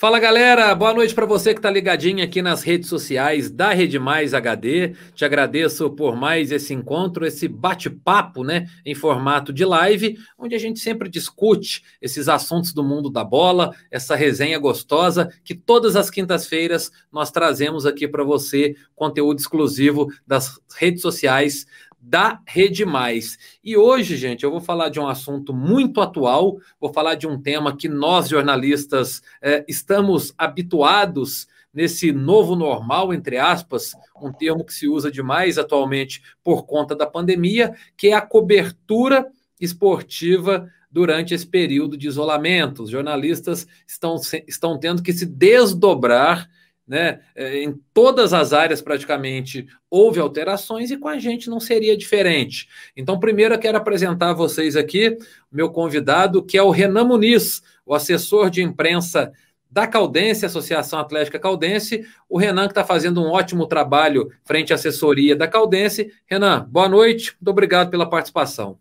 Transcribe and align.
Fala 0.00 0.20
galera, 0.20 0.72
boa 0.76 0.94
noite 0.94 1.12
para 1.12 1.26
você 1.26 1.52
que 1.52 1.58
está 1.58 1.68
ligadinho 1.68 2.22
aqui 2.22 2.40
nas 2.40 2.62
redes 2.62 2.88
sociais 2.88 3.50
da 3.50 3.72
Rede 3.72 3.98
Mais 3.98 4.32
HD. 4.32 4.94
Te 5.12 5.24
agradeço 5.24 5.90
por 5.90 6.14
mais 6.14 6.52
esse 6.52 6.72
encontro, 6.72 7.26
esse 7.26 7.48
bate-papo, 7.48 8.44
né, 8.44 8.68
em 8.86 8.94
formato 8.94 9.52
de 9.52 9.64
live, 9.64 10.16
onde 10.38 10.54
a 10.54 10.58
gente 10.58 10.78
sempre 10.78 11.08
discute 11.08 11.82
esses 12.00 12.28
assuntos 12.28 12.72
do 12.72 12.84
mundo 12.84 13.10
da 13.10 13.24
bola, 13.24 13.74
essa 13.90 14.14
resenha 14.14 14.56
gostosa 14.60 15.32
que 15.42 15.52
todas 15.52 15.96
as 15.96 16.10
quintas-feiras 16.10 16.92
nós 17.10 17.32
trazemos 17.32 17.84
aqui 17.84 18.06
para 18.06 18.22
você 18.22 18.76
conteúdo 18.94 19.40
exclusivo 19.40 20.06
das 20.24 20.60
redes 20.76 21.02
sociais 21.02 21.66
da 22.00 22.40
Rede 22.46 22.84
Mais. 22.84 23.38
E 23.62 23.76
hoje, 23.76 24.16
gente, 24.16 24.44
eu 24.44 24.50
vou 24.50 24.60
falar 24.60 24.88
de 24.88 25.00
um 25.00 25.08
assunto 25.08 25.52
muito 25.52 26.00
atual, 26.00 26.58
vou 26.80 26.92
falar 26.92 27.14
de 27.14 27.26
um 27.26 27.40
tema 27.40 27.76
que 27.76 27.88
nós, 27.88 28.28
jornalistas, 28.28 29.22
eh, 29.42 29.64
estamos 29.68 30.32
habituados 30.38 31.46
nesse 31.72 32.12
novo 32.12 32.56
normal, 32.56 33.12
entre 33.12 33.36
aspas, 33.36 33.92
um 34.20 34.32
termo 34.32 34.64
que 34.64 34.72
se 34.72 34.88
usa 34.88 35.10
demais 35.10 35.58
atualmente 35.58 36.22
por 36.42 36.66
conta 36.66 36.94
da 36.96 37.06
pandemia, 37.06 37.74
que 37.96 38.08
é 38.08 38.14
a 38.14 38.20
cobertura 38.20 39.26
esportiva 39.60 40.68
durante 40.90 41.34
esse 41.34 41.46
período 41.46 41.96
de 41.96 42.08
isolamento. 42.08 42.82
Os 42.82 42.90
jornalistas 42.90 43.66
estão, 43.86 44.16
estão 44.46 44.78
tendo 44.78 45.02
que 45.02 45.12
se 45.12 45.26
desdobrar 45.26 46.48
né? 46.88 47.20
É, 47.36 47.62
em 47.62 47.78
todas 47.92 48.32
as 48.32 48.52
áreas, 48.52 48.80
praticamente, 48.80 49.66
houve 49.90 50.18
alterações 50.18 50.90
e 50.90 50.96
com 50.96 51.06
a 51.06 51.18
gente 51.18 51.50
não 51.50 51.60
seria 51.60 51.96
diferente. 51.96 52.66
Então, 52.96 53.20
primeiro 53.20 53.54
eu 53.54 53.58
quero 53.58 53.76
apresentar 53.76 54.30
a 54.30 54.34
vocês 54.34 54.74
aqui 54.74 55.16
meu 55.52 55.70
convidado, 55.70 56.42
que 56.42 56.56
é 56.56 56.62
o 56.62 56.70
Renan 56.70 57.04
Muniz, 57.04 57.62
o 57.84 57.94
assessor 57.94 58.48
de 58.48 58.62
imprensa 58.62 59.30
da 59.70 59.86
Caldense, 59.86 60.46
Associação 60.46 60.98
Atlética 60.98 61.38
Caldense. 61.38 62.06
O 62.28 62.38
Renan, 62.38 62.64
que 62.64 62.72
está 62.72 62.84
fazendo 62.84 63.22
um 63.22 63.30
ótimo 63.30 63.66
trabalho 63.66 64.30
frente 64.44 64.72
à 64.72 64.76
assessoria 64.76 65.36
da 65.36 65.46
Caldense. 65.46 66.10
Renan, 66.26 66.66
boa 66.70 66.88
noite, 66.88 67.36
muito 67.38 67.50
obrigado 67.50 67.90
pela 67.90 68.08
participação. 68.08 68.78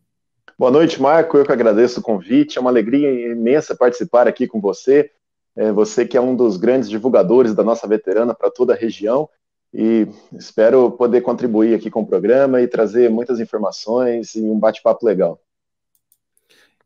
Boa 0.58 0.72
noite, 0.72 1.00
Marco. 1.00 1.38
Eu 1.38 1.46
que 1.46 1.52
agradeço 1.52 2.00
o 2.00 2.04
convite. 2.04 2.58
É 2.58 2.62
uma 2.62 2.72
alegria 2.72 3.32
imensa 3.32 3.76
participar 3.76 4.28
aqui 4.28 4.48
com 4.48 4.60
você 4.60 5.12
é, 5.58 5.72
você 5.72 6.06
que 6.06 6.16
é 6.16 6.22
um 6.22 6.36
dos 6.36 6.56
grandes 6.56 6.88
divulgadores 6.88 7.56
da 7.56 7.64
nossa 7.64 7.88
veterana 7.88 8.34
para 8.34 8.52
toda 8.52 8.74
a 8.74 8.78
região 8.78 9.28
e 9.74 10.08
espero 10.34 10.92
poder 10.92 11.22
contribuir 11.22 11.74
aqui 11.74 11.90
com 11.90 12.02
o 12.02 12.08
programa 12.08 12.62
e 12.62 12.68
trazer 12.68 13.10
muitas 13.10 13.40
informações 13.40 14.36
e 14.36 14.42
um 14.42 14.60
bate-papo 14.60 15.06
legal. 15.06 15.42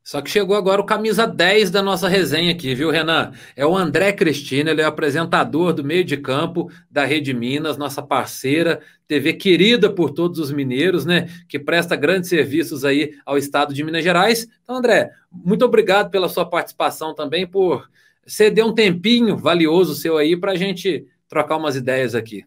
Só 0.04 0.20
que 0.20 0.32
chegou 0.32 0.56
agora 0.56 0.82
o 0.82 0.86
camisa 0.86 1.28
10 1.28 1.70
da 1.70 1.82
nossa 1.82 2.08
resenha 2.08 2.52
aqui, 2.52 2.74
viu, 2.74 2.90
Renan? 2.90 3.34
É 3.56 3.64
o 3.66 3.78
André 3.78 4.12
Cristina, 4.14 4.72
ele 4.72 4.82
é 4.82 4.84
apresentador 4.84 5.74
do 5.74 5.84
meio 5.84 6.04
de 6.04 6.18
campo 6.18 6.72
da 6.90 7.06
Rede 7.06 7.36
Minas, 7.36 7.78
nossa 7.78 8.02
parceira, 8.02 8.82
TV 9.08 9.34
querida 9.34 9.94
por 9.94 10.10
todos 10.10 10.40
os 10.40 10.52
mineiros, 10.52 11.06
né? 11.06 11.30
Que 11.48 11.60
presta 11.60 11.96
grandes 11.96 12.30
serviços 12.30 12.84
aí 12.84 13.14
ao 13.24 13.38
estado 13.38 13.76
de 13.76 13.84
Minas 13.84 14.04
Gerais. 14.04 14.48
Então, 14.64 14.76
André, 14.76 15.12
muito 15.32 15.64
obrigado 15.64 16.10
pela 16.10 16.28
sua 16.28 16.50
participação 16.50 17.14
também, 17.14 17.46
por 17.46 17.88
você 18.26 18.50
deu 18.50 18.68
um 18.68 18.74
tempinho 18.74 19.38
valioso 19.38 19.96
seu 19.96 20.18
aí 20.18 20.38
para 20.38 20.52
a 20.52 20.56
gente 20.56 21.08
trocar 21.28 21.58
umas 21.58 21.76
ideias 21.76 22.14
aqui. 22.14 22.46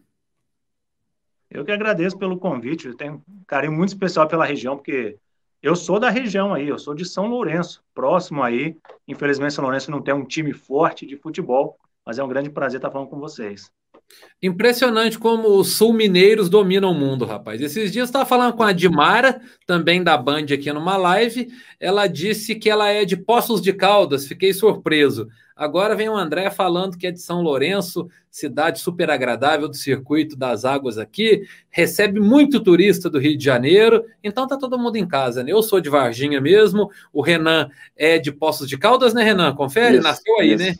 Eu 1.49 1.63
que 1.63 1.71
agradeço 1.71 2.17
pelo 2.17 2.37
convite, 2.37 2.87
eu 2.87 2.95
tenho 2.95 3.23
um 3.27 3.43
carinho 3.45 3.73
muito 3.73 3.89
especial 3.89 4.27
pela 4.27 4.45
região, 4.45 4.75
porque 4.75 5.17
eu 5.61 5.75
sou 5.75 5.99
da 5.99 6.09
região 6.09 6.53
aí, 6.53 6.67
eu 6.67 6.77
sou 6.77 6.93
de 6.93 7.05
São 7.05 7.27
Lourenço, 7.27 7.83
próximo 7.93 8.43
aí. 8.43 8.77
Infelizmente, 9.07 9.53
São 9.53 9.63
Lourenço 9.63 9.89
não 9.89 10.01
tem 10.01 10.13
um 10.13 10.25
time 10.25 10.53
forte 10.53 11.05
de 11.05 11.17
futebol, 11.17 11.77
mas 12.05 12.19
é 12.19 12.23
um 12.23 12.27
grande 12.27 12.49
prazer 12.49 12.77
estar 12.77 12.91
falando 12.91 13.09
com 13.09 13.19
vocês. 13.19 13.71
Impressionante 14.41 15.17
como 15.17 15.57
os 15.57 15.73
sul-mineiros 15.73 16.49
dominam 16.49 16.91
o 16.91 16.93
mundo, 16.93 17.25
rapaz. 17.25 17.61
Esses 17.61 17.91
dias 17.91 18.03
eu 18.03 18.05
estava 18.05 18.25
falando 18.25 18.53
com 18.53 18.63
a 18.63 18.71
Dimara, 18.71 19.41
também 19.65 20.03
da 20.03 20.15
Band 20.17 20.45
aqui 20.53 20.71
numa 20.71 20.97
live. 20.97 21.47
Ela 21.79 22.05
disse 22.05 22.53
que 22.55 22.69
ela 22.69 22.89
é 22.89 23.05
de 23.05 23.17
Poços 23.17 23.61
de 23.61 23.73
Caldas, 23.73 24.27
fiquei 24.27 24.53
surpreso. 24.53 25.27
Agora 25.55 25.95
vem 25.95 26.09
o 26.09 26.17
André 26.17 26.51
falando 26.51 26.97
que 26.97 27.07
é 27.07 27.11
de 27.11 27.21
São 27.21 27.41
Lourenço, 27.41 28.09
cidade 28.29 28.79
super 28.79 29.09
agradável 29.09 29.69
do 29.69 29.75
circuito 29.75 30.35
das 30.35 30.65
águas 30.65 30.97
aqui, 30.97 31.43
recebe 31.69 32.19
muito 32.19 32.61
turista 32.61 33.09
do 33.09 33.17
Rio 33.17 33.37
de 33.37 33.45
Janeiro, 33.45 34.03
então 34.21 34.45
tá 34.45 34.57
todo 34.57 34.77
mundo 34.77 34.97
em 34.97 35.07
casa, 35.07 35.43
né? 35.43 35.53
Eu 35.53 35.63
sou 35.63 35.79
de 35.79 35.89
Varginha 35.89 36.41
mesmo, 36.41 36.91
o 37.13 37.21
Renan 37.21 37.69
é 37.95 38.19
de 38.19 38.33
Poços 38.33 38.67
de 38.67 38.77
Caldas, 38.77 39.13
né, 39.13 39.23
Renan? 39.23 39.55
Confere? 39.55 39.95
Isso, 39.95 40.03
Nasceu 40.03 40.39
aí, 40.41 40.53
isso. 40.55 40.63
né? 40.65 40.75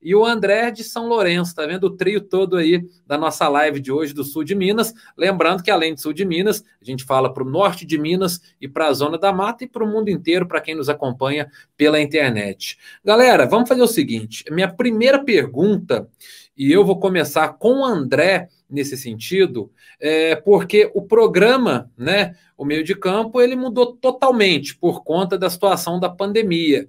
E 0.00 0.14
o 0.14 0.24
André 0.24 0.70
de 0.70 0.84
São 0.84 1.08
Lourenço, 1.08 1.54
tá 1.54 1.66
vendo 1.66 1.84
o 1.84 1.96
trio 1.96 2.20
todo 2.20 2.56
aí 2.56 2.88
da 3.06 3.18
nossa 3.18 3.48
live 3.48 3.80
de 3.80 3.90
hoje 3.90 4.14
do 4.14 4.22
sul 4.22 4.44
de 4.44 4.54
Minas. 4.54 4.94
Lembrando 5.16 5.62
que 5.62 5.70
além 5.70 5.94
do 5.94 6.00
sul 6.00 6.12
de 6.12 6.24
Minas, 6.24 6.62
a 6.80 6.84
gente 6.84 7.04
fala 7.04 7.32
para 7.32 7.42
o 7.42 7.50
norte 7.50 7.84
de 7.84 7.98
Minas 7.98 8.40
e 8.60 8.68
para 8.68 8.88
a 8.88 8.92
zona 8.92 9.18
da 9.18 9.32
mata 9.32 9.64
e 9.64 9.68
para 9.68 9.84
o 9.84 9.88
mundo 9.88 10.08
inteiro, 10.08 10.46
para 10.46 10.60
quem 10.60 10.74
nos 10.74 10.88
acompanha 10.88 11.50
pela 11.76 12.00
internet. 12.00 12.78
Galera, 13.04 13.46
vamos 13.46 13.68
fazer 13.68 13.82
o 13.82 13.88
seguinte: 13.88 14.44
minha 14.50 14.72
primeira 14.72 15.22
pergunta, 15.22 16.08
e 16.56 16.70
eu 16.70 16.84
vou 16.84 16.98
começar 16.98 17.54
com 17.54 17.80
o 17.80 17.84
André 17.84 18.48
nesse 18.70 18.96
sentido, 18.96 19.70
é 19.98 20.36
porque 20.36 20.90
o 20.94 21.02
programa, 21.02 21.90
né, 21.96 22.36
o 22.56 22.64
meio 22.64 22.84
de 22.84 22.94
campo, 22.94 23.40
ele 23.40 23.56
mudou 23.56 23.96
totalmente 23.96 24.76
por 24.76 25.02
conta 25.02 25.38
da 25.38 25.48
situação 25.48 25.98
da 25.98 26.08
pandemia. 26.08 26.88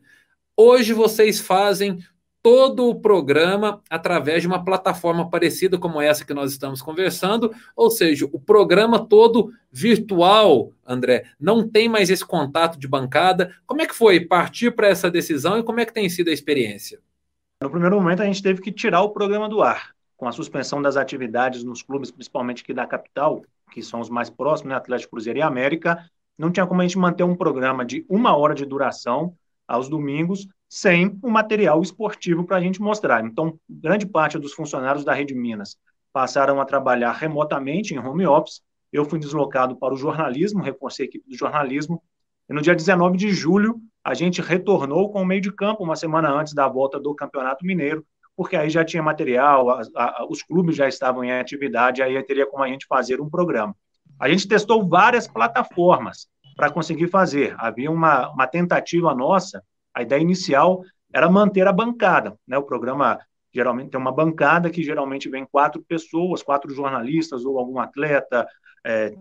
Hoje 0.56 0.92
vocês 0.92 1.40
fazem 1.40 2.00
todo 2.42 2.88
o 2.88 2.96
programa 2.96 3.82
através 3.90 4.42
de 4.42 4.48
uma 4.48 4.64
plataforma 4.64 5.30
parecida 5.30 5.78
como 5.78 6.02
essa 6.02 6.26
que 6.26 6.34
nós 6.34 6.52
estamos 6.52 6.82
conversando, 6.82 7.54
ou 7.76 7.90
seja, 7.90 8.28
o 8.32 8.40
programa 8.40 9.06
todo 9.06 9.52
virtual, 9.72 10.72
André, 10.86 11.26
não 11.40 11.68
tem 11.68 11.90
mais 11.90 12.10
esse 12.10 12.26
contato 12.26 12.80
de 12.80 12.88
bancada. 12.88 13.54
Como 13.66 13.82
é 13.82 13.86
que 13.86 13.96
foi 13.96 14.22
partir 14.22 14.72
para 14.72 14.88
essa 14.88 15.12
decisão 15.12 15.60
e 15.60 15.64
como 15.64 15.80
é 15.80 15.86
que 15.86 15.94
tem 15.94 16.10
sido 16.10 16.30
a 16.30 16.34
experiência? 16.34 17.00
No 17.62 17.70
primeiro 17.70 17.98
momento 17.98 18.22
a 18.22 18.26
gente 18.26 18.42
teve 18.42 18.62
que 18.62 18.72
tirar 18.72 19.02
o 19.02 19.10
programa 19.10 19.50
do 19.50 19.62
ar, 19.62 19.94
com 20.16 20.28
a 20.28 20.32
suspensão 20.32 20.82
das 20.82 20.96
atividades 20.96 21.64
nos 21.64 21.84
clubes, 21.84 22.10
principalmente 22.10 22.64
aqui 22.64 22.74
da 22.74 22.88
capital, 22.88 23.44
que 23.72 23.84
são 23.84 24.00
os 24.00 24.10
mais 24.10 24.30
próximos, 24.30 24.70
né, 24.70 24.76
Atlético 24.76 25.12
Cruzeiro 25.12 25.40
e 25.40 25.42
América, 25.42 26.10
não 26.38 26.50
tinha 26.50 26.66
como 26.66 26.80
a 26.80 26.84
gente 26.86 26.98
manter 26.98 27.24
um 27.24 27.36
programa 27.36 27.86
de 27.86 28.06
uma 28.08 28.36
hora 28.36 28.56
de 28.56 28.66
duração 28.66 29.36
aos 29.68 29.90
domingos 29.90 30.48
sem 30.70 31.18
o 31.24 31.30
material 31.30 31.82
esportivo 31.82 32.46
para 32.46 32.58
a 32.58 32.62
gente 32.62 32.80
mostrar. 32.80 33.26
Então, 33.26 33.60
grande 33.68 34.06
parte 34.06 34.38
dos 34.38 34.54
funcionários 34.54 35.04
da 35.04 35.14
Rede 35.14 35.34
Minas 35.34 35.76
passaram 36.14 36.62
a 36.62 36.66
trabalhar 36.66 37.12
remotamente 37.14 37.94
em 37.94 37.98
home 37.98 38.28
office. 38.28 38.62
Eu 38.94 39.04
fui 39.04 39.20
deslocado 39.20 39.76
para 39.76 39.94
o 39.94 39.98
jornalismo, 39.98 40.62
reforcei 40.62 41.06
a 41.06 41.10
equipe 41.10 41.28
do 41.28 41.36
jornalismo. 41.36 42.02
E 42.48 42.54
no 42.54 42.62
dia 42.62 42.76
19 42.76 43.18
de 43.18 43.32
julho, 43.32 43.82
a 44.04 44.14
gente 44.14 44.42
retornou 44.42 45.12
com 45.12 45.24
o 45.24 45.26
meio 45.26 45.42
de 45.42 45.52
campo, 45.52 45.84
uma 45.84 45.96
semana 45.96 46.32
antes 46.32 46.54
da 46.54 46.68
volta 46.68 47.00
do 47.00 47.16
Campeonato 47.16 47.66
Mineiro, 47.66 48.06
porque 48.36 48.56
aí 48.56 48.70
já 48.70 48.86
tinha 48.86 49.04
material, 49.04 49.70
a, 49.70 49.82
a, 49.96 50.28
os 50.30 50.42
clubes 50.44 50.76
já 50.76 50.88
estavam 50.88 51.24
em 51.24 51.32
atividade, 51.32 52.02
aí 52.02 52.22
teria 52.24 52.46
como 52.46 52.64
a 52.64 52.68
gente 52.68 52.86
fazer 52.88 53.20
um 53.20 53.30
programa. 53.30 53.76
A 54.20 54.30
gente 54.30 54.48
testou 54.48 54.88
várias 54.88 55.28
plataformas 55.28 56.28
para 56.56 56.72
conseguir 56.72 57.08
fazer. 57.08 57.56
Havia 57.58 57.92
uma, 57.92 58.30
uma 58.30 58.48
tentativa 58.48 59.14
nossa 59.16 59.64
a 59.94 60.02
ideia 60.02 60.22
inicial 60.22 60.84
era 61.14 61.30
manter 61.30 61.68
a 61.68 61.74
bancada, 61.74 62.38
né? 62.48 62.58
O 62.58 62.64
programa 62.64 63.20
geralmente 63.54 63.90
tem 63.90 64.00
uma 64.00 64.12
bancada 64.12 64.70
que 64.70 64.84
geralmente 64.84 65.30
vem 65.30 65.46
quatro 65.46 65.82
pessoas, 65.82 66.44
quatro 66.44 66.74
jornalistas 66.74 67.46
ou 67.46 67.58
algum 67.58 67.80
atleta, 67.80 68.48
é, 68.86 69.16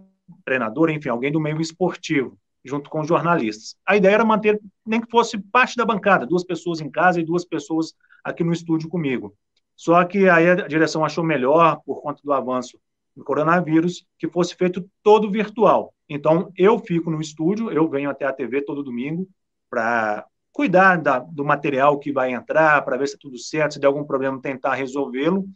treinador, 0.44 0.90
enfim, 0.90 1.08
alguém 1.08 1.32
do 1.32 1.40
meio 1.40 1.60
esportivo, 1.60 2.38
junto 2.64 2.90
com 2.90 3.00
os 3.00 3.08
jornalistas. 3.08 3.76
A 3.86 3.96
ideia 3.96 4.14
era 4.14 4.24
manter, 4.24 4.60
nem 4.84 5.00
que 5.00 5.10
fosse 5.10 5.38
parte 5.38 5.76
da 5.76 5.84
bancada, 5.84 6.26
duas 6.26 6.44
pessoas 6.44 6.80
em 6.80 6.90
casa 6.90 7.20
e 7.20 7.24
duas 7.24 7.44
pessoas 7.44 7.94
aqui 8.22 8.44
no 8.44 8.52
estúdio 8.52 8.88
comigo. 8.88 9.34
Só 9.74 10.04
que 10.04 10.28
aí 10.28 10.50
a 10.50 10.66
direção 10.66 11.04
achou 11.04 11.24
melhor, 11.24 11.80
por 11.86 12.02
conta 12.02 12.20
do 12.22 12.32
avanço 12.32 12.78
do 13.16 13.24
coronavírus, 13.24 14.04
que 14.18 14.28
fosse 14.28 14.54
feito 14.54 14.88
todo 15.02 15.30
virtual. 15.30 15.94
Então, 16.08 16.52
eu 16.56 16.78
fico 16.78 17.10
no 17.10 17.20
estúdio, 17.20 17.70
eu 17.70 17.88
venho 17.88 18.10
até 18.10 18.24
a 18.24 18.32
TV 18.32 18.62
todo 18.62 18.82
domingo 18.82 19.28
para 19.70 20.26
cuidar 20.52 20.96
da, 20.96 21.18
do 21.18 21.44
material 21.44 21.98
que 21.98 22.12
vai 22.12 22.32
entrar, 22.32 22.84
para 22.84 22.96
ver 22.96 23.06
se 23.06 23.14
está 23.14 23.22
tudo 23.22 23.38
certo, 23.38 23.74
se 23.74 23.80
der 23.80 23.86
algum 23.86 24.04
problema, 24.04 24.40
tentar 24.40 24.74
resolvê-lo. 24.74 25.46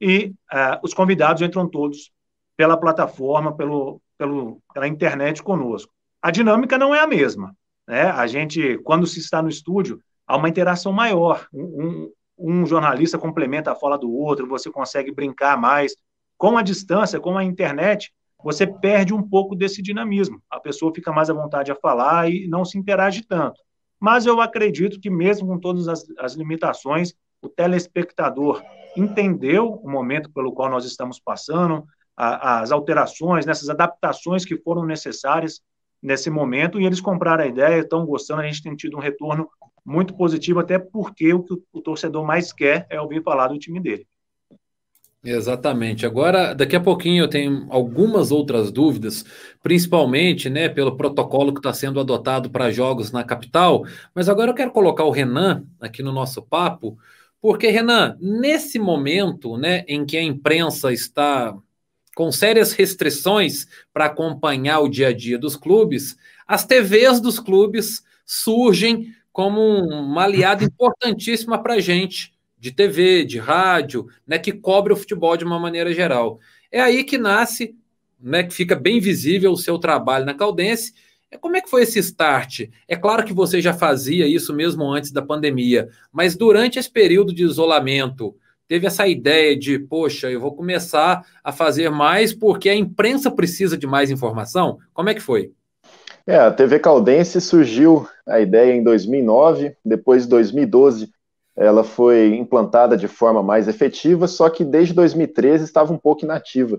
E 0.00 0.34
uh, 0.52 0.78
os 0.82 0.94
convidados 0.94 1.42
entram 1.42 1.68
todos 1.68 2.10
pela 2.56 2.76
plataforma, 2.76 3.54
pelo, 3.54 4.00
pelo, 4.16 4.60
pela 4.72 4.88
internet 4.88 5.42
conosco. 5.42 5.92
A 6.22 6.30
dinâmica 6.30 6.78
não 6.78 6.94
é 6.94 7.00
a 7.00 7.06
mesma. 7.06 7.54
Né? 7.86 8.02
A 8.02 8.26
gente, 8.26 8.78
quando 8.78 9.06
se 9.06 9.20
está 9.20 9.42
no 9.42 9.48
estúdio, 9.48 10.00
há 10.26 10.36
uma 10.36 10.48
interação 10.48 10.92
maior. 10.92 11.46
Um, 11.52 12.10
um, 12.38 12.60
um 12.62 12.66
jornalista 12.66 13.18
complementa 13.18 13.72
a 13.72 13.76
fala 13.76 13.98
do 13.98 14.12
outro, 14.12 14.48
você 14.48 14.70
consegue 14.70 15.12
brincar 15.12 15.56
mais. 15.58 15.94
Com 16.36 16.58
a 16.58 16.62
distância, 16.62 17.20
com 17.20 17.38
a 17.38 17.44
internet, 17.44 18.12
você 18.42 18.66
perde 18.66 19.14
um 19.14 19.22
pouco 19.22 19.54
desse 19.54 19.80
dinamismo. 19.80 20.42
A 20.50 20.60
pessoa 20.60 20.92
fica 20.94 21.12
mais 21.12 21.30
à 21.30 21.34
vontade 21.34 21.72
a 21.72 21.76
falar 21.76 22.30
e 22.30 22.46
não 22.46 22.64
se 22.64 22.78
interage 22.78 23.22
tanto. 23.26 23.60
Mas 24.00 24.26
eu 24.26 24.40
acredito 24.40 25.00
que, 25.00 25.10
mesmo 25.10 25.48
com 25.48 25.58
todas 25.58 25.88
as, 25.88 26.04
as 26.18 26.34
limitações, 26.34 27.14
o 27.40 27.48
telespectador 27.48 28.62
entendeu 28.96 29.72
o 29.72 29.90
momento 29.90 30.30
pelo 30.30 30.52
qual 30.52 30.70
nós 30.70 30.84
estamos 30.84 31.18
passando, 31.18 31.84
a, 32.16 32.60
as 32.60 32.72
alterações, 32.72 33.46
nessas 33.46 33.68
adaptações 33.68 34.44
que 34.44 34.56
foram 34.56 34.84
necessárias 34.84 35.60
nesse 36.02 36.30
momento, 36.30 36.80
e 36.80 36.86
eles 36.86 37.00
compraram 37.00 37.44
a 37.44 37.46
ideia, 37.46 37.80
estão 37.80 38.06
gostando, 38.06 38.42
a 38.42 38.46
gente 38.46 38.62
tem 38.62 38.76
tido 38.76 38.96
um 38.96 39.00
retorno 39.00 39.48
muito 39.84 40.14
positivo, 40.16 40.60
até 40.60 40.78
porque 40.78 41.32
o 41.32 41.42
que 41.42 41.54
o 41.72 41.80
torcedor 41.80 42.24
mais 42.24 42.52
quer 42.52 42.86
é 42.90 43.00
ouvir 43.00 43.22
falar 43.22 43.48
do 43.48 43.58
time 43.58 43.80
dele. 43.80 44.06
Exatamente. 45.28 46.06
Agora, 46.06 46.54
daqui 46.54 46.76
a 46.76 46.80
pouquinho 46.80 47.24
eu 47.24 47.28
tenho 47.28 47.66
algumas 47.68 48.30
outras 48.30 48.70
dúvidas, 48.70 49.24
principalmente, 49.60 50.48
né, 50.48 50.68
pelo 50.68 50.96
protocolo 50.96 51.52
que 51.52 51.58
está 51.58 51.74
sendo 51.74 51.98
adotado 51.98 52.48
para 52.48 52.70
jogos 52.70 53.10
na 53.10 53.24
capital. 53.24 53.84
Mas 54.14 54.28
agora 54.28 54.52
eu 54.52 54.54
quero 54.54 54.70
colocar 54.70 55.02
o 55.02 55.10
Renan 55.10 55.64
aqui 55.80 56.00
no 56.00 56.12
nosso 56.12 56.40
papo, 56.42 56.96
porque 57.40 57.66
Renan, 57.66 58.16
nesse 58.20 58.78
momento, 58.78 59.56
né, 59.56 59.84
em 59.88 60.06
que 60.06 60.16
a 60.16 60.22
imprensa 60.22 60.92
está 60.92 61.52
com 62.14 62.30
sérias 62.30 62.72
restrições 62.72 63.66
para 63.92 64.06
acompanhar 64.06 64.78
o 64.78 64.88
dia 64.88 65.08
a 65.08 65.12
dia 65.12 65.36
dos 65.36 65.56
clubes, 65.56 66.16
as 66.46 66.64
TVs 66.64 67.20
dos 67.20 67.40
clubes 67.40 68.04
surgem 68.24 69.12
como 69.32 69.60
uma 69.60 70.22
aliada 70.22 70.62
importantíssima 70.64 71.60
para 71.60 71.74
a 71.74 71.80
gente 71.80 72.35
de 72.66 72.72
TV, 72.72 73.24
de 73.24 73.38
rádio, 73.38 74.08
né, 74.26 74.40
que 74.40 74.52
cobre 74.52 74.92
o 74.92 74.96
futebol 74.96 75.36
de 75.36 75.44
uma 75.44 75.58
maneira 75.58 75.92
geral. 75.92 76.40
É 76.70 76.80
aí 76.80 77.04
que 77.04 77.16
nasce, 77.16 77.76
né, 78.20 78.42
que 78.42 78.52
fica 78.52 78.74
bem 78.74 78.98
visível 78.98 79.52
o 79.52 79.56
seu 79.56 79.78
trabalho 79.78 80.24
na 80.24 80.34
Caldense. 80.34 80.92
É, 81.30 81.36
como 81.36 81.56
é 81.56 81.60
que 81.60 81.70
foi 81.70 81.82
esse 81.82 82.00
start? 82.00 82.68
É 82.88 82.96
claro 82.96 83.24
que 83.24 83.32
você 83.32 83.60
já 83.60 83.72
fazia 83.72 84.26
isso 84.26 84.52
mesmo 84.52 84.84
antes 84.92 85.12
da 85.12 85.22
pandemia, 85.22 85.88
mas 86.12 86.36
durante 86.36 86.76
esse 86.76 86.90
período 86.90 87.32
de 87.32 87.44
isolamento, 87.44 88.34
teve 88.66 88.84
essa 88.88 89.06
ideia 89.06 89.56
de, 89.56 89.78
poxa, 89.78 90.28
eu 90.28 90.40
vou 90.40 90.52
começar 90.52 91.24
a 91.44 91.52
fazer 91.52 91.88
mais 91.88 92.34
porque 92.34 92.68
a 92.68 92.74
imprensa 92.74 93.30
precisa 93.30 93.78
de 93.78 93.86
mais 93.86 94.10
informação? 94.10 94.78
Como 94.92 95.08
é 95.08 95.14
que 95.14 95.22
foi? 95.22 95.52
É, 96.26 96.36
a 96.36 96.50
TV 96.50 96.80
Caldense 96.80 97.40
surgiu 97.40 98.08
a 98.26 98.40
ideia 98.40 98.74
em 98.74 98.82
2009, 98.82 99.76
depois 99.84 100.24
de 100.24 100.30
2012 100.30 101.14
ela 101.56 101.82
foi 101.82 102.34
implantada 102.36 102.96
de 102.96 103.08
forma 103.08 103.42
mais 103.42 103.66
efetiva, 103.66 104.28
só 104.28 104.50
que 104.50 104.64
desde 104.64 104.92
2013 104.92 105.64
estava 105.64 105.92
um 105.92 105.98
pouco 105.98 106.24
inativa. 106.24 106.78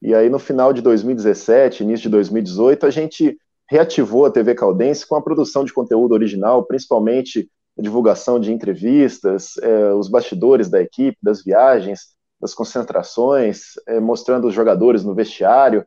E 0.00 0.14
aí 0.14 0.30
no 0.30 0.38
final 0.38 0.72
de 0.72 0.80
2017, 0.80 1.82
início 1.82 2.04
de 2.04 2.08
2018, 2.10 2.86
a 2.86 2.90
gente 2.90 3.36
reativou 3.68 4.26
a 4.26 4.30
TV 4.30 4.54
Caldense 4.54 5.06
com 5.06 5.16
a 5.16 5.22
produção 5.22 5.64
de 5.64 5.72
conteúdo 5.72 6.12
original, 6.12 6.64
principalmente 6.64 7.48
a 7.78 7.82
divulgação 7.82 8.38
de 8.38 8.52
entrevistas, 8.52 9.56
é, 9.62 9.92
os 9.92 10.08
bastidores 10.08 10.68
da 10.68 10.80
equipe, 10.80 11.18
das 11.22 11.42
viagens, 11.42 12.14
das 12.40 12.54
concentrações, 12.54 13.72
é, 13.86 13.98
mostrando 14.00 14.46
os 14.46 14.54
jogadores 14.54 15.04
no 15.04 15.14
vestiário, 15.14 15.84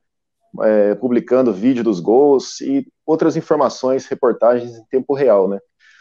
é, 0.61 0.95
publicando 0.95 1.53
vídeo 1.53 1.83
dos 1.83 1.99
gols 1.99 2.59
e 2.61 2.87
outras 3.05 3.37
informações, 3.37 4.07
reportagens 4.07 4.75
em 4.75 4.83
tempo 4.89 5.13
real, 5.13 5.47
né? 5.47 5.59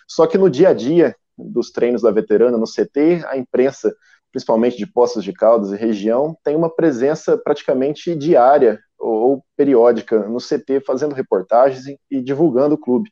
Só 0.09 0.27
que 0.27 0.39
no 0.39 0.49
dia 0.49 0.71
a 0.71 0.73
dia, 0.73 1.15
dos 1.37 1.71
treinos 1.71 2.03
da 2.03 2.11
veterana 2.11 2.57
no 2.57 2.67
CT, 2.67 3.25
a 3.27 3.37
imprensa, 3.37 3.95
principalmente 4.33 4.77
de 4.77 4.87
Poços 4.87 5.25
de 5.25 5.33
Caldas 5.33 5.73
e 5.73 5.77
região, 5.77 6.37
tem 6.45 6.57
uma 6.57 6.75
presença 6.75 7.37
praticamente 7.37 8.15
diária 8.15 8.81
ou, 8.99 9.45
periódica 9.57 10.27
no 10.29 10.39
CT, 10.39 10.81
fazendo 10.87 11.15
reportagens 11.15 11.87
e, 11.87 11.99
e 12.11 12.21
divulgando 12.21 12.75
o 12.75 12.79
clube. 12.79 13.11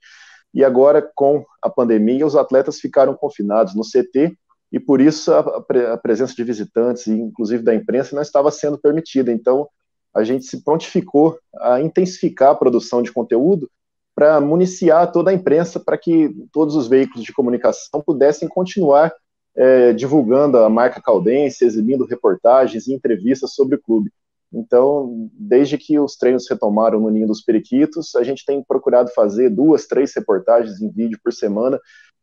E 0.52 0.64
agora, 0.64 1.02
com 1.14 1.44
a 1.60 1.68
pandemia, 1.68 2.26
os 2.26 2.36
atletas 2.36 2.78
ficaram 2.78 3.14
confinados 3.14 3.74
no 3.74 3.82
CT 3.82 4.36
e 4.72 4.80
por 4.80 5.00
isso 5.00 5.32
a, 5.32 5.64
a 5.92 5.96
presença 5.96 6.34
de 6.34 6.42
visitantes 6.44 7.06
inclusive 7.06 7.62
da 7.62 7.74
imprensa 7.74 8.14
não 8.14 8.22
estava 8.22 8.50
sendo 8.50 8.78
permitida. 8.78 9.30
Então, 9.32 9.68
a 10.14 10.22
gente 10.22 10.44
se 10.44 10.62
prontificou 10.62 11.38
a 11.56 11.80
intensificar 11.80 12.50
a 12.50 12.54
produção 12.54 13.02
de 13.02 13.12
conteúdo 13.12 13.68
para 14.14 14.40
municiar 14.40 15.10
toda 15.10 15.30
a 15.30 15.34
imprensa 15.34 15.80
para 15.80 15.98
que 15.98 16.30
todos 16.52 16.76
os 16.76 16.86
veículos 16.86 17.24
de 17.24 17.32
comunicação 17.32 18.00
pudessem 18.00 18.48
continuar 18.48 19.12
é, 19.56 19.92
divulgando 19.92 20.58
a 20.58 20.68
marca 20.68 21.00
Caldense, 21.00 21.64
exibindo 21.64 22.06
reportagens 22.06 22.86
e 22.86 22.94
entrevistas 22.94 23.54
sobre 23.54 23.76
o 23.76 23.82
clube. 23.82 24.10
Então, 24.52 25.28
desde 25.32 25.76
que 25.76 25.98
os 25.98 26.16
treinos 26.16 26.48
retomaram 26.48 27.00
no 27.00 27.10
Ninho 27.10 27.26
dos 27.26 27.42
Periquitos, 27.42 28.14
a 28.14 28.22
gente 28.22 28.44
tem 28.44 28.62
procurado 28.62 29.10
fazer 29.10 29.50
duas, 29.50 29.86
três 29.86 30.14
reportagens 30.14 30.80
em 30.80 30.88
vídeo 30.90 31.18
por 31.22 31.32
semana, 31.32 31.80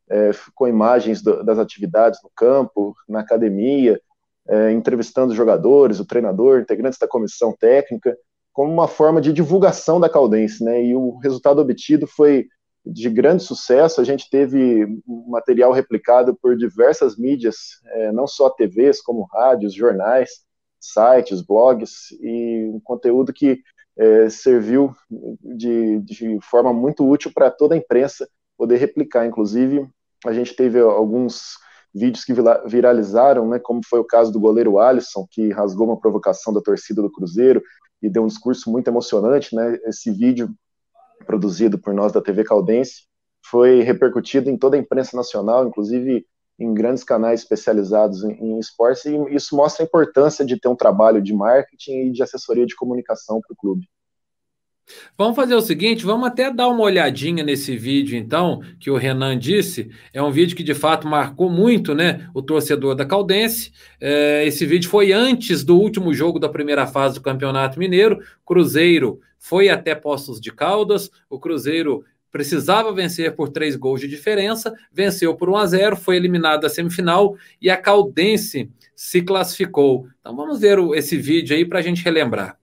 é, 0.09 0.31
com 0.55 0.67
imagens 0.67 1.21
do, 1.21 1.43
das 1.43 1.59
atividades 1.59 2.19
no 2.23 2.29
campo, 2.35 2.95
na 3.07 3.19
academia, 3.19 3.99
é, 4.47 4.71
entrevistando 4.71 5.35
jogadores, 5.35 5.99
o 5.99 6.05
treinador, 6.05 6.59
integrantes 6.59 6.99
da 6.99 7.07
comissão 7.07 7.53
técnica, 7.57 8.17
como 8.53 8.71
uma 8.71 8.88
forma 8.88 9.21
de 9.21 9.31
divulgação 9.31 10.00
da 10.00 10.09
Caldense, 10.09 10.63
né? 10.63 10.83
E 10.83 10.95
o 10.95 11.18
resultado 11.18 11.62
obtido 11.62 12.06
foi 12.06 12.48
de 12.86 13.09
grande 13.09 13.44
sucesso. 13.44 14.01
A 14.01 14.03
gente 14.03 14.30
teve 14.30 14.88
material 15.27 15.71
replicado 15.71 16.36
por 16.42 16.57
diversas 16.57 17.18
mídias, 17.18 17.56
é, 17.86 18.12
não 18.12 18.27
só 18.27 18.50
TVs, 18.50 19.01
como 19.01 19.27
rádios, 19.31 19.74
jornais, 19.74 20.42
sites, 20.80 21.42
blogs, 21.42 22.12
e 22.19 22.69
um 22.74 22.80
conteúdo 22.83 23.31
que 23.31 23.62
é, 23.98 24.30
serviu 24.30 24.95
de, 25.56 26.00
de 26.00 26.39
forma 26.42 26.74
muito 26.74 27.07
útil 27.07 27.31
para 27.33 27.51
toda 27.51 27.75
a 27.75 27.77
imprensa 27.77 28.27
poder 28.57 28.77
replicar. 28.77 29.25
Inclusive, 29.25 29.88
a 30.25 30.33
gente 30.33 30.56
teve 30.56 30.80
alguns 30.80 31.56
vídeos 31.94 32.24
que 32.24 32.33
viralizaram, 32.65 33.50
né, 33.50 33.59
como 33.59 33.81
foi 33.86 34.00
o 34.00 34.06
caso 34.06 34.31
do 34.31 34.39
goleiro 34.39 34.80
Alisson, 34.80 35.27
que 35.30 35.51
rasgou 35.51 35.88
uma 35.88 36.00
provocação 36.00 36.53
da 36.53 36.62
torcida 36.62 37.01
do 37.01 37.12
Cruzeiro, 37.12 37.62
e 38.01 38.09
deu 38.09 38.24
um 38.24 38.27
discurso 38.27 38.71
muito 38.71 38.88
emocionante, 38.88 39.56
né? 39.56 39.77
Esse 39.86 40.12
vídeo 40.12 40.50
produzido 41.25 41.77
por 41.77 41.94
nós 41.94 42.12
da 42.12 42.21
TV 42.21 42.44
Caldense 42.44 43.03
foi 43.46 43.81
repercutido 43.81 44.50
em 44.50 44.58
toda 44.58 44.75
a 44.75 44.79
imprensa 44.79 45.15
nacional, 45.15 45.67
inclusive 45.67 46.25
em 46.60 46.74
grandes 46.74 47.03
canais 47.03 47.41
especializados 47.41 48.24
em, 48.24 48.34
em 48.34 48.60
esportes, 48.60 49.05
e 49.05 49.15
isso 49.34 49.55
mostra 49.55 49.84
a 49.84 49.88
importância 49.88 50.46
de 50.46 50.60
ter 50.60 50.67
um 50.67 50.75
trabalho 50.75 51.22
de 51.22 51.34
marketing 51.34 52.08
e 52.08 52.12
de 52.12 52.22
assessoria 52.22 52.65
de 52.65 52.75
comunicação 52.75 53.41
para 53.41 53.53
o 53.53 53.58
clube. 53.58 53.88
Vamos 55.17 55.36
fazer 55.36 55.55
o 55.55 55.62
seguinte, 55.62 56.05
vamos 56.05 56.27
até 56.27 56.51
dar 56.51 56.67
uma 56.67 56.81
olhadinha 56.81 57.43
nesse 57.43 57.75
vídeo, 57.77 58.17
então, 58.17 58.62
que 58.79 58.89
o 58.89 58.98
Renan 58.98 59.38
disse. 59.38 59.89
É 60.13 60.21
um 60.21 60.31
vídeo 60.31 60.55
que 60.55 60.63
de 60.63 60.74
fato 60.74 61.07
marcou 61.07 61.50
muito, 61.50 61.93
né? 61.93 62.29
O 62.33 62.41
torcedor 62.41 62.95
da 62.95 63.05
Caldense. 63.05 63.71
É, 64.00 64.45
esse 64.45 64.65
vídeo 64.65 64.89
foi 64.89 65.12
antes 65.12 65.63
do 65.63 65.77
último 65.77 66.13
jogo 66.13 66.39
da 66.39 66.50
primeira 66.50 66.88
fase 66.88 67.15
do 67.15 67.21
Campeonato 67.21 67.77
Mineiro. 67.77 68.19
Cruzeiro 68.45 69.19
foi 69.38 69.69
até 69.69 69.93
Poços 69.93 70.39
de 70.39 70.51
Caldas. 70.51 71.12
O 71.29 71.39
Cruzeiro 71.39 72.03
precisava 72.31 72.93
vencer 72.93 73.36
por 73.36 73.50
três 73.50 73.75
gols 73.75 74.00
de 74.00 74.07
diferença, 74.07 74.74
venceu 74.91 75.36
por 75.36 75.50
1 75.50 75.57
a 75.57 75.65
0, 75.65 75.95
foi 75.98 76.15
eliminado 76.15 76.62
da 76.62 76.69
semifinal 76.69 77.36
e 77.62 77.69
a 77.69 77.75
Caldense 77.75 78.71
se 78.95 79.21
classificou. 79.21 80.07
Então 80.19 80.36
vamos 80.36 80.60
ver 80.60 80.79
esse 80.95 81.17
vídeo 81.17 81.55
aí 81.55 81.65
para 81.65 81.79
a 81.79 81.81
gente 81.81 82.03
relembrar 82.03 82.61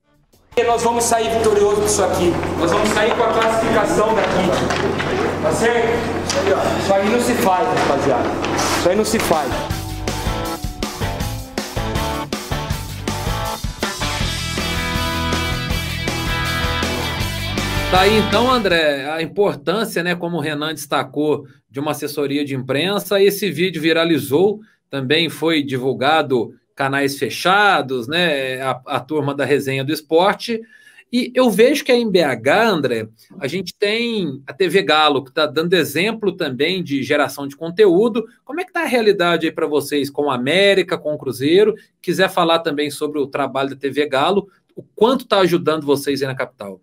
nós 0.64 0.82
vamos 0.82 1.04
sair 1.04 1.30
vitorioso 1.30 1.82
disso 1.82 2.02
aqui. 2.02 2.32
Nós 2.58 2.70
vamos 2.70 2.88
sair 2.90 3.14
com 3.16 3.22
a 3.22 3.32
classificação 3.32 4.14
daqui. 4.14 5.42
Tá 5.42 5.52
certo? 5.52 5.88
Isso 6.82 6.94
aí 6.94 7.10
não 7.10 7.20
se 7.20 7.34
faz, 7.34 7.68
rapaziada. 7.68 8.28
Isso 8.78 8.88
aí 8.88 8.96
não 8.96 9.04
se 9.04 9.18
faz. 9.18 9.50
Tá 17.90 18.00
aí 18.00 18.18
então, 18.18 18.50
André, 18.50 19.10
a 19.10 19.22
importância, 19.22 20.02
né, 20.02 20.14
como 20.14 20.36
o 20.36 20.40
Renan 20.40 20.74
destacou, 20.74 21.46
de 21.70 21.80
uma 21.80 21.92
assessoria 21.92 22.44
de 22.44 22.54
imprensa. 22.54 23.20
Esse 23.20 23.50
vídeo 23.50 23.80
viralizou, 23.80 24.60
também 24.90 25.30
foi 25.30 25.62
divulgado 25.62 26.52
canais 26.78 27.18
fechados, 27.18 28.06
né? 28.06 28.62
A, 28.62 28.80
a, 28.86 29.00
turma 29.00 29.34
da 29.34 29.44
resenha 29.44 29.84
do 29.84 29.92
esporte. 29.92 30.62
E 31.12 31.32
eu 31.34 31.50
vejo 31.50 31.84
que 31.84 31.92
em 31.92 32.08
BH, 32.08 32.48
André, 32.48 33.08
a 33.40 33.48
gente 33.48 33.74
tem 33.74 34.40
a 34.46 34.52
TV 34.52 34.82
Galo, 34.82 35.24
que 35.24 35.30
está 35.30 35.44
dando 35.44 35.74
exemplo 35.74 36.30
também 36.30 36.84
de 36.84 37.02
geração 37.02 37.48
de 37.48 37.56
conteúdo. 37.56 38.24
Como 38.44 38.60
é 38.60 38.64
que 38.64 38.70
está 38.70 38.82
a 38.82 38.86
realidade 38.86 39.46
aí 39.46 39.52
para 39.52 39.66
vocês 39.66 40.08
com 40.08 40.30
a 40.30 40.36
América, 40.36 40.96
com 40.96 41.12
o 41.12 41.18
Cruzeiro? 41.18 41.74
Quiser 42.00 42.30
falar 42.30 42.60
também 42.60 42.92
sobre 42.92 43.18
o 43.18 43.26
trabalho 43.26 43.70
da 43.70 43.76
TV 43.76 44.06
Galo, 44.06 44.48
o 44.76 44.82
quanto 44.94 45.22
está 45.22 45.40
ajudando 45.40 45.84
vocês 45.84 46.22
aí 46.22 46.28
na 46.28 46.36
capital? 46.36 46.80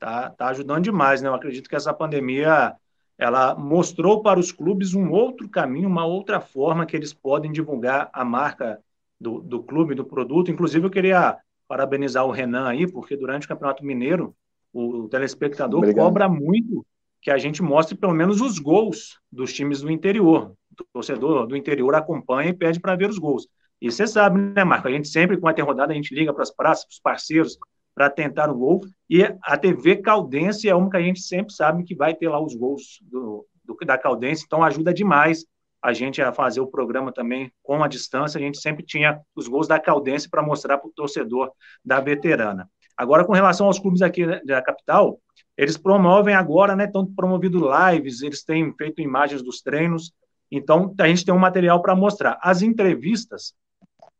Tá, 0.00 0.30
tá 0.30 0.48
ajudando 0.48 0.82
demais, 0.82 1.22
né? 1.22 1.28
Eu 1.28 1.34
acredito 1.34 1.68
que 1.68 1.76
essa 1.76 1.94
pandemia 1.94 2.74
ela 3.18 3.54
mostrou 3.54 4.22
para 4.22 4.40
os 4.40 4.50
clubes 4.50 4.94
um 4.94 5.10
outro 5.10 5.48
caminho, 5.48 5.88
uma 5.88 6.04
outra 6.04 6.40
forma 6.40 6.86
que 6.86 6.96
eles 6.96 7.12
podem 7.12 7.52
divulgar 7.52 8.10
a 8.12 8.24
marca 8.24 8.80
do, 9.20 9.40
do 9.40 9.62
clube, 9.62 9.94
do 9.94 10.04
produto. 10.04 10.50
Inclusive, 10.50 10.86
eu 10.86 10.90
queria 10.90 11.38
parabenizar 11.68 12.26
o 12.26 12.30
Renan 12.30 12.68
aí, 12.68 12.90
porque 12.90 13.16
durante 13.16 13.46
o 13.46 13.48
Campeonato 13.48 13.84
Mineiro, 13.84 14.34
o, 14.72 15.08
telespectador 15.08 15.78
Obrigado. 15.78 16.04
cobra 16.04 16.28
muito 16.28 16.84
que 17.20 17.30
a 17.30 17.38
gente 17.38 17.62
mostre 17.62 17.96
pelo 17.96 18.14
menos 18.14 18.40
os 18.40 18.58
gols 18.58 19.20
dos 19.30 19.52
times 19.52 19.80
do 19.80 19.90
interior. 19.90 20.52
O 20.72 20.84
torcedor 20.92 21.46
do 21.46 21.56
interior 21.56 21.94
acompanha 21.94 22.50
e 22.50 22.54
pede 22.54 22.80
para 22.80 22.96
ver 22.96 23.08
os 23.08 23.18
gols. 23.18 23.46
E 23.80 23.90
você 23.90 24.06
sabe, 24.06 24.40
né, 24.40 24.64
Marco? 24.64 24.88
A 24.88 24.90
gente 24.90 25.08
sempre, 25.08 25.36
com 25.36 25.46
a 25.46 25.52
ter 25.52 25.62
rodada, 25.62 25.92
a 25.92 25.94
gente 25.94 26.14
liga 26.14 26.32
para 26.32 26.42
as 26.42 26.50
praças, 26.50 26.84
para 26.84 26.92
os 26.92 26.98
parceiros, 27.00 27.58
para 27.94 28.10
tentar 28.10 28.50
o 28.50 28.56
gol. 28.56 28.80
E 29.08 29.22
a 29.42 29.56
TV 29.56 29.96
Caldense 29.96 30.68
é 30.68 30.74
uma 30.74 30.90
que 30.90 30.96
a 30.96 31.02
gente 31.02 31.20
sempre 31.20 31.52
sabe 31.52 31.84
que 31.84 31.94
vai 31.94 32.14
ter 32.14 32.28
lá 32.28 32.40
os 32.40 32.54
gols 32.54 32.98
do, 33.02 33.46
do, 33.64 33.76
da 33.84 33.98
Caldense, 33.98 34.44
então 34.46 34.62
ajuda 34.62 34.92
demais 34.92 35.44
a 35.82 35.92
gente 35.92 36.22
a 36.22 36.32
fazer 36.32 36.60
o 36.60 36.66
programa 36.66 37.12
também 37.12 37.52
com 37.62 37.82
a 37.82 37.88
distância. 37.88 38.38
A 38.38 38.40
gente 38.40 38.60
sempre 38.60 38.84
tinha 38.84 39.20
os 39.34 39.48
gols 39.48 39.66
da 39.66 39.80
Caldense 39.80 40.30
para 40.30 40.42
mostrar 40.42 40.78
para 40.78 40.88
o 40.88 40.92
torcedor 40.92 41.50
da 41.84 42.00
veterana. 42.00 42.70
Agora, 42.96 43.24
com 43.24 43.32
relação 43.32 43.66
aos 43.66 43.80
clubes 43.80 44.00
aqui 44.00 44.24
da 44.44 44.62
capital, 44.62 45.18
eles 45.56 45.76
promovem 45.76 46.34
agora, 46.34 46.76
né? 46.76 46.84
Estão 46.84 47.04
promovido 47.04 47.68
lives, 47.68 48.22
eles 48.22 48.44
têm 48.44 48.72
feito 48.76 49.02
imagens 49.02 49.42
dos 49.42 49.60
treinos. 49.60 50.12
Então, 50.50 50.94
a 50.98 51.08
gente 51.08 51.24
tem 51.24 51.34
um 51.34 51.38
material 51.38 51.82
para 51.82 51.96
mostrar. 51.96 52.38
As 52.40 52.62
entrevistas, 52.62 53.54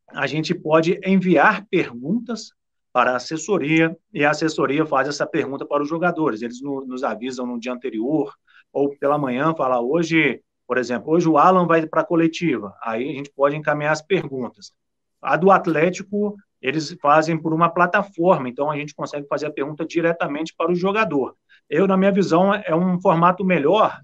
a 0.08 0.26
gente 0.26 0.54
pode 0.54 0.98
enviar 1.04 1.64
perguntas 1.70 2.52
para 2.92 3.12
a 3.12 3.16
assessoria 3.16 3.96
e 4.12 4.24
a 4.24 4.30
assessoria 4.30 4.84
faz 4.84 5.08
essa 5.08 5.26
pergunta 5.26 5.64
para 5.64 5.82
os 5.82 5.88
jogadores. 5.88 6.42
Eles 6.42 6.60
no, 6.60 6.84
nos 6.84 7.02
avisam 7.02 7.46
no 7.46 7.58
dia 7.58 7.72
anterior 7.72 8.32
ou 8.72 8.90
pela 8.96 9.18
manhã, 9.18 9.54
fala 9.54 9.80
hoje, 9.80 10.40
por 10.66 10.78
exemplo, 10.78 11.12
hoje 11.12 11.28
o 11.28 11.38
Alan 11.38 11.66
vai 11.66 11.86
para 11.86 12.02
a 12.02 12.06
coletiva. 12.06 12.74
Aí 12.82 13.10
a 13.10 13.14
gente 13.14 13.30
pode 13.34 13.56
encaminhar 13.56 13.92
as 13.92 14.02
perguntas. 14.02 14.72
A 15.20 15.36
do 15.36 15.50
Atlético, 15.50 16.36
eles 16.60 16.96
fazem 17.00 17.40
por 17.40 17.54
uma 17.54 17.68
plataforma, 17.68 18.48
então 18.48 18.70
a 18.70 18.76
gente 18.76 18.94
consegue 18.94 19.26
fazer 19.26 19.46
a 19.46 19.52
pergunta 19.52 19.84
diretamente 19.84 20.54
para 20.56 20.70
o 20.70 20.74
jogador. 20.74 21.34
Eu, 21.68 21.86
na 21.86 21.96
minha 21.96 22.12
visão, 22.12 22.52
é 22.54 22.74
um 22.74 23.00
formato 23.00 23.44
melhor, 23.44 23.98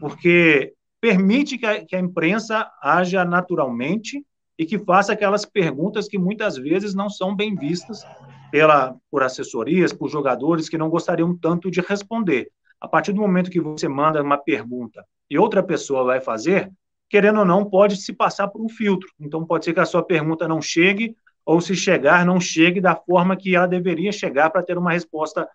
porque 0.00 0.74
permite 1.00 1.58
que 1.58 1.66
a, 1.66 1.84
que 1.84 1.96
a 1.96 2.00
imprensa 2.00 2.70
haja 2.82 3.24
naturalmente 3.24 4.24
e 4.58 4.64
que 4.64 4.78
faça 4.78 5.12
aquelas 5.12 5.44
perguntas 5.44 6.08
que 6.08 6.18
muitas 6.18 6.56
vezes 6.56 6.94
não 6.94 7.10
são 7.10 7.34
bem 7.34 7.54
vistas 7.54 8.04
pela, 8.50 8.96
por 9.10 9.22
assessorias, 9.22 9.92
por 9.92 10.08
jogadores 10.08 10.68
que 10.68 10.78
não 10.78 10.88
gostariam 10.88 11.36
tanto 11.36 11.70
de 11.70 11.80
responder. 11.80 12.50
A 12.80 12.88
partir 12.88 13.12
do 13.12 13.20
momento 13.20 13.50
que 13.50 13.60
você 13.60 13.88
manda 13.88 14.22
uma 14.22 14.38
pergunta 14.38 15.04
e 15.30 15.38
outra 15.38 15.62
pessoa 15.62 16.04
vai 16.04 16.20
fazer, 16.20 16.70
querendo 17.08 17.40
ou 17.40 17.44
não, 17.44 17.64
pode 17.64 17.96
se 17.96 18.12
passar 18.12 18.48
por 18.48 18.60
um 18.60 18.68
filtro. 18.68 19.08
Então, 19.18 19.44
pode 19.44 19.64
ser 19.64 19.72
que 19.72 19.80
a 19.80 19.86
sua 19.86 20.02
pergunta 20.02 20.46
não 20.46 20.60
chegue 20.60 21.16
ou 21.44 21.60
se 21.60 21.74
chegar, 21.74 22.24
não 22.24 22.40
chegue 22.40 22.80
da 22.80 22.94
forma 22.94 23.36
que 23.36 23.54
ela 23.54 23.66
deveria 23.66 24.12
chegar 24.12 24.50
para 24.50 24.62
ter 24.62 24.78
uma 24.78 24.92
resposta 24.92 25.48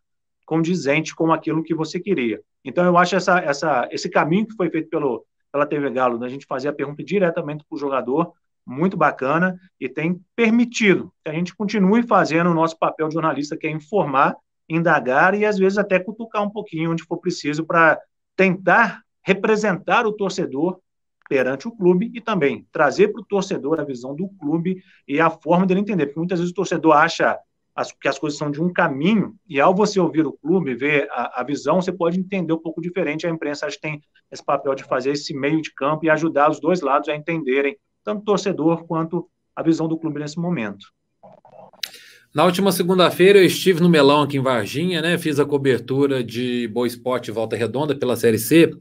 condizente 0.46 1.16
com 1.16 1.32
aquilo 1.32 1.64
que 1.64 1.76
você 1.76 2.00
queria. 2.00 2.42
Então, 2.66 2.84
eu 2.86 2.98
acho 2.98 3.16
essa, 3.16 3.40
essa, 3.40 3.88
esse 3.92 4.10
caminho 4.10 4.48
que 4.48 4.56
foi 4.56 4.70
feito 4.70 4.90
pelo, 4.90 5.26
pela 5.52 5.66
TV 5.66 5.90
Galo, 5.92 6.18
da 6.18 6.28
gente 6.28 6.46
fazer 6.46 6.70
a 6.70 6.74
pergunta 6.74 7.04
diretamente 7.04 7.64
para 7.68 7.76
o 7.76 7.80
jogador, 7.80 8.34
muito 8.66 8.96
bacana 8.96 9.60
e 9.80 9.90
tem 9.90 10.20
permitido 10.36 11.12
que 11.24 11.30
a 11.30 11.34
gente 11.34 11.56
continue 11.56 12.04
fazendo 12.04 12.50
o 12.50 12.54
nosso 12.54 12.78
papel 12.78 13.08
de 13.08 13.14
jornalista, 13.14 13.58
que 13.58 13.68
é 13.68 13.72
informar, 13.72 14.36
indagar 14.68 15.34
e 15.34 15.46
às 15.46 15.58
vezes 15.58 15.78
até 15.78 16.00
cutucar 16.00 16.44
um 16.44 16.50
pouquinho 16.50 16.92
onde 16.92 17.04
for 17.04 17.18
preciso 17.18 17.66
para 17.66 18.00
tentar 18.36 19.02
representar 19.24 20.06
o 20.06 20.14
torcedor 20.14 20.80
perante 21.28 21.68
o 21.68 21.72
clube 21.72 22.12
e 22.14 22.20
também 22.20 22.68
trazer 22.72 23.10
para 23.10 23.22
o 23.22 23.26
torcedor 23.26 23.80
a 23.80 23.84
visão 23.84 24.16
do 24.16 24.28
clube 24.30 24.82
e 25.08 25.20
a 25.20 25.30
forma 25.30 25.66
dele 25.66 25.82
entender, 25.82 26.08
porque 26.08 26.20
muitas 26.20 26.40
vezes 26.40 26.52
o 26.52 26.56
torcedor 26.56 26.96
acha 26.96 27.38
que 28.02 28.08
as 28.08 28.20
coisas 28.20 28.38
são 28.38 28.52
de 28.52 28.62
um 28.62 28.72
caminho 28.74 29.36
e 29.48 29.60
ao 29.60 29.74
você 29.74 30.00
ouvir 30.00 30.26
o 30.26 30.34
clube, 30.34 30.76
ver 30.76 31.08
a, 31.12 31.42
a, 31.42 31.44
visão, 31.44 31.82
você 31.82 31.92
pode 31.92 32.20
entender 32.20 32.52
um 32.52 32.58
pouco 32.58 32.82
diferente. 32.82 33.26
A 33.26 33.30
imprensa 33.30 33.66
acho 33.66 33.78
que 33.78 33.82
tem 33.82 34.02
esse 34.32 34.44
papel 34.44 34.76
de 34.76 34.84
fazer 34.84 35.12
esse 35.12 35.34
meio 35.34 35.62
de 35.62 35.74
campo 35.74 36.06
e 36.06 36.10
ajudar 36.10 36.50
os 36.50 36.60
dois 36.60 36.82
lados 36.82 37.08
a 37.08 37.16
entenderem, 37.16 37.78
tanto 38.10 38.24
torcedor 38.24 38.86
quanto 38.88 39.30
a 39.56 39.62
visão 39.62 39.88
do 39.88 39.98
clube 39.98 40.20
nesse 40.20 40.40
momento. 40.40 40.88
Na 42.34 42.44
última 42.44 42.72
segunda-feira 42.72 43.38
eu 43.38 43.46
estive 43.46 43.82
no 43.82 43.90
Melão 43.90 44.24
aqui 44.24 44.38
em 44.38 44.42
Varginha, 44.42 45.00
né? 45.00 45.18
Fiz 45.20 45.40
a 45.40 45.46
cobertura 45.46 46.24
de 46.24 46.68
Boa 46.70 46.88
Esporte 46.88 47.30
Volta 47.30 47.56
Redonda 47.56 47.96
pela 47.96 48.16
Série 48.16 48.40
C. 48.40 48.72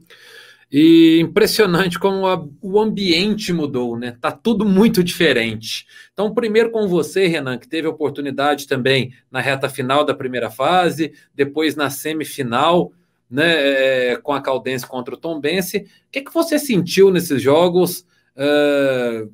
E 0.71 1.19
impressionante 1.19 1.99
como 1.99 2.25
a, 2.25 2.43
o 2.61 2.79
ambiente 2.79 3.53
mudou, 3.53 3.97
né? 3.97 4.17
Tá 4.19 4.31
tudo 4.31 4.65
muito 4.65 5.03
diferente. 5.03 5.85
Então, 6.11 6.33
primeiro 6.33 6.71
com 6.71 6.87
você, 6.87 7.27
Renan, 7.27 7.57
que 7.57 7.67
teve 7.67 7.87
oportunidade 7.87 8.67
também 8.67 9.13
na 9.31 9.41
reta 9.41 9.69
final 9.69 10.03
da 10.03 10.13
primeira 10.13 10.49
fase, 10.49 11.13
depois 11.35 11.75
na 11.75 11.89
semifinal, 11.89 12.91
né, 13.29 14.11
é, 14.11 14.17
com 14.17 14.33
a 14.33 14.41
Caldense 14.41 14.87
contra 14.87 15.13
o 15.13 15.17
Tombense. 15.17 15.77
O 15.77 16.11
que, 16.11 16.21
que 16.21 16.33
você 16.33 16.57
sentiu 16.57 17.11
nesses 17.11 17.41
jogos? 17.41 18.05
Uh, 18.39 19.29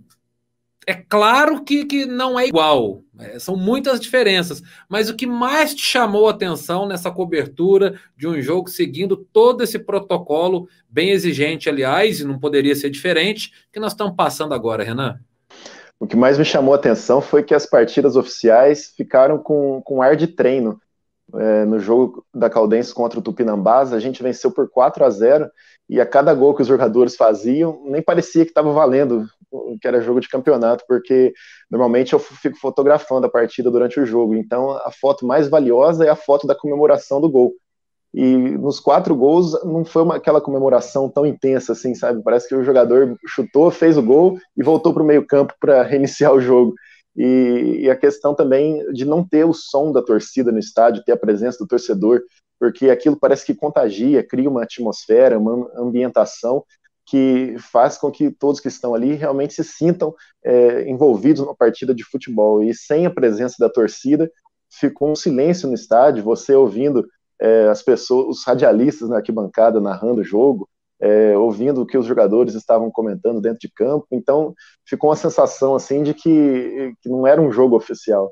é 0.87 0.93
claro 0.93 1.63
que, 1.63 1.85
que 1.85 2.05
não 2.05 2.39
é 2.39 2.47
igual, 2.47 3.01
é, 3.19 3.39
são 3.39 3.55
muitas 3.55 3.99
diferenças, 3.99 4.61
mas 4.87 5.09
o 5.09 5.15
que 5.15 5.25
mais 5.25 5.73
te 5.73 5.81
chamou 5.81 6.27
a 6.27 6.31
atenção 6.31 6.87
nessa 6.87 7.09
cobertura 7.09 7.99
de 8.15 8.27
um 8.27 8.39
jogo 8.39 8.69
seguindo 8.69 9.17
todo 9.17 9.63
esse 9.63 9.79
protocolo, 9.79 10.67
bem 10.87 11.09
exigente, 11.09 11.69
aliás, 11.69 12.19
e 12.19 12.23
não 12.23 12.39
poderia 12.39 12.75
ser 12.75 12.91
diferente, 12.91 13.51
que 13.71 13.79
nós 13.79 13.93
estamos 13.93 14.15
passando 14.15 14.53
agora, 14.53 14.83
Renan? 14.83 15.19
O 15.99 16.05
que 16.05 16.15
mais 16.15 16.37
me 16.37 16.45
chamou 16.45 16.73
a 16.73 16.77
atenção 16.77 17.21
foi 17.21 17.41
que 17.41 17.55
as 17.55 17.65
partidas 17.65 18.15
oficiais 18.15 18.93
ficaram 18.95 19.37
com, 19.39 19.81
com 19.83 20.01
ar 20.01 20.15
de 20.15 20.27
treino. 20.27 20.79
É, 21.33 21.65
no 21.65 21.79
jogo 21.79 22.23
da 22.33 22.49
Caldense 22.49 22.93
contra 22.93 23.17
o 23.17 23.21
Tupinambás, 23.21 23.91
a 23.91 23.99
gente 23.99 24.21
venceu 24.21 24.51
por 24.51 24.69
4 24.69 25.03
a 25.03 25.09
0 25.09 25.49
e 25.89 26.01
a 26.01 26.05
cada 26.05 26.33
gol 26.33 26.55
que 26.55 26.61
os 26.61 26.67
jogadores 26.67 27.15
faziam, 27.15 27.81
nem 27.85 28.01
parecia 28.01 28.43
que 28.43 28.51
estava 28.51 28.71
valendo 28.71 29.25
que 29.79 29.87
era 29.87 30.01
jogo 30.01 30.19
de 30.19 30.27
campeonato, 30.27 30.83
porque 30.87 31.33
normalmente 31.69 32.13
eu 32.13 32.19
fico 32.19 32.57
fotografando 32.57 33.27
a 33.27 33.29
partida 33.29 33.71
durante 33.71 33.99
o 33.99 34.05
jogo, 34.05 34.35
então 34.35 34.71
a 34.71 34.91
foto 34.91 35.25
mais 35.25 35.47
valiosa 35.47 36.05
é 36.05 36.09
a 36.09 36.15
foto 36.15 36.47
da 36.47 36.55
comemoração 36.55 37.21
do 37.21 37.29
gol. 37.29 37.53
E 38.13 38.37
nos 38.37 38.79
quatro 38.79 39.13
gols 39.13 39.61
não 39.65 39.83
foi 39.83 40.03
uma, 40.03 40.15
aquela 40.15 40.39
comemoração 40.39 41.09
tão 41.09 41.25
intensa 41.25 41.73
assim, 41.73 41.93
sabe? 41.93 42.23
Parece 42.23 42.47
que 42.47 42.55
o 42.55 42.63
jogador 42.63 43.17
chutou, 43.27 43.69
fez 43.69 43.97
o 43.97 44.01
gol 44.01 44.37
e 44.55 44.63
voltou 44.63 44.93
para 44.93 45.03
o 45.03 45.05
meio-campo 45.05 45.53
para 45.59 45.83
reiniciar 45.83 46.33
o 46.33 46.39
jogo. 46.39 46.73
E, 47.15 47.79
e, 47.81 47.89
a 47.89 47.95
questão 47.95 48.33
também 48.33 48.91
de 48.91 49.05
não 49.05 49.25
ter 49.25 49.45
o 49.45 49.53
som 49.53 49.91
da 49.91 50.01
torcida 50.01 50.51
no 50.51 50.59
estádio, 50.59 51.03
ter 51.05 51.13
a 51.13 51.17
presença 51.17 51.57
do 51.57 51.67
torcedor, 51.67 52.21
porque 52.59 52.89
aquilo 52.89 53.17
parece 53.19 53.45
que 53.45 53.53
contagia, 53.53 54.25
cria 54.25 54.49
uma 54.49 54.63
atmosfera, 54.63 55.39
uma 55.39 55.69
ambientação 55.77 56.63
que 57.05 57.55
faz 57.59 57.97
com 57.97 58.11
que 58.11 58.31
todos 58.31 58.59
que 58.59 58.67
estão 58.67 58.95
ali 58.95 59.13
realmente 59.13 59.53
se 59.53 59.63
sintam 59.63 60.13
é, 60.43 60.89
envolvidos 60.89 61.41
numa 61.41 61.55
partida 61.55 61.93
de 61.93 62.03
futebol. 62.03 62.63
E 62.63 62.73
sem 62.73 63.05
a 63.05 63.11
presença 63.11 63.55
da 63.59 63.69
torcida, 63.69 64.29
ficou 64.69 65.11
um 65.11 65.15
silêncio 65.15 65.67
no 65.67 65.75
estádio, 65.75 66.23
você 66.23 66.55
ouvindo 66.55 67.07
é, 67.39 67.67
as 67.67 67.83
pessoas, 67.83 68.37
os 68.37 68.45
radialistas 68.45 69.09
na 69.09 69.17
arquibancada 69.17 69.79
narrando 69.79 70.21
o 70.21 70.23
jogo, 70.23 70.67
é, 70.99 71.37
ouvindo 71.37 71.81
o 71.81 71.85
que 71.85 71.97
os 71.97 72.05
jogadores 72.05 72.55
estavam 72.55 72.89
comentando 72.89 73.39
dentro 73.39 73.59
de 73.59 73.69
campo. 73.69 74.07
Então, 74.11 74.55
ficou 74.83 75.09
uma 75.09 75.15
sensação 75.15 75.75
assim 75.75 76.01
de 76.01 76.13
que, 76.13 76.93
que 77.01 77.09
não 77.09 77.27
era 77.27 77.39
um 77.39 77.51
jogo 77.51 77.75
oficial. 77.75 78.31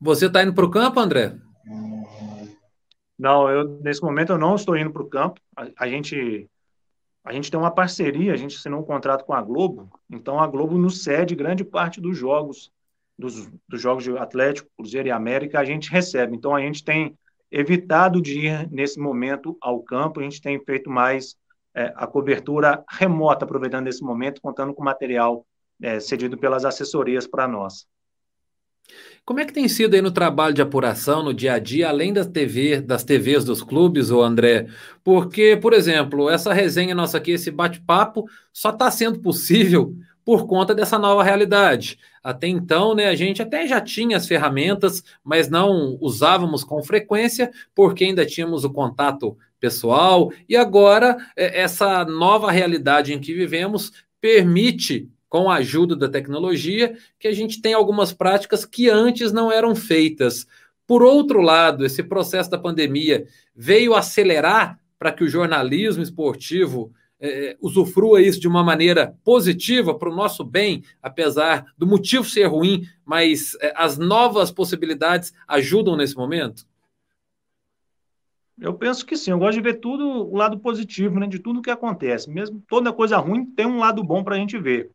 Você 0.00 0.26
está 0.26 0.42
indo 0.42 0.54
para 0.54 0.66
o 0.66 0.70
campo, 0.70 1.00
André? 1.00 1.34
Não, 3.18 3.48
eu 3.50 3.80
nesse 3.80 4.02
momento 4.02 4.32
eu 4.32 4.38
não 4.38 4.54
estou 4.54 4.76
indo 4.76 4.92
para 4.92 5.02
o 5.02 5.08
campo. 5.08 5.40
A, 5.56 5.68
a, 5.84 5.88
gente 5.88 6.48
a 7.24 7.32
gente 7.32 7.50
tem 7.50 7.58
uma 7.58 7.70
parceria, 7.70 8.32
a 8.32 8.36
gente 8.36 8.56
assinou 8.56 8.80
um 8.80 8.84
contrato 8.84 9.24
com 9.24 9.32
a 9.32 9.42
Globo, 9.42 9.88
então 10.10 10.40
a 10.40 10.46
Globo 10.46 10.76
nos 10.76 11.02
cede 11.04 11.34
grande 11.34 11.64
parte 11.64 12.00
dos 12.00 12.16
jogos, 12.16 12.72
dos, 13.18 13.50
dos 13.68 13.80
jogos 13.80 14.04
de 14.04 14.16
Atlético, 14.16 14.70
Cruzeiro 14.76 15.08
e 15.08 15.10
América, 15.10 15.60
a 15.60 15.64
gente 15.64 15.90
recebe. 15.90 16.36
Então 16.36 16.54
a 16.54 16.60
gente 16.60 16.84
tem 16.84 17.16
evitado 17.50 18.20
de 18.20 18.46
ir 18.46 18.70
nesse 18.70 18.98
momento 18.98 19.56
ao 19.60 19.82
campo, 19.82 20.20
a 20.20 20.22
gente 20.22 20.40
tem 20.40 20.58
feito 20.64 20.88
mais 20.90 21.36
é, 21.74 21.92
a 21.94 22.06
cobertura 22.06 22.82
remota, 22.88 23.44
aproveitando 23.44 23.86
esse 23.88 24.02
momento, 24.02 24.40
contando 24.40 24.74
com 24.74 24.82
material 24.82 25.46
é, 25.80 26.00
cedido 26.00 26.38
pelas 26.38 26.64
assessorias 26.64 27.26
para 27.26 27.46
nós. 27.46 27.86
Como 29.24 29.38
é 29.38 29.44
que 29.44 29.52
tem 29.52 29.68
sido 29.68 29.94
aí 29.94 30.02
no 30.02 30.10
trabalho 30.10 30.52
de 30.52 30.60
apuração, 30.60 31.22
no 31.22 31.32
dia 31.32 31.54
a 31.54 31.58
dia, 31.58 31.88
além 31.88 32.12
das 32.12 32.26
TV, 32.26 32.80
das 32.80 33.04
TVs 33.04 33.44
dos 33.44 33.62
clubes, 33.62 34.10
o 34.10 34.20
André? 34.20 34.66
Porque, 35.04 35.56
por 35.56 35.72
exemplo, 35.72 36.28
essa 36.28 36.52
resenha 36.52 36.94
nossa 36.94 37.18
aqui, 37.18 37.30
esse 37.30 37.50
bate-papo, 37.50 38.24
só 38.52 38.70
está 38.70 38.90
sendo 38.90 39.20
possível 39.20 39.94
por 40.24 40.46
conta 40.46 40.74
dessa 40.74 40.98
nova 40.98 41.22
realidade. 41.22 41.98
Até 42.22 42.46
então, 42.48 42.94
né, 42.94 43.06
a 43.06 43.14
gente 43.14 43.42
até 43.42 43.66
já 43.66 43.80
tinha 43.80 44.16
as 44.16 44.26
ferramentas, 44.26 45.02
mas 45.22 45.48
não 45.48 45.96
usávamos 46.00 46.64
com 46.64 46.82
frequência, 46.82 47.50
porque 47.74 48.04
ainda 48.04 48.26
tínhamos 48.26 48.64
o 48.64 48.70
contato 48.70 49.36
pessoal, 49.58 50.32
e 50.48 50.56
agora 50.56 51.16
é, 51.36 51.60
essa 51.60 52.04
nova 52.04 52.50
realidade 52.50 53.12
em 53.12 53.20
que 53.20 53.32
vivemos 53.32 53.92
permite 54.20 55.08
com 55.32 55.50
a 55.50 55.54
ajuda 55.54 55.96
da 55.96 56.10
tecnologia, 56.10 56.94
que 57.18 57.26
a 57.26 57.32
gente 57.32 57.62
tem 57.62 57.72
algumas 57.72 58.12
práticas 58.12 58.66
que 58.66 58.90
antes 58.90 59.32
não 59.32 59.50
eram 59.50 59.74
feitas. 59.74 60.46
Por 60.86 61.02
outro 61.02 61.40
lado, 61.40 61.86
esse 61.86 62.02
processo 62.02 62.50
da 62.50 62.58
pandemia 62.58 63.26
veio 63.56 63.94
acelerar 63.94 64.78
para 64.98 65.10
que 65.10 65.24
o 65.24 65.28
jornalismo 65.28 66.02
esportivo 66.02 66.92
é, 67.18 67.56
usufrua 67.62 68.20
isso 68.20 68.38
de 68.38 68.46
uma 68.46 68.62
maneira 68.62 69.16
positiva 69.24 69.94
para 69.94 70.10
o 70.10 70.14
nosso 70.14 70.44
bem, 70.44 70.84
apesar 71.02 71.64
do 71.78 71.86
motivo 71.86 72.24
ser 72.24 72.44
ruim, 72.44 72.86
mas 73.02 73.56
é, 73.62 73.72
as 73.74 73.96
novas 73.96 74.50
possibilidades 74.50 75.32
ajudam 75.48 75.96
nesse 75.96 76.14
momento? 76.14 76.66
Eu 78.60 78.74
penso 78.74 79.06
que 79.06 79.16
sim. 79.16 79.30
Eu 79.30 79.38
gosto 79.38 79.54
de 79.54 79.62
ver 79.62 79.80
tudo 79.80 80.06
o 80.06 80.36
lado 80.36 80.58
positivo, 80.58 81.18
né? 81.18 81.26
De 81.26 81.38
tudo 81.38 81.62
que 81.62 81.70
acontece. 81.70 82.28
Mesmo 82.28 82.62
toda 82.68 82.92
coisa 82.92 83.16
ruim 83.16 83.46
tem 83.46 83.64
um 83.64 83.78
lado 83.78 84.04
bom 84.04 84.22
para 84.22 84.36
a 84.36 84.38
gente 84.38 84.58
ver. 84.58 84.90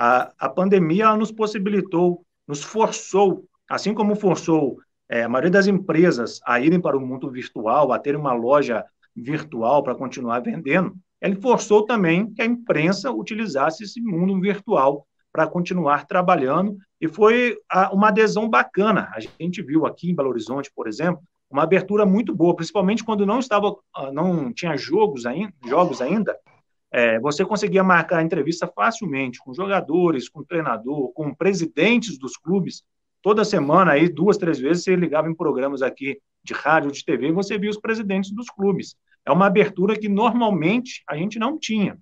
A, 0.00 0.32
a 0.38 0.48
pandemia 0.48 1.06
ela 1.06 1.16
nos 1.16 1.32
possibilitou, 1.32 2.24
nos 2.46 2.62
forçou, 2.62 3.44
assim 3.68 3.92
como 3.92 4.14
forçou 4.14 4.78
é, 5.08 5.24
a 5.24 5.28
maioria 5.28 5.50
das 5.50 5.66
empresas 5.66 6.40
a 6.46 6.60
irem 6.60 6.80
para 6.80 6.96
o 6.96 7.00
mundo 7.00 7.28
virtual, 7.28 7.92
a 7.92 7.98
ter 7.98 8.14
uma 8.14 8.32
loja 8.32 8.84
virtual 9.16 9.82
para 9.82 9.96
continuar 9.96 10.38
vendendo, 10.38 10.94
ele 11.20 11.34
forçou 11.34 11.84
também 11.84 12.32
que 12.32 12.40
a 12.40 12.46
imprensa 12.46 13.10
utilizasse 13.10 13.82
esse 13.82 14.00
mundo 14.00 14.40
virtual 14.40 15.04
para 15.32 15.48
continuar 15.48 16.06
trabalhando, 16.06 16.76
e 17.00 17.08
foi 17.08 17.58
uma 17.92 18.08
adesão 18.08 18.48
bacana. 18.48 19.10
A 19.12 19.18
gente 19.20 19.60
viu 19.62 19.84
aqui 19.84 20.12
em 20.12 20.14
Belo 20.14 20.28
Horizonte, 20.28 20.70
por 20.76 20.86
exemplo, 20.86 21.20
uma 21.50 21.64
abertura 21.64 22.06
muito 22.06 22.32
boa, 22.32 22.54
principalmente 22.54 23.02
quando 23.02 23.26
não 23.26 23.40
estava, 23.40 23.74
ah, 23.96 24.12
não 24.12 24.52
tinha 24.52 24.76
jogos 24.76 25.26
ainda, 25.26 25.52
jogos 25.66 26.00
ainda, 26.00 26.36
é, 26.90 27.18
você 27.20 27.44
conseguia 27.44 27.84
marcar 27.84 28.22
entrevista 28.22 28.66
facilmente 28.66 29.38
com 29.38 29.52
jogadores, 29.52 30.28
com 30.28 30.42
treinador, 30.42 31.12
com 31.12 31.34
presidentes 31.34 32.18
dos 32.18 32.36
clubes. 32.36 32.82
Toda 33.20 33.44
semana, 33.44 33.92
aí, 33.92 34.08
duas, 34.08 34.38
três 34.38 34.58
vezes, 34.58 34.84
você 34.84 34.96
ligava 34.96 35.28
em 35.28 35.34
programas 35.34 35.82
aqui 35.82 36.18
de 36.42 36.54
rádio, 36.54 36.90
de 36.90 37.04
TV, 37.04 37.28
e 37.28 37.32
você 37.32 37.58
via 37.58 37.70
os 37.70 37.78
presidentes 37.78 38.30
dos 38.30 38.48
clubes. 38.48 38.96
É 39.26 39.30
uma 39.30 39.46
abertura 39.46 39.98
que 39.98 40.08
normalmente 40.08 41.02
a 41.06 41.16
gente 41.16 41.38
não 41.38 41.58
tinha. 41.58 41.98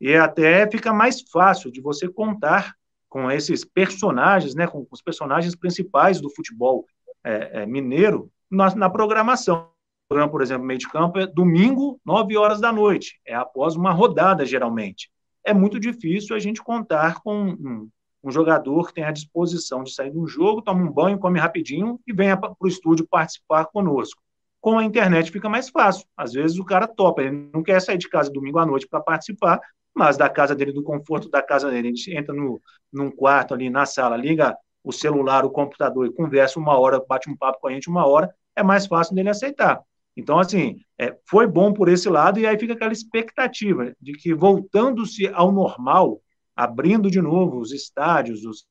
E 0.00 0.14
até 0.14 0.68
fica 0.68 0.92
mais 0.92 1.20
fácil 1.30 1.70
de 1.70 1.80
você 1.80 2.08
contar 2.08 2.74
com 3.08 3.30
esses 3.30 3.64
personagens, 3.64 4.54
né, 4.56 4.66
com 4.66 4.84
os 4.90 5.00
personagens 5.00 5.54
principais 5.54 6.20
do 6.20 6.28
futebol 6.34 6.84
é, 7.22 7.62
é, 7.62 7.66
mineiro 7.66 8.28
na, 8.50 8.74
na 8.74 8.90
programação 8.90 9.70
programa, 10.14 10.30
por 10.30 10.42
exemplo, 10.42 10.64
meio 10.64 10.78
de 10.78 10.88
campo, 10.88 11.18
é 11.18 11.26
domingo, 11.26 12.00
9 12.04 12.36
horas 12.36 12.60
da 12.60 12.72
noite. 12.72 13.20
É 13.26 13.34
após 13.34 13.74
uma 13.74 13.90
rodada, 13.90 14.46
geralmente. 14.46 15.10
É 15.44 15.52
muito 15.52 15.80
difícil 15.80 16.36
a 16.36 16.38
gente 16.38 16.62
contar 16.62 17.20
com 17.20 17.48
um, 17.48 17.88
um 18.22 18.30
jogador 18.30 18.86
que 18.86 18.94
tem 18.94 19.04
a 19.04 19.10
disposição 19.10 19.82
de 19.82 19.92
sair 19.92 20.12
de 20.12 20.18
um 20.18 20.26
jogo, 20.26 20.62
toma 20.62 20.82
um 20.82 20.90
banho, 20.90 21.18
come 21.18 21.40
rapidinho 21.40 22.00
e 22.06 22.12
venha 22.12 22.36
para 22.36 22.54
o 22.58 22.68
estúdio 22.68 23.06
participar 23.10 23.66
conosco. 23.66 24.22
Com 24.60 24.78
a 24.78 24.84
internet 24.84 25.32
fica 25.32 25.48
mais 25.48 25.68
fácil. 25.68 26.06
Às 26.16 26.32
vezes 26.32 26.58
o 26.58 26.64
cara 26.64 26.86
topa, 26.86 27.22
ele 27.22 27.50
não 27.52 27.62
quer 27.62 27.80
sair 27.80 27.98
de 27.98 28.08
casa 28.08 28.30
domingo 28.30 28.60
à 28.60 28.64
noite 28.64 28.86
para 28.86 29.00
participar, 29.00 29.60
mas 29.92 30.16
da 30.16 30.28
casa 30.28 30.54
dele, 30.54 30.72
do 30.72 30.82
conforto 30.82 31.28
da 31.28 31.42
casa 31.42 31.70
dele, 31.70 31.88
a 31.88 31.90
gente 31.90 32.16
entra 32.16 32.32
no, 32.32 32.62
num 32.92 33.10
quarto 33.10 33.52
ali 33.52 33.68
na 33.68 33.84
sala, 33.84 34.16
liga 34.16 34.56
o 34.82 34.92
celular, 34.92 35.44
o 35.44 35.50
computador 35.50 36.06
e 36.06 36.12
conversa 36.12 36.58
uma 36.58 36.78
hora, 36.78 37.04
bate 37.04 37.28
um 37.28 37.36
papo 37.36 37.58
com 37.60 37.68
a 37.68 37.72
gente 37.72 37.88
uma 37.88 38.06
hora, 38.06 38.32
é 38.54 38.62
mais 38.62 38.86
fácil 38.86 39.14
dele 39.14 39.30
aceitar. 39.30 39.82
Então, 40.16 40.38
assim, 40.38 40.80
é, 40.98 41.16
foi 41.26 41.46
bom 41.46 41.72
por 41.72 41.88
esse 41.88 42.08
lado, 42.08 42.38
e 42.38 42.46
aí 42.46 42.58
fica 42.58 42.72
aquela 42.72 42.92
expectativa 42.92 43.94
de 44.00 44.12
que, 44.12 44.32
voltando-se 44.32 45.26
ao 45.28 45.50
normal, 45.50 46.20
abrindo 46.54 47.10
de 47.10 47.20
novo 47.20 47.58
os 47.58 47.72
estádios, 47.72 48.44
os 48.44 48.64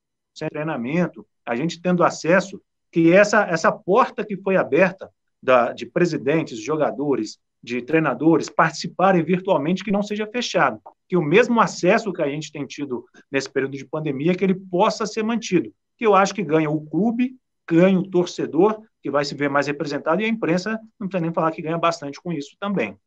treinamento, 0.50 1.26
a 1.46 1.56
gente 1.56 1.80
tendo 1.80 2.04
acesso, 2.04 2.60
que 2.92 3.12
essa, 3.12 3.44
essa 3.44 3.72
porta 3.72 4.26
que 4.26 4.38
foi 4.38 4.56
aberta 4.56 5.10
da, 5.42 5.74
de 5.74 5.86
presidentes, 5.86 6.60
jogadores, 6.60 7.38
de 7.62 7.82
treinadores 7.82 8.50
participarem 8.50 9.24
virtualmente, 9.24 9.84
que 9.84 9.92
não 9.92 10.04
seja 10.04 10.28
fechado, 10.28 10.80
que 11.08 11.16
o 11.16 11.22
mesmo 11.22 11.60
acesso 11.62 12.12
que 12.12 12.22
a 12.22 12.30
gente 12.30 12.52
tem 12.52 12.66
tido 12.66 13.06
nesse 13.32 13.50
período 13.50 13.78
de 13.78 13.86
pandemia, 13.86 14.36
que 14.36 14.44
ele 14.44 14.56
possa 14.56 15.06
ser 15.06 15.24
mantido, 15.24 15.74
que 15.98 16.06
eu 16.06 16.16
acho 16.16 16.34
que 16.34 16.44
ganha 16.44 16.70
o 16.70 16.82
clube, 16.82 17.36
ganha 17.70 18.00
o 18.00 18.10
torcedor, 18.10 18.82
que 19.04 19.12
vai 19.12 19.26
se 19.26 19.36
ver 19.36 19.50
mais 19.50 19.68
representado, 19.68 20.22
e 20.22 20.26
a 20.26 20.30
imprensa 20.30 20.80
não 20.98 21.10
precisa 21.10 21.22
nem 21.22 21.34
falar 21.34 21.52
que 21.52 21.62
ganha 21.62 21.78
bastante 21.78 22.22
com 22.22 22.32
isso 22.32 22.56
também. 22.58 22.98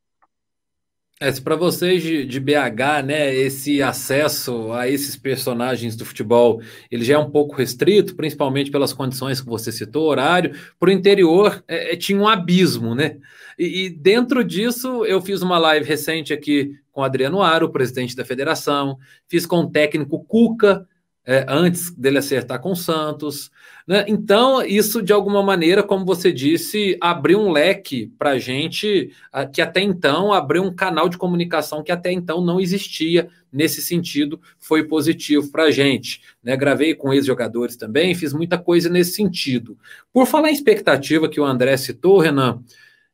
É, 1.18 1.32
para 1.40 1.56
vocês 1.56 2.02
de, 2.02 2.26
de, 2.26 2.38
BH, 2.38 3.02
né, 3.06 3.34
esse 3.34 3.82
acesso 3.82 4.70
a 4.72 4.86
esses 4.86 5.16
personagens 5.16 5.96
do 5.96 6.04
futebol, 6.04 6.60
ele 6.90 7.02
já 7.02 7.14
é 7.14 7.18
um 7.18 7.30
pouco 7.30 7.56
restrito, 7.56 8.14
principalmente 8.14 8.70
pelas 8.70 8.92
condições 8.92 9.40
que 9.40 9.46
você 9.46 9.72
citou, 9.72 10.10
horário. 10.10 10.54
Para 10.78 10.90
o 10.90 10.92
interior, 10.92 11.64
é, 11.66 11.94
é, 11.94 11.96
tinha 11.96 12.20
um 12.20 12.28
abismo, 12.28 12.94
né? 12.94 13.16
E, 13.58 13.86
e, 13.86 13.88
dentro 13.88 14.44
disso, 14.44 15.06
eu 15.06 15.22
fiz 15.22 15.40
uma 15.40 15.56
live 15.56 15.86
recente 15.88 16.34
aqui 16.34 16.74
com 16.92 17.02
Adriano 17.02 17.40
Aro, 17.40 17.72
presidente 17.72 18.14
da 18.14 18.22
federação, 18.22 18.98
fiz 19.26 19.46
com 19.46 19.60
o 19.60 19.70
técnico 19.70 20.22
Cuca, 20.22 20.86
é, 21.26 21.44
antes 21.48 21.90
dele 21.90 22.18
acertar 22.18 22.60
com 22.60 22.70
o 22.70 22.76
Santos. 22.76 23.50
Né? 23.84 24.04
Então, 24.06 24.62
isso 24.62 25.02
de 25.02 25.12
alguma 25.12 25.42
maneira, 25.42 25.82
como 25.82 26.04
você 26.04 26.32
disse, 26.32 26.96
abriu 27.00 27.40
um 27.40 27.50
leque 27.50 28.12
para 28.16 28.30
a 28.30 28.38
gente 28.38 29.10
que 29.52 29.60
até 29.60 29.80
então 29.80 30.32
abriu 30.32 30.62
um 30.62 30.74
canal 30.74 31.08
de 31.08 31.18
comunicação 31.18 31.82
que 31.82 31.90
até 31.90 32.12
então 32.12 32.40
não 32.40 32.60
existia. 32.60 33.28
Nesse 33.52 33.80
sentido, 33.80 34.40
foi 34.58 34.84
positivo 34.84 35.50
para 35.50 35.64
a 35.64 35.70
gente. 35.70 36.20
Né? 36.42 36.56
Gravei 36.56 36.94
com 36.94 37.12
ex-jogadores 37.12 37.76
também, 37.76 38.14
fiz 38.14 38.32
muita 38.32 38.58
coisa 38.58 38.88
nesse 38.88 39.12
sentido. 39.12 39.76
Por 40.12 40.26
falar 40.26 40.50
em 40.50 40.54
expectativa 40.54 41.28
que 41.28 41.40
o 41.40 41.44
André 41.44 41.76
citou, 41.76 42.18
Renan. 42.18 42.62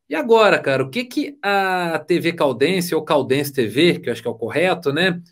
E 0.08 0.14
agora, 0.14 0.58
cara, 0.58 0.82
o 0.82 0.90
que, 0.90 1.04
que 1.04 1.38
a 1.40 1.98
TV 2.06 2.32
Caldense 2.32 2.94
ou 2.94 3.02
Caldense 3.02 3.52
TV, 3.52 3.98
que 3.98 4.08
eu 4.08 4.12
acho 4.12 4.20
que 4.20 4.28
é 4.28 4.30
o 4.30 4.34
correto, 4.34 4.92
né? 4.92 5.22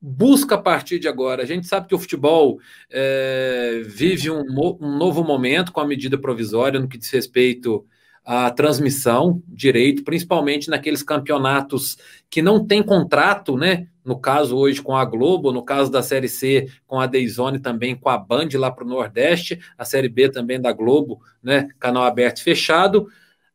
Busca 0.00 0.54
a 0.54 0.62
partir 0.62 0.98
de 0.98 1.08
agora. 1.08 1.42
A 1.42 1.46
gente 1.46 1.66
sabe 1.66 1.88
que 1.88 1.94
o 1.94 1.98
futebol 1.98 2.58
é, 2.90 3.82
vive 3.84 4.30
um, 4.30 4.44
um, 4.80 4.96
novo 4.96 5.24
momento 5.24 5.72
com 5.72 5.80
a 5.80 5.86
medida 5.86 6.18
provisória 6.18 6.78
no 6.78 6.88
que 6.88 6.98
diz 6.98 7.10
respeito 7.10 7.86
à 8.24 8.50
transmissão 8.50 9.42
direito, 9.46 10.04
principalmente 10.04 10.68
naqueles 10.68 11.02
campeonatos 11.02 11.96
que 12.28 12.42
não 12.42 12.64
têm 12.64 12.82
contrato, 12.82 13.56
né? 13.56 13.88
No 14.04 14.18
caso 14.18 14.56
hoje 14.56 14.82
com 14.82 14.96
a 14.96 15.04
Globo, 15.04 15.52
no 15.52 15.64
caso 15.64 15.90
da 15.90 16.02
Série 16.02 16.28
C 16.28 16.68
com 16.86 17.00
a 17.00 17.06
Deizone 17.06 17.58
também 17.58 17.94
com 17.96 18.08
a 18.08 18.18
Band 18.18 18.48
lá 18.54 18.70
para 18.70 18.84
o 18.84 18.88
Nordeste, 18.88 19.60
a 19.76 19.84
Série 19.84 20.08
B 20.08 20.28
também 20.28 20.60
da 20.60 20.72
Globo, 20.72 21.20
né? 21.42 21.68
Canal 21.78 22.04
aberto 22.04 22.38
e 22.38 22.42
fechado. 22.42 23.08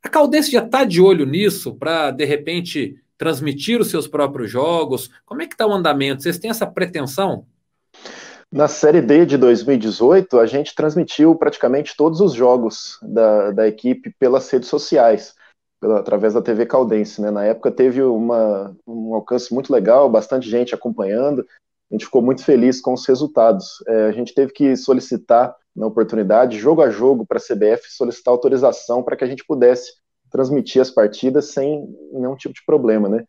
A 0.03 0.09
Caldense 0.09 0.51
já 0.51 0.63
está 0.63 0.83
de 0.83 0.99
olho 0.99 1.25
nisso 1.25 1.75
para 1.75 2.11
de 2.11 2.25
repente 2.25 2.95
transmitir 3.21 3.79
os 3.79 3.91
seus 3.91 4.07
próprios 4.07 4.49
jogos? 4.49 5.11
Como 5.27 5.43
é 5.43 5.45
que 5.45 5.53
está 5.53 5.67
o 5.67 5.71
andamento? 5.71 6.23
Vocês 6.23 6.39
têm 6.39 6.49
essa 6.49 6.65
pretensão? 6.65 7.45
Na 8.51 8.67
Série 8.67 8.99
D 8.99 9.27
de 9.27 9.37
2018, 9.37 10.39
a 10.39 10.47
gente 10.47 10.73
transmitiu 10.73 11.35
praticamente 11.35 11.95
todos 11.95 12.19
os 12.19 12.33
jogos 12.33 12.97
da, 13.03 13.51
da 13.51 13.67
equipe 13.67 14.11
pelas 14.17 14.49
redes 14.49 14.69
sociais, 14.69 15.35
pela, 15.79 15.99
através 15.99 16.33
da 16.33 16.41
TV 16.41 16.65
Caldense. 16.65 17.21
Né? 17.21 17.29
Na 17.29 17.45
época 17.45 17.69
teve 17.69 18.01
uma, 18.01 18.75
um 18.87 19.13
alcance 19.13 19.53
muito 19.53 19.71
legal, 19.71 20.09
bastante 20.09 20.49
gente 20.49 20.73
acompanhando, 20.73 21.45
a 21.91 21.93
gente 21.93 22.05
ficou 22.05 22.23
muito 22.23 22.43
feliz 22.43 22.81
com 22.81 22.91
os 22.91 23.05
resultados. 23.05 23.83
É, 23.87 24.07
a 24.07 24.11
gente 24.11 24.33
teve 24.33 24.51
que 24.51 24.75
solicitar, 24.75 25.55
na 25.75 25.85
oportunidade, 25.85 26.57
jogo 26.57 26.81
a 26.81 26.89
jogo, 26.89 27.23
para 27.23 27.37
a 27.37 27.41
CBF 27.41 27.87
solicitar 27.91 28.31
autorização 28.31 29.03
para 29.03 29.15
que 29.15 29.23
a 29.23 29.27
gente 29.27 29.45
pudesse 29.45 29.93
transmitir 30.31 30.81
as 30.81 30.89
partidas 30.89 31.51
sem 31.51 31.87
nenhum 32.11 32.35
tipo 32.35 32.53
de 32.53 32.63
problema, 32.65 33.09
né? 33.09 33.23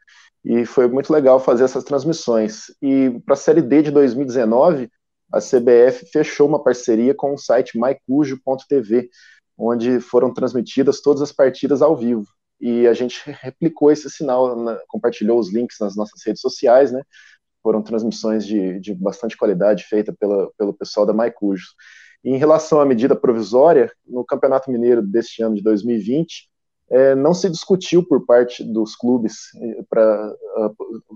E 0.45 0.65
foi 0.65 0.89
muito 0.89 1.13
legal 1.13 1.39
fazer 1.39 1.65
essas 1.65 1.85
transmissões. 1.85 2.67
E 2.81 3.11
para 3.25 3.35
a 3.35 3.37
Série 3.37 3.63
D 3.63 3.83
de 3.83 3.91
2019, 3.91 4.91
a 5.33 5.39
CBF 5.39 6.07
fechou 6.13 6.49
uma 6.49 6.63
parceria 6.63 7.15
com 7.15 7.33
o 7.35 7.39
site 7.39 7.79
mycujo.tv, 7.79 9.09
onde 9.57 10.01
foram 10.01 10.33
transmitidas 10.33 11.01
todas 11.01 11.23
as 11.23 11.33
partidas 11.33 11.81
ao 11.81 11.97
vivo. 11.97 12.27
E 12.61 12.87
a 12.87 12.93
gente 12.93 13.21
replicou 13.41 13.91
esse 13.91 14.11
sinal, 14.11 14.57
na, 14.57 14.79
compartilhou 14.89 15.39
os 15.39 15.53
links 15.53 15.79
nas 15.81 15.97
nossas 15.97 16.21
redes 16.25 16.41
sociais, 16.41 16.93
né? 16.93 17.03
Foram 17.63 17.83
transmissões 17.83 18.45
de, 18.45 18.81
de 18.81 18.95
bastante 18.95 19.37
qualidade 19.37 19.85
feita 19.85 20.13
pela, 20.13 20.51
pelo 20.59 20.75
pessoal 20.75 21.07
da 21.07 21.13
MyCujo. 21.13 21.67
E 22.25 22.31
em 22.31 22.37
relação 22.37 22.81
à 22.81 22.85
medida 22.85 23.17
provisória, 23.17 23.91
no 24.07 24.25
Campeonato 24.25 24.71
Mineiro 24.71 25.03
deste 25.03 25.43
ano 25.43 25.57
de 25.57 25.63
2020, 25.63 26.49
é, 26.91 27.15
não 27.15 27.33
se 27.33 27.49
discutiu 27.49 28.07
por 28.07 28.27
parte 28.27 28.63
dos 28.63 28.95
clubes 28.95 29.49
é, 29.57 29.83
pra, 29.89 30.35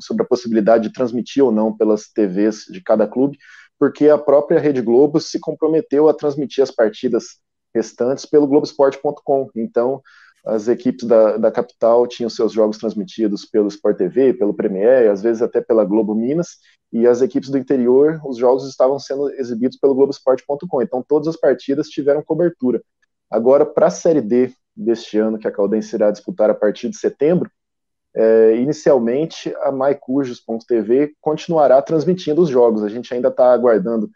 sobre 0.01 0.23
a 0.23 0.27
possibilidade 0.27 0.89
de 0.89 0.95
transmitir 0.95 1.45
ou 1.45 1.53
não 1.53 1.77
pelas 1.77 2.09
TVs 2.09 2.65
de 2.71 2.83
cada 2.83 3.07
clube, 3.07 3.39
porque 3.79 4.09
a 4.09 4.19
própria 4.19 4.59
Rede 4.59 4.81
Globo 4.81 5.21
se 5.21 5.39
comprometeu 5.39 6.09
a 6.09 6.15
transmitir 6.15 6.63
as 6.63 6.71
partidas 6.71 7.39
restantes 7.75 8.25
pelo 8.25 8.47
Globoesporte.com. 8.47 9.51
Então, 9.55 10.01
as 10.47 10.69
equipes 10.69 11.07
da, 11.07 11.37
da 11.37 11.51
capital 11.51 12.07
tinham 12.07 12.31
seus 12.31 12.53
jogos 12.53 12.79
transmitidos 12.79 13.45
pelo 13.45 13.69
Sport 13.69 13.99
TV, 13.99 14.33
pelo 14.33 14.55
Premier, 14.55 15.11
às 15.11 15.21
vezes 15.21 15.43
até 15.43 15.61
pela 15.61 15.85
Globo 15.85 16.15
Minas, 16.15 16.57
e 16.93 17.07
as 17.07 17.21
equipes 17.21 17.51
do 17.51 17.59
interior, 17.59 18.21
os 18.25 18.39
jogos 18.39 18.67
estavam 18.67 18.99
sendo 18.99 19.29
exibidos 19.33 19.77
pelo 19.77 19.95
Globoesporte.com. 19.95 20.81
Então, 20.81 21.05
todas 21.07 21.29
as 21.29 21.37
partidas 21.37 21.89
tiveram 21.89 22.23
cobertura. 22.23 22.81
Agora, 23.31 23.67
para 23.67 23.89
a 23.89 23.91
Série 23.91 24.21
D 24.21 24.55
deste 24.77 25.19
ano, 25.19 25.39
que 25.39 25.49
a 25.49 25.53
Caldense 25.53 25.95
irá 25.95 26.11
disputar 26.11 26.51
a 26.51 26.55
partir 26.55 26.89
de 26.89 26.97
setembro, 26.97 27.51
é, 28.15 28.57
inicialmente 28.57 29.55
a 29.61 29.71
mycujos.tv 29.71 31.15
continuará 31.21 31.81
transmitindo 31.83 32.41
os 32.41 32.49
jogos. 32.49 32.83
A 32.83 32.89
gente 32.89 33.13
ainda 33.13 33.29
está 33.29 33.53
aguardando 33.53 34.11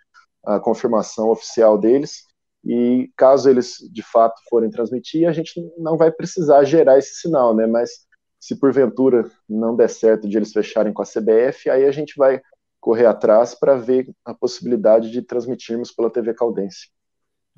a 0.45 0.59
confirmação 0.59 1.29
oficial 1.29 1.77
deles. 1.77 2.25
E 2.65 3.11
caso 3.17 3.49
eles 3.49 3.77
de 3.91 4.03
fato 4.03 4.41
forem 4.49 4.71
transmitir, 4.71 5.27
a 5.27 5.33
gente 5.33 5.53
não 5.79 5.97
vai 5.97 6.11
precisar 6.11 6.65
gerar 6.65 6.99
esse 6.99 7.15
sinal, 7.15 7.55
né? 7.55 7.67
Mas 7.67 7.91
se 8.39 8.59
porventura 8.59 9.31
não 9.49 9.77
der 9.77 9.89
certo 9.89 10.29
de 10.29 10.37
eles 10.37 10.53
fecharem 10.53 10.93
com 10.93 11.03
a 11.03 11.07
CBF, 11.07 11.71
aí 11.71 11.85
a 11.85 11.91
gente 11.91 12.15
vai 12.17 12.41
correr 12.81 13.07
atrás 13.07 13.55
para 13.55 13.77
ver 13.77 14.11
a 14.25 14.35
possibilidade 14.35 15.11
de 15.11 15.23
transmitirmos 15.23 15.93
pela 15.93 16.11
TV 16.11 16.35
Caldense. 16.35 16.89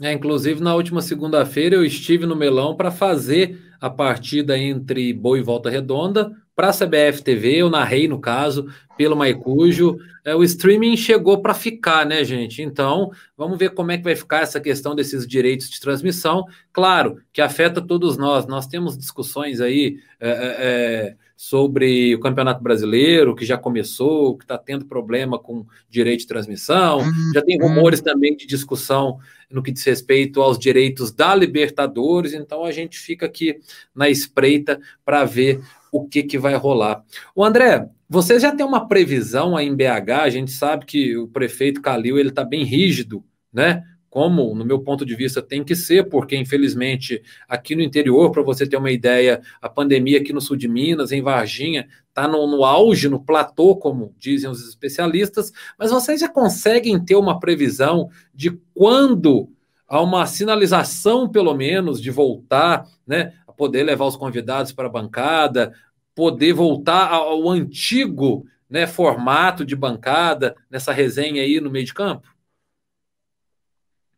É, 0.01 0.13
inclusive, 0.13 0.61
na 0.61 0.75
última 0.75 1.03
segunda-feira 1.03 1.77
eu 1.77 1.85
estive 1.85 2.27
no 2.27 2.37
Melão 2.37 2.77
para 2.77 2.91
fazer 2.91 3.61
a 3.81 3.91
partida 3.91 4.57
entre 4.57 5.13
Boa 5.13 5.39
e 5.39 5.43
Volta 5.43 5.69
Redonda 5.69 6.33
para 6.55 6.69
a 6.69 6.73
CBF 6.73 7.23
TV, 7.23 7.57
eu 7.57 7.71
narrei 7.71 8.07
no 8.07 8.21
caso, 8.21 8.67
pelo 8.97 9.17
Maicujo. 9.17 9.97
É, 10.25 10.35
o 10.35 10.45
streaming 10.45 10.97
chegou 10.97 11.41
para 11.41 11.55
ficar, 11.55 12.05
né, 12.05 12.23
gente? 12.25 12.61
Então, 12.61 13.11
vamos 13.37 13.59
ver 13.59 13.71
como 13.71 13.91
é 13.91 13.97
que 13.97 14.05
vai 14.05 14.15
ficar 14.15 14.43
essa 14.43 14.61
questão 14.61 14.95
desses 14.95 15.27
direitos 15.27 15.71
de 15.71 15.81
transmissão. 15.81 16.45
Claro 16.73 17.19
que 17.33 17.41
afeta 17.41 17.81
todos 17.81 18.19
nós. 18.19 18.47
Nós 18.47 18.67
temos 18.67 18.99
discussões 18.99 19.61
aí 19.61 19.97
é, 20.21 20.29
é, 20.29 20.35
é 20.35 21.17
sobre 21.43 22.15
o 22.15 22.21
Campeonato 22.21 22.63
Brasileiro, 22.63 23.35
que 23.35 23.45
já 23.45 23.59
começou, 23.59 24.39
que 24.39 24.45
está 24.45 24.57
tendo 24.57 24.85
problema 24.85 25.41
com 25.41 25.67
direito 25.91 26.21
de 26.21 26.29
transmissão. 26.29 27.01
Já 27.35 27.43
tem 27.43 27.61
uhum. 27.61 27.67
rumores 27.67 28.01
também 28.01 28.37
de 28.37 28.47
discussão 28.47 29.19
no 29.51 29.61
que 29.61 29.73
diz 29.73 29.83
respeito 29.83 30.41
aos 30.41 30.57
direitos 30.57 31.11
da 31.11 31.35
Libertadores. 31.35 32.33
Então, 32.33 32.65
a 32.65 32.71
gente 32.71 32.97
fica 32.97 33.27
aqui 33.27 33.59
na 33.93 34.09
espreita 34.09 34.81
para 35.05 35.25
ver 35.25 35.61
o 35.91 36.07
que, 36.07 36.23
que 36.23 36.39
vai 36.39 36.55
rolar. 36.55 37.03
O 37.35 37.45
André, 37.45 37.89
você 38.09 38.39
já 38.39 38.55
tem 38.55 38.65
uma 38.65 38.87
previsão 38.87 39.57
aí 39.57 39.67
em 39.67 39.75
BH? 39.75 40.11
A 40.23 40.31
gente 40.31 40.53
sabe 40.53 40.87
que 40.87 41.17
o 41.17 41.27
prefeito 41.27 41.83
Calil 41.83 42.21
ele 42.21 42.29
está 42.29 42.45
bem 42.45 42.63
rígido, 42.63 43.25
né? 43.53 43.83
Como, 44.13 44.55
no 44.55 44.63
meu 44.63 44.79
ponto 44.79 45.07
de 45.07 45.17
vista, 45.17 45.41
tem 45.41 45.65
que 45.65 45.75
ser, 45.75 46.11
porque 46.11 46.37
infelizmente 46.37 47.23
aqui 47.49 47.75
no 47.75 47.81
interior, 47.81 48.31
para 48.31 48.43
você 48.43 48.67
ter 48.67 48.77
uma 48.77 48.91
ideia, 48.91 49.41
a 49.59 49.71
pandemia 49.71 50.19
aqui 50.19 50.35
no 50.35 50.41
sul 50.43 50.55
de 50.55 50.69
Minas, 50.69 51.13
em 51.13 51.23
Varginha, 51.23 51.89
está 52.11 52.29
no, 52.29 52.47
no 52.47 52.63
auge, 52.63 53.09
no 53.09 53.25
platô, 53.25 53.75
como 53.75 54.15
dizem 54.19 54.51
os 54.51 54.69
especialistas, 54.69 55.51
mas 55.79 55.91
vocês 55.91 56.21
já 56.21 56.29
conseguem 56.29 57.03
ter 57.03 57.17
uma 57.17 57.41
previsão 57.41 58.11
de 58.35 58.51
quando 58.75 59.49
há 59.89 59.99
uma 60.03 60.27
sinalização, 60.27 61.27
pelo 61.27 61.55
menos, 61.55 61.99
de 61.99 62.11
voltar, 62.11 62.87
né? 63.07 63.33
poder 63.57 63.83
levar 63.83 64.05
os 64.05 64.17
convidados 64.17 64.73
para 64.73 64.89
a 64.89 64.93
bancada, 64.93 65.73
poder 66.15 66.53
voltar 66.53 67.11
ao 67.11 67.49
antigo 67.49 68.45
né, 68.69 68.87
formato 68.87 69.65
de 69.65 69.75
bancada 69.75 70.55
nessa 70.71 70.93
resenha 70.93 71.41
aí 71.41 71.63
no 71.63 71.71
meio 71.71 71.87
de 71.87 71.95
campo? 71.95 72.29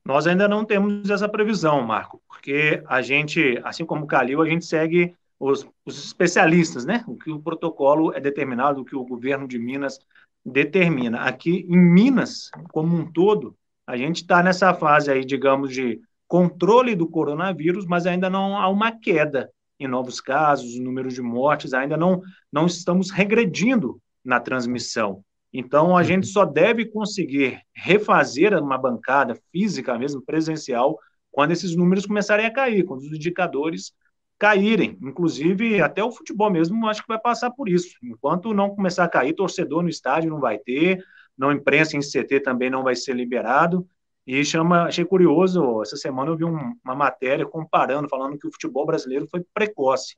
Nós 0.05 0.27
ainda 0.27 0.47
não 0.47 0.65
temos 0.65 1.09
essa 1.09 1.29
previsão, 1.29 1.83
Marco, 1.83 2.21
porque 2.29 2.83
a 2.87 3.01
gente, 3.01 3.59
assim 3.65 3.87
como 3.87 4.05
o 4.05 4.07
Calil, 4.07 4.43
a 4.43 4.49
gente 4.49 4.67
segue 4.67 5.15
os, 5.41 5.67
os, 5.85 6.05
especialistas, 6.05 6.85
né? 6.85 7.03
O 7.09 7.17
que 7.17 7.31
o 7.31 7.41
protocolo 7.41 8.13
é 8.13 8.21
determinado, 8.21 8.81
o 8.81 8.85
que 8.85 8.95
o 8.95 9.05
governo 9.05 9.49
de 9.49 9.59
Minas 9.59 9.99
determina. 10.45 11.23
Aqui 11.23 11.67
em 11.69 11.77
Minas, 11.77 12.51
como 12.71 12.95
um 12.95 13.11
todo, 13.11 13.57
a 13.87 13.97
gente 13.97 14.17
está 14.17 14.43
nessa 14.43 14.75
fase 14.75 15.11
aí, 15.11 15.25
digamos, 15.25 15.73
de 15.73 16.01
controle 16.29 16.95
do 16.95 17.09
coronavírus, 17.09 17.87
mas 17.87 18.07
ainda 18.07 18.29
não 18.29 18.59
há 18.59 18.69
uma 18.69 18.93
queda 18.93 19.51
em 19.79 19.89
novos 19.89 20.21
casos, 20.21 20.79
número 20.79 21.09
de 21.09 21.21
mortes, 21.21 21.75
ainda 21.75 21.97
não, 21.97 22.23
não 22.53 22.67
estamos 22.67 23.11
regredindo 23.11 24.01
na 24.25 24.39
transmissão. 24.39 25.25
Então, 25.57 25.97
a 25.97 26.03
gente 26.03 26.27
só 26.27 26.45
deve 26.45 26.85
conseguir 26.85 27.61
refazer 27.73 28.53
uma 28.61 28.77
bancada 28.77 29.37
física, 29.53 29.97
mesmo 29.97 30.21
presencial, 30.21 30.99
quando 31.31 31.53
esses 31.53 31.77
números 31.77 32.07
começarem 32.07 32.45
a 32.45 32.53
cair, 32.53 32.85
quando 32.85 33.03
os 33.03 33.13
indicadores 33.13 33.93
caírem. 34.37 34.99
Inclusive, 35.01 35.81
até 35.81 36.03
o 36.03 36.11
futebol 36.11 36.51
mesmo, 36.51 36.89
acho 36.89 37.03
que 37.03 37.09
vai 37.09 37.21
passar 37.21 37.53
por 37.53 37.69
isso. 37.69 37.95
Enquanto 38.03 38.53
não 38.53 38.75
começar 38.75 39.05
a 39.05 39.09
cair, 39.09 39.33
torcedor 39.33 39.85
no 39.85 39.89
estádio 39.89 40.29
não 40.29 40.41
vai 40.41 40.59
ter, 40.59 41.05
não 41.39 41.53
imprensa 41.53 41.97
em 41.97 42.01
CT 42.01 42.41
também 42.41 42.69
não 42.69 42.83
vai 42.83 42.97
ser 42.97 43.15
liberado. 43.15 43.87
E 44.27 44.45
chama, 44.45 44.87
achei 44.87 45.05
curioso, 45.05 45.83
essa 45.83 45.97
semana 45.97 46.33
eu 46.33 46.37
vi 46.37 46.45
um, 46.45 46.75
uma 46.85 46.97
matéria 46.97 47.47
comparando, 47.47 48.09
falando 48.09 48.37
que 48.37 48.49
o 48.49 48.51
futebol 48.51 48.85
brasileiro 48.85 49.29
foi 49.29 49.45
precoce, 49.55 50.17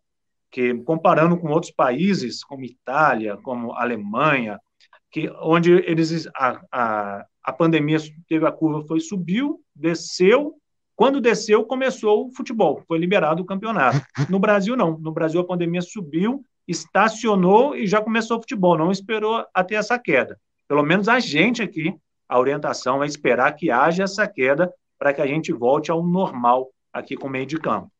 que 0.51 0.73
comparando 0.85 1.37
com 1.37 1.49
outros 1.49 1.73
países, 1.73 2.43
como 2.43 2.65
Itália, 2.65 3.37
como 3.39 3.73
Alemanha, 3.73 4.59
que 5.11 5.31
onde 5.41 5.73
eles 5.73 6.27
a, 6.35 6.61
a, 6.73 7.27
a 7.45 7.53
pandemia 7.53 7.99
teve 8.29 8.47
a 8.47 8.53
curva 8.53 8.87
foi 8.87 9.01
subiu, 9.01 9.61
desceu, 9.75 10.55
quando 10.95 11.21
desceu 11.21 11.65
começou 11.65 12.27
o 12.27 12.33
futebol, 12.33 12.83
foi 12.87 12.99
liberado 12.99 13.43
o 13.43 13.47
campeonato. 13.47 14.01
No 14.31 14.39
Brasil 14.39 14.77
não, 14.77 14.99
no 14.99 15.13
Brasil 15.13 15.41
a 15.41 15.47
pandemia 15.47 15.83
subiu, 15.83 16.45
estacionou 16.67 17.77
e 17.77 17.87
já 17.87 18.01
começou 18.01 18.39
o 18.39 18.41
futebol, 18.41 18.77
não 18.77 18.91
esperou 18.91 19.45
até 19.55 19.77
essa 19.77 19.99
queda. 19.99 20.39
Pelo 20.69 20.83
menos 20.83 21.09
a 21.09 21.21
gente 21.21 21.63
aqui 21.63 21.95
a 22.29 22.39
orientação 22.39 23.03
é 23.03 23.07
esperar 23.07 23.53
que 23.53 23.71
haja 23.71 24.03
essa 24.03 24.27
queda 24.27 24.73
para 24.99 25.13
que 25.13 25.21
a 25.21 25.27
gente 25.27 25.53
volte 25.53 25.91
ao 25.91 26.05
normal 26.05 26.69
aqui 26.93 27.17
com 27.17 27.29
o 27.29 27.31
meio 27.31 27.47
de 27.47 27.59
campo. 27.59 27.91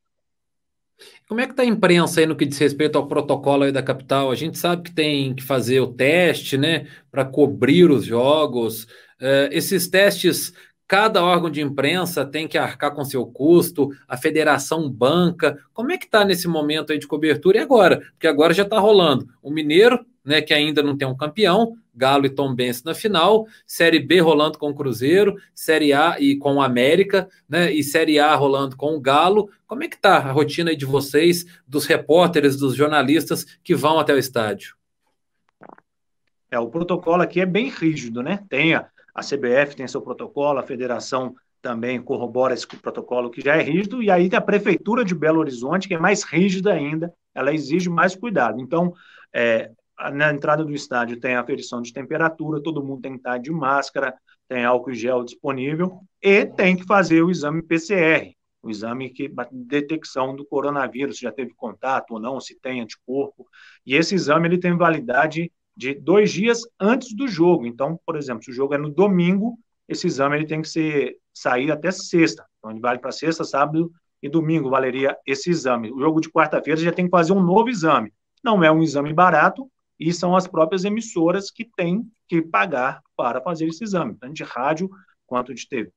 Como 1.29 1.41
é 1.41 1.47
que 1.47 1.53
está 1.53 1.63
a 1.63 1.67
imprensa 1.67 2.21
aí 2.21 2.27
no 2.27 2.37
que 2.37 2.47
diz 2.47 2.59
respeito 2.59 2.97
ao 2.97 3.09
protocolo 3.09 3.65
aí 3.65 3.73
da 3.73 3.83
capital? 3.83 4.31
A 4.31 4.35
gente 4.35 4.59
sabe 4.59 4.85
que 4.85 4.95
tem 4.95 5.35
que 5.35 5.43
fazer 5.43 5.81
o 5.81 5.93
teste, 5.93 6.57
né, 6.57 6.87
para 7.11 7.25
cobrir 7.25 7.91
os 7.91 8.05
jogos. 8.05 8.87
É, 9.21 9.49
esses 9.53 9.89
testes, 9.89 10.53
cada 10.87 11.25
órgão 11.25 11.51
de 11.51 11.61
imprensa 11.61 12.25
tem 12.25 12.47
que 12.47 12.57
arcar 12.57 12.95
com 12.95 13.05
seu 13.05 13.27
custo, 13.27 13.91
a 14.07 14.17
federação 14.17 14.89
banca. 14.89 15.59
Como 15.73 15.91
é 15.91 15.99
que 15.99 16.07
está 16.07 16.25
nesse 16.25 16.47
momento 16.47 16.93
aí 16.93 16.99
de 16.99 17.07
cobertura? 17.09 17.59
E 17.59 17.61
agora? 17.61 18.01
Porque 18.13 18.27
agora 18.27 18.55
já 18.55 18.63
está 18.63 18.79
rolando. 18.79 19.27
O 19.43 19.51
Mineiro 19.51 20.05
né, 20.27 20.43
que 20.43 20.53
ainda 20.53 20.83
não 20.83 20.97
tem 20.97 21.07
um 21.07 21.17
campeão, 21.17 21.77
Galo 21.95 22.27
e 22.27 22.31
Tombense 22.31 22.85
na 22.85 22.95
final, 22.95 23.47
Série 23.67 24.01
B 24.01 24.21
rolando 24.21 24.59
com 24.59 24.69
o 24.69 24.75
Cruzeiro, 24.75 25.37
Série 25.55 25.93
A 25.93 26.17
e 26.21 26.37
com 26.37 26.57
o 26.57 26.61
América, 26.61 27.29
né, 27.49 27.73
e 27.73 27.83
Série 27.83 28.19
A 28.19 28.35
rolando 28.35 28.77
com 28.77 28.95
o 28.95 29.01
Galo. 29.01 29.49
Como 29.67 29.85
é 29.85 29.89
que 29.89 29.99
tá 29.99 30.17
a 30.17 30.33
rotina 30.33 30.75
de 30.77 30.85
vocês, 30.85 31.47
dos 31.67 31.87
repórteres, 31.87 32.57
dos 32.57 32.75
jornalistas 32.75 33.45
que 33.63 33.75
vão 33.75 33.99
até 33.99 34.13
o 34.13 34.19
estádio? 34.19 34.77
É, 36.51 36.59
o 36.59 36.69
protocolo 36.69 37.23
aqui 37.23 37.41
é 37.41 37.47
bem 37.47 37.71
rígido, 37.71 38.23
né? 38.23 38.45
Tem 38.49 38.75
a, 38.75 38.89
a 39.15 39.23
CBF 39.23 39.77
tem 39.77 39.87
seu 39.89 40.03
protocolo, 40.03 40.59
a 40.59 40.63
federação 40.63 41.35
também 41.63 42.01
corrobora 42.01 42.55
esse 42.55 42.67
protocolo 42.67 43.31
que 43.31 43.41
já 43.41 43.57
é 43.57 43.63
rígido, 43.63 44.03
e 44.03 44.11
aí 44.11 44.31
a 44.33 44.41
prefeitura 44.41 45.05
de 45.05 45.15
Belo 45.15 45.41
Horizonte, 45.41 45.89
que 45.89 45.95
é 45.95 45.99
mais 45.99 46.23
rígida 46.23 46.73
ainda, 46.73 47.13
ela 47.35 47.53
exige 47.53 47.91
mais 47.91 48.15
cuidado. 48.15 48.61
Então, 48.61 48.95
é, 49.33 49.71
na 50.13 50.33
entrada 50.33 50.65
do 50.65 50.75
estádio 50.75 51.19
tem 51.19 51.35
aferição 51.35 51.81
de 51.81 51.93
temperatura, 51.93 52.63
todo 52.63 52.85
mundo 52.85 53.03
tem 53.03 53.13
que 53.13 53.19
estar 53.19 53.39
de 53.39 53.51
máscara, 53.51 54.15
tem 54.49 54.65
álcool 54.65 54.93
gel 54.93 55.25
disponível 55.25 56.01
e 56.23 56.47
tem 56.47 56.77
que 56.77 56.85
fazer 56.85 57.23
o 57.23 57.31
exame 57.31 57.63
PCR, 57.63 58.35
o 58.63 58.71
exame 58.71 59.11
que 59.11 59.31
detecção 59.51 60.37
do 60.37 60.45
coronavírus, 60.45 61.17
se 61.17 61.23
já 61.23 61.33
teve 61.33 61.55
contato 61.55 62.13
ou 62.13 62.21
não, 62.21 62.41
se 62.41 62.59
tem 62.61 62.81
anticorpo. 62.81 63.47
E 63.85 63.95
esse 63.95 64.15
exame 64.15 64.49
ele 64.49 64.59
tem 64.59 64.77
validade 64.77 65.51
de 65.77 65.95
dois 65.95 66.33
dias 66.33 66.63
antes 66.81 67.15
do 67.15 67.29
jogo. 67.29 67.67
Então, 67.67 67.99
por 68.05 68.17
exemplo, 68.17 68.43
se 68.43 68.51
o 68.51 68.55
jogo 68.55 68.75
é 68.75 68.79
no 68.79 68.91
domingo, 68.91 69.59
esse 69.89 70.07
exame 70.07 70.37
ele 70.37 70.47
tem 70.47 70.63
que 70.63 70.69
ser 70.69 71.17
sair 71.33 71.71
até 71.71 71.91
sexta. 71.91 72.45
Então, 72.59 72.71
ele 72.71 72.81
vale 72.81 72.99
para 72.99 73.13
sexta, 73.13 73.45
sábado 73.45 73.91
e 74.23 74.29
domingo 74.29 74.71
valeria 74.71 75.17
esse 75.27 75.51
exame. 75.51 75.93
O 75.93 76.01
jogo 76.01 76.21
de 76.21 76.31
quarta-feira 76.31 76.81
já 76.81 76.93
tem 76.93 77.05
que 77.05 77.11
fazer 77.11 77.33
um 77.33 77.43
novo 77.43 77.69
exame. 77.69 78.13
Não 78.43 78.65
é 78.65 78.71
um 78.71 78.83
exame 78.83 79.13
barato, 79.13 79.71
e 79.99 80.13
são 80.13 80.37
as 80.37 80.47
próprias 80.47 80.85
emissoras 80.85 81.51
que 81.51 81.65
têm 81.65 82.07
que 82.29 82.43
pagar 82.43 83.03
para 83.17 83.41
fazer 83.41 83.67
esse 83.67 83.85
exame, 83.85 84.15
tanto 84.15 84.35
de 84.35 84.45
rádio 84.45 84.91
quanto 85.27 85.55
de 85.55 85.69
TV. 85.69 85.93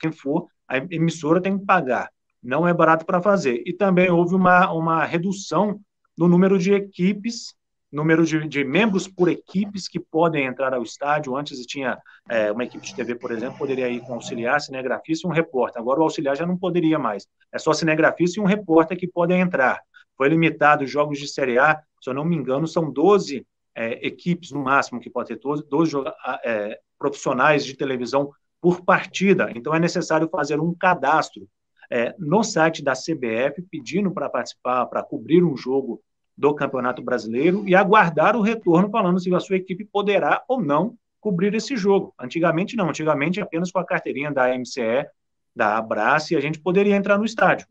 Quem 0.00 0.12
for, 0.12 0.46
a 0.68 0.78
emissora 0.78 1.40
tem 1.40 1.58
que 1.58 1.64
pagar. 1.64 2.10
Não 2.42 2.66
é 2.66 2.74
barato 2.74 3.06
para 3.06 3.22
fazer. 3.22 3.62
E 3.66 3.72
também 3.72 4.10
houve 4.10 4.34
uma, 4.34 4.70
uma 4.72 5.04
redução 5.04 5.80
no 6.16 6.28
número 6.28 6.58
de 6.58 6.72
equipes, 6.72 7.54
número 7.90 8.24
de, 8.24 8.46
de 8.48 8.64
membros 8.64 9.06
por 9.06 9.28
equipes 9.28 9.86
que 9.86 10.00
podem 10.00 10.46
entrar 10.46 10.74
ao 10.74 10.82
estádio. 10.82 11.36
Antes 11.36 11.64
tinha 11.66 11.98
é, 12.28 12.50
uma 12.50 12.64
equipe 12.64 12.84
de 12.84 12.94
TV, 12.94 13.14
por 13.14 13.30
exemplo, 13.30 13.58
poderia 13.58 13.88
ir 13.88 14.00
com 14.00 14.14
auxiliar, 14.14 14.60
cinegrafista 14.60 15.26
e 15.26 15.30
um 15.30 15.32
repórter. 15.32 15.80
Agora 15.80 16.00
o 16.00 16.04
auxiliar 16.04 16.36
já 16.36 16.46
não 16.46 16.56
poderia 16.56 16.98
mais. 16.98 17.26
É 17.52 17.58
só 17.58 17.72
cinegrafista 17.72 18.40
e 18.40 18.42
um 18.42 18.46
repórter 18.46 18.98
que 18.98 19.06
podem 19.06 19.40
entrar. 19.40 19.80
Foi 20.22 20.28
limitado 20.28 20.84
os 20.84 20.90
jogos 20.90 21.18
de 21.18 21.26
Série 21.26 21.58
A 21.58 21.82
se 22.02 22.10
eu 22.10 22.14
não 22.14 22.24
me 22.24 22.34
engano, 22.34 22.66
são 22.66 22.90
12 22.90 23.46
é, 23.74 24.06
equipes 24.06 24.50
no 24.50 24.60
máximo 24.60 25.00
que 25.00 25.08
pode 25.08 25.28
ter, 25.28 25.38
12, 25.38 25.64
12 25.68 25.96
é, 26.44 26.78
profissionais 26.98 27.64
de 27.64 27.76
televisão 27.76 28.32
por 28.60 28.84
partida. 28.84 29.52
Então 29.54 29.72
é 29.72 29.78
necessário 29.78 30.28
fazer 30.28 30.60
um 30.60 30.74
cadastro 30.74 31.48
é, 31.88 32.12
no 32.18 32.42
site 32.42 32.82
da 32.82 32.92
CBF 32.92 33.62
pedindo 33.70 34.10
para 34.10 34.28
participar, 34.28 34.86
para 34.86 35.02
cobrir 35.02 35.44
um 35.44 35.56
jogo 35.56 36.02
do 36.36 36.52
Campeonato 36.54 37.02
Brasileiro 37.02 37.62
e 37.68 37.74
aguardar 37.74 38.36
o 38.36 38.42
retorno 38.42 38.90
falando 38.90 39.20
se 39.20 39.32
a 39.32 39.38
sua 39.38 39.56
equipe 39.56 39.84
poderá 39.84 40.42
ou 40.48 40.60
não 40.60 40.96
cobrir 41.20 41.54
esse 41.54 41.76
jogo. 41.76 42.12
Antigamente 42.18 42.74
não, 42.74 42.88
antigamente 42.88 43.40
apenas 43.40 43.70
com 43.70 43.78
a 43.78 43.86
carteirinha 43.86 44.32
da 44.32 44.48
MCE, 44.58 45.06
da 45.54 45.76
Abrace, 45.76 46.34
a 46.34 46.40
gente 46.40 46.58
poderia 46.58 46.96
entrar 46.96 47.16
no 47.16 47.24
estádio. 47.24 47.66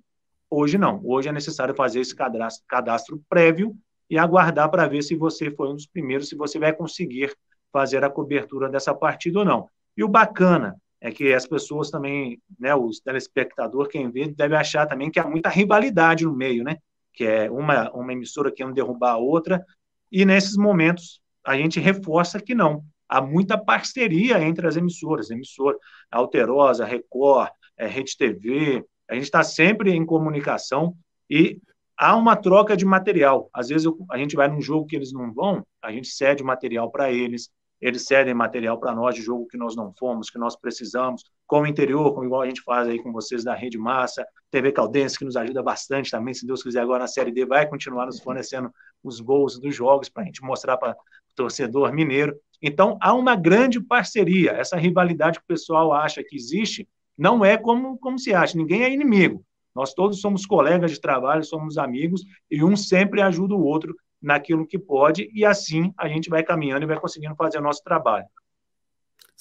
Hoje 0.53 0.77
não, 0.77 1.01
hoje 1.05 1.29
é 1.29 1.31
necessário 1.31 1.73
fazer 1.73 2.01
esse 2.01 2.13
cadastro, 2.13 2.65
cadastro 2.67 3.23
prévio 3.29 3.73
e 4.09 4.17
aguardar 4.17 4.69
para 4.69 4.85
ver 4.85 5.01
se 5.01 5.15
você 5.15 5.49
foi 5.49 5.69
um 5.69 5.75
dos 5.75 5.87
primeiros, 5.87 6.27
se 6.27 6.35
você 6.35 6.59
vai 6.59 6.73
conseguir 6.73 7.33
fazer 7.71 8.03
a 8.03 8.09
cobertura 8.09 8.67
dessa 8.67 8.93
partida 8.93 9.39
ou 9.39 9.45
não. 9.45 9.69
E 9.95 10.03
o 10.03 10.09
bacana 10.09 10.75
é 10.99 11.09
que 11.09 11.33
as 11.33 11.47
pessoas 11.47 11.89
também, 11.89 12.37
né, 12.59 12.75
os 12.75 12.99
telespectadores, 12.99 13.89
quem 13.89 14.11
vê, 14.11 14.27
deve 14.27 14.53
achar 14.53 14.85
também 14.85 15.09
que 15.09 15.21
há 15.21 15.25
muita 15.25 15.47
rivalidade 15.47 16.25
no 16.25 16.35
meio, 16.35 16.65
né? 16.65 16.77
Que 17.13 17.23
é 17.23 17.49
uma, 17.49 17.89
uma 17.91 18.11
emissora 18.11 18.51
querendo 18.51 18.75
derrubar 18.75 19.13
a 19.13 19.17
outra, 19.17 19.65
e 20.11 20.25
nesses 20.25 20.57
momentos 20.57 21.21
a 21.45 21.55
gente 21.55 21.79
reforça 21.79 22.41
que 22.41 22.53
não. 22.53 22.83
Há 23.07 23.21
muita 23.21 23.57
parceria 23.57 24.41
entre 24.41 24.67
as 24.67 24.75
emissoras, 24.75 25.31
emissora 25.31 25.77
Alterosa, 26.11 26.83
Record, 26.83 27.49
é, 27.77 27.87
Rede 27.87 28.17
TV, 28.17 28.85
a 29.11 29.15
gente 29.15 29.25
está 29.25 29.43
sempre 29.43 29.91
em 29.91 30.05
comunicação 30.05 30.95
e 31.29 31.59
há 31.97 32.15
uma 32.15 32.33
troca 32.33 32.77
de 32.77 32.85
material. 32.85 33.49
Às 33.53 33.67
vezes 33.67 33.83
eu, 33.83 33.97
a 34.09 34.17
gente 34.17 34.37
vai 34.37 34.47
num 34.47 34.61
jogo 34.61 34.87
que 34.87 34.95
eles 34.95 35.11
não 35.11 35.33
vão, 35.33 35.67
a 35.81 35.91
gente 35.91 36.07
cede 36.07 36.41
material 36.41 36.89
para 36.89 37.11
eles, 37.11 37.49
eles 37.81 38.05
cedem 38.05 38.33
material 38.33 38.79
para 38.79 38.95
nós 38.95 39.13
de 39.13 39.21
jogo 39.21 39.47
que 39.47 39.57
nós 39.57 39.75
não 39.75 39.91
fomos, 39.99 40.29
que 40.29 40.39
nós 40.39 40.55
precisamos, 40.55 41.23
com 41.45 41.59
o 41.59 41.67
interior, 41.67 42.13
como 42.13 42.25
igual 42.25 42.43
a 42.43 42.45
gente 42.45 42.61
faz 42.61 42.87
aí 42.87 43.03
com 43.03 43.11
vocês 43.11 43.43
da 43.43 43.53
Rede 43.53 43.77
Massa, 43.77 44.25
TV 44.49 44.71
Caldense, 44.71 45.19
que 45.19 45.25
nos 45.25 45.35
ajuda 45.35 45.61
bastante 45.61 46.09
também, 46.09 46.33
se 46.33 46.47
Deus 46.47 46.63
quiser, 46.63 46.79
agora 46.79 46.99
na 46.99 47.07
Série 47.07 47.33
D 47.33 47.45
vai 47.45 47.67
continuar 47.67 48.05
nos 48.05 48.21
fornecendo 48.21 48.71
os 49.03 49.19
gols 49.19 49.59
dos 49.59 49.75
jogos 49.75 50.07
para 50.07 50.23
a 50.23 50.25
gente 50.25 50.41
mostrar 50.41 50.77
para 50.77 50.93
o 50.93 51.35
torcedor 51.35 51.91
mineiro. 51.91 52.33
Então, 52.61 52.97
há 53.01 53.13
uma 53.13 53.35
grande 53.35 53.81
parceria. 53.81 54.51
Essa 54.51 54.77
rivalidade 54.77 55.39
que 55.39 55.43
o 55.43 55.47
pessoal 55.47 55.91
acha 55.91 56.23
que 56.23 56.37
existe 56.37 56.87
não 57.21 57.45
é 57.45 57.55
como, 57.55 57.99
como 57.99 58.17
se 58.17 58.33
acha, 58.33 58.57
ninguém 58.57 58.81
é 58.81 58.91
inimigo. 58.91 59.45
Nós 59.75 59.93
todos 59.93 60.19
somos 60.19 60.43
colegas 60.43 60.89
de 60.89 60.99
trabalho, 60.99 61.43
somos 61.43 61.77
amigos, 61.77 62.23
e 62.49 62.63
um 62.63 62.75
sempre 62.75 63.21
ajuda 63.21 63.53
o 63.53 63.63
outro 63.63 63.95
naquilo 64.19 64.65
que 64.65 64.79
pode, 64.79 65.29
e 65.31 65.45
assim 65.45 65.93
a 65.95 66.07
gente 66.07 66.31
vai 66.31 66.41
caminhando 66.41 66.81
e 66.81 66.87
vai 66.87 66.99
conseguindo 66.99 67.35
fazer 67.35 67.59
o 67.59 67.61
nosso 67.61 67.83
trabalho. 67.83 68.25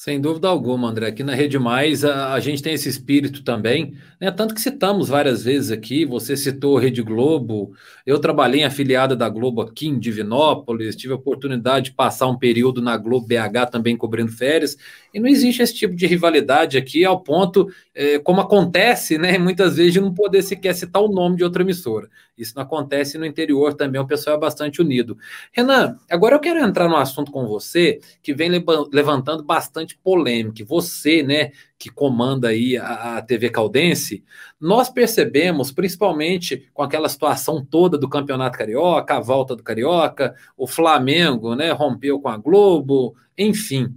Sem 0.00 0.18
dúvida 0.18 0.48
alguma, 0.48 0.88
André. 0.88 1.08
Aqui 1.08 1.22
na 1.22 1.34
Rede 1.34 1.58
Mais 1.58 2.06
a, 2.06 2.32
a, 2.32 2.40
gente 2.40 2.62
tem 2.62 2.72
esse 2.72 2.88
espírito 2.88 3.44
também, 3.44 3.94
né? 4.18 4.30
Tanto 4.30 4.54
que 4.54 4.60
citamos 4.62 5.10
várias 5.10 5.44
vezes 5.44 5.70
aqui, 5.70 6.06
você 6.06 6.38
citou 6.38 6.78
Rede 6.78 7.02
Globo, 7.02 7.74
eu 8.06 8.18
trabalhei 8.18 8.62
em 8.62 8.64
afiliada 8.64 9.14
da 9.14 9.28
Globo 9.28 9.60
aqui 9.60 9.88
em 9.88 9.98
Divinópolis, 9.98 10.96
tive 10.96 11.12
a 11.12 11.16
oportunidade 11.16 11.90
de 11.90 11.92
passar 11.92 12.28
um 12.28 12.38
período 12.38 12.80
na 12.80 12.96
Globo 12.96 13.26
BH 13.26 13.70
também 13.70 13.94
cobrindo 13.94 14.32
férias, 14.32 14.74
e 15.12 15.20
não 15.20 15.28
existe 15.28 15.62
esse 15.62 15.74
tipo 15.74 15.94
de 15.94 16.06
rivalidade 16.06 16.78
aqui 16.78 17.04
ao 17.04 17.20
ponto, 17.20 17.68
é, 17.94 18.18
como 18.18 18.40
acontece, 18.40 19.18
né? 19.18 19.38
Muitas 19.38 19.76
vezes 19.76 19.92
de 19.92 20.00
não 20.00 20.14
poder 20.14 20.42
sequer 20.42 20.74
citar 20.74 21.02
o 21.02 21.08
nome 21.08 21.36
de 21.36 21.44
outra 21.44 21.62
emissora. 21.62 22.08
Isso 22.36 22.54
não 22.56 22.62
acontece 22.62 23.18
no 23.18 23.26
interior 23.26 23.74
também, 23.74 24.00
o 24.00 24.06
pessoal 24.06 24.36
é 24.36 24.40
bastante 24.40 24.80
unido. 24.80 25.18
Renan, 25.52 25.98
agora 26.10 26.36
eu 26.36 26.40
quero 26.40 26.60
entrar 26.60 26.88
num 26.88 26.96
assunto 26.96 27.30
com 27.30 27.46
você 27.46 28.00
que 28.22 28.32
vem 28.32 28.50
levantando 28.92 29.42
bastante 29.42 29.98
polêmica. 30.02 30.64
Você, 30.64 31.22
né, 31.22 31.52
que 31.78 31.90
comanda 31.90 32.48
aí 32.48 32.76
a, 32.76 33.18
a 33.18 33.22
TV 33.22 33.50
Caldense, 33.50 34.22
nós 34.60 34.88
percebemos, 34.88 35.72
principalmente 35.72 36.68
com 36.72 36.82
aquela 36.82 37.08
situação 37.08 37.64
toda 37.64 37.98
do 37.98 38.08
Campeonato 38.08 38.56
Carioca, 38.56 39.16
a 39.16 39.20
volta 39.20 39.56
do 39.56 39.62
Carioca, 39.62 40.34
o 40.56 40.66
Flamengo, 40.66 41.54
né, 41.54 41.72
rompeu 41.72 42.20
com 42.20 42.28
a 42.28 42.36
Globo, 42.36 43.14
enfim. 43.36 43.94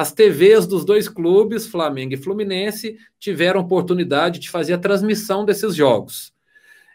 As 0.00 0.12
TVs 0.12 0.66
dos 0.66 0.82
dois 0.82 1.10
clubes, 1.10 1.66
Flamengo 1.66 2.14
e 2.14 2.16
Fluminense, 2.16 2.96
tiveram 3.18 3.60
oportunidade 3.60 4.40
de 4.40 4.48
fazer 4.48 4.72
a 4.72 4.78
transmissão 4.78 5.44
desses 5.44 5.74
jogos. 5.74 6.32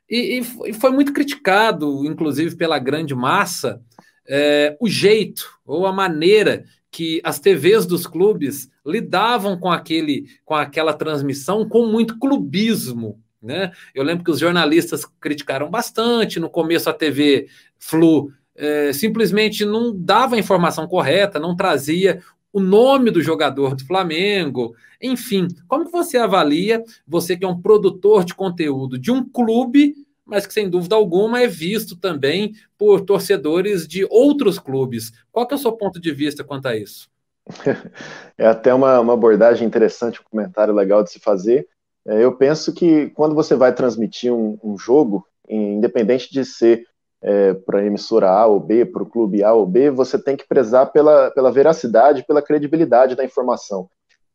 E, 0.09 0.39
e, 0.39 0.73
foi 0.73 0.89
muito 0.89 1.13
criticado, 1.13 2.03
inclusive 2.07 2.55
pela 2.55 2.79
grande 2.79 3.13
massa, 3.13 3.79
é, 4.27 4.75
o 4.81 4.89
jeito 4.89 5.47
ou 5.63 5.85
a 5.85 5.93
maneira 5.93 6.65
que 6.89 7.21
as 7.23 7.39
TVs 7.39 7.85
dos 7.85 8.07
clubes 8.07 8.71
lidavam 8.83 9.55
com 9.55 9.71
aquele 9.71 10.25
com 10.43 10.55
aquela 10.55 10.91
transmissão 10.91 11.69
com 11.69 11.85
muito 11.85 12.17
clubismo. 12.17 13.21
Né? 13.39 13.71
Eu 13.93 14.03
lembro 14.03 14.23
que 14.23 14.31
os 14.31 14.39
jornalistas 14.39 15.05
criticaram 15.21 15.69
bastante. 15.69 16.39
No 16.39 16.49
começo, 16.49 16.89
a 16.89 16.93
TV 16.93 17.49
Flu 17.77 18.31
é, 18.55 18.93
simplesmente 18.93 19.65
não 19.65 19.93
dava 19.95 20.35
a 20.35 20.39
informação 20.39 20.87
correta, 20.87 21.39
não 21.39 21.55
trazia 21.55 22.23
o 22.55 22.61
nome 22.61 23.11
do 23.11 23.21
jogador 23.21 23.75
do 23.75 23.85
Flamengo. 23.85 24.73
Enfim, 25.01 25.49
como 25.67 25.83
que 25.83 25.91
você 25.91 26.17
avalia, 26.17 26.81
você 27.05 27.35
que 27.35 27.43
é 27.43 27.47
um 27.47 27.61
produtor 27.61 28.23
de 28.23 28.33
conteúdo 28.33 28.97
de 28.97 29.11
um 29.11 29.27
clube, 29.27 29.93
mas 30.25 30.47
que 30.47 30.53
sem 30.53 30.69
dúvida 30.69 30.95
alguma 30.95 31.41
é 31.41 31.47
visto 31.47 31.97
também 31.97 32.53
por 32.77 33.01
torcedores 33.01 33.85
de 33.85 34.07
outros 34.09 34.57
clubes. 34.57 35.11
Qual 35.33 35.45
que 35.45 35.53
é 35.53 35.57
o 35.57 35.59
seu 35.59 35.73
ponto 35.73 35.99
de 35.99 36.13
vista 36.13 36.45
quanto 36.45 36.67
a 36.69 36.77
isso? 36.77 37.09
É 38.37 38.47
até 38.47 38.73
uma, 38.73 39.01
uma 39.01 39.13
abordagem 39.13 39.67
interessante, 39.67 40.21
um 40.21 40.29
comentário 40.29 40.73
legal 40.73 41.03
de 41.03 41.11
se 41.11 41.19
fazer. 41.19 41.67
É, 42.07 42.23
eu 42.23 42.37
penso 42.37 42.73
que 42.73 43.09
quando 43.09 43.35
você 43.35 43.53
vai 43.53 43.73
transmitir 43.73 44.33
um, 44.33 44.57
um 44.63 44.77
jogo, 44.77 45.27
independente 45.47 46.31
de 46.31 46.45
ser 46.45 46.85
é, 47.25 47.55
para 47.55 47.79
a 47.79 47.85
emissora 47.85 48.29
A 48.29 48.45
ou 48.45 48.59
B, 48.59 48.85
para 48.85 49.01
o 49.01 49.09
clube 49.09 49.43
A 49.43 49.51
ou 49.51 49.65
B, 49.65 49.89
você 49.89 50.17
tem 50.17 50.37
que 50.37 50.47
prezar 50.47 50.91
pela, 50.91 51.31
pela 51.31 51.51
veracidade, 51.51 52.23
pela 52.23 52.41
credibilidade 52.41 53.15
da 53.15 53.25
informação. 53.25 53.89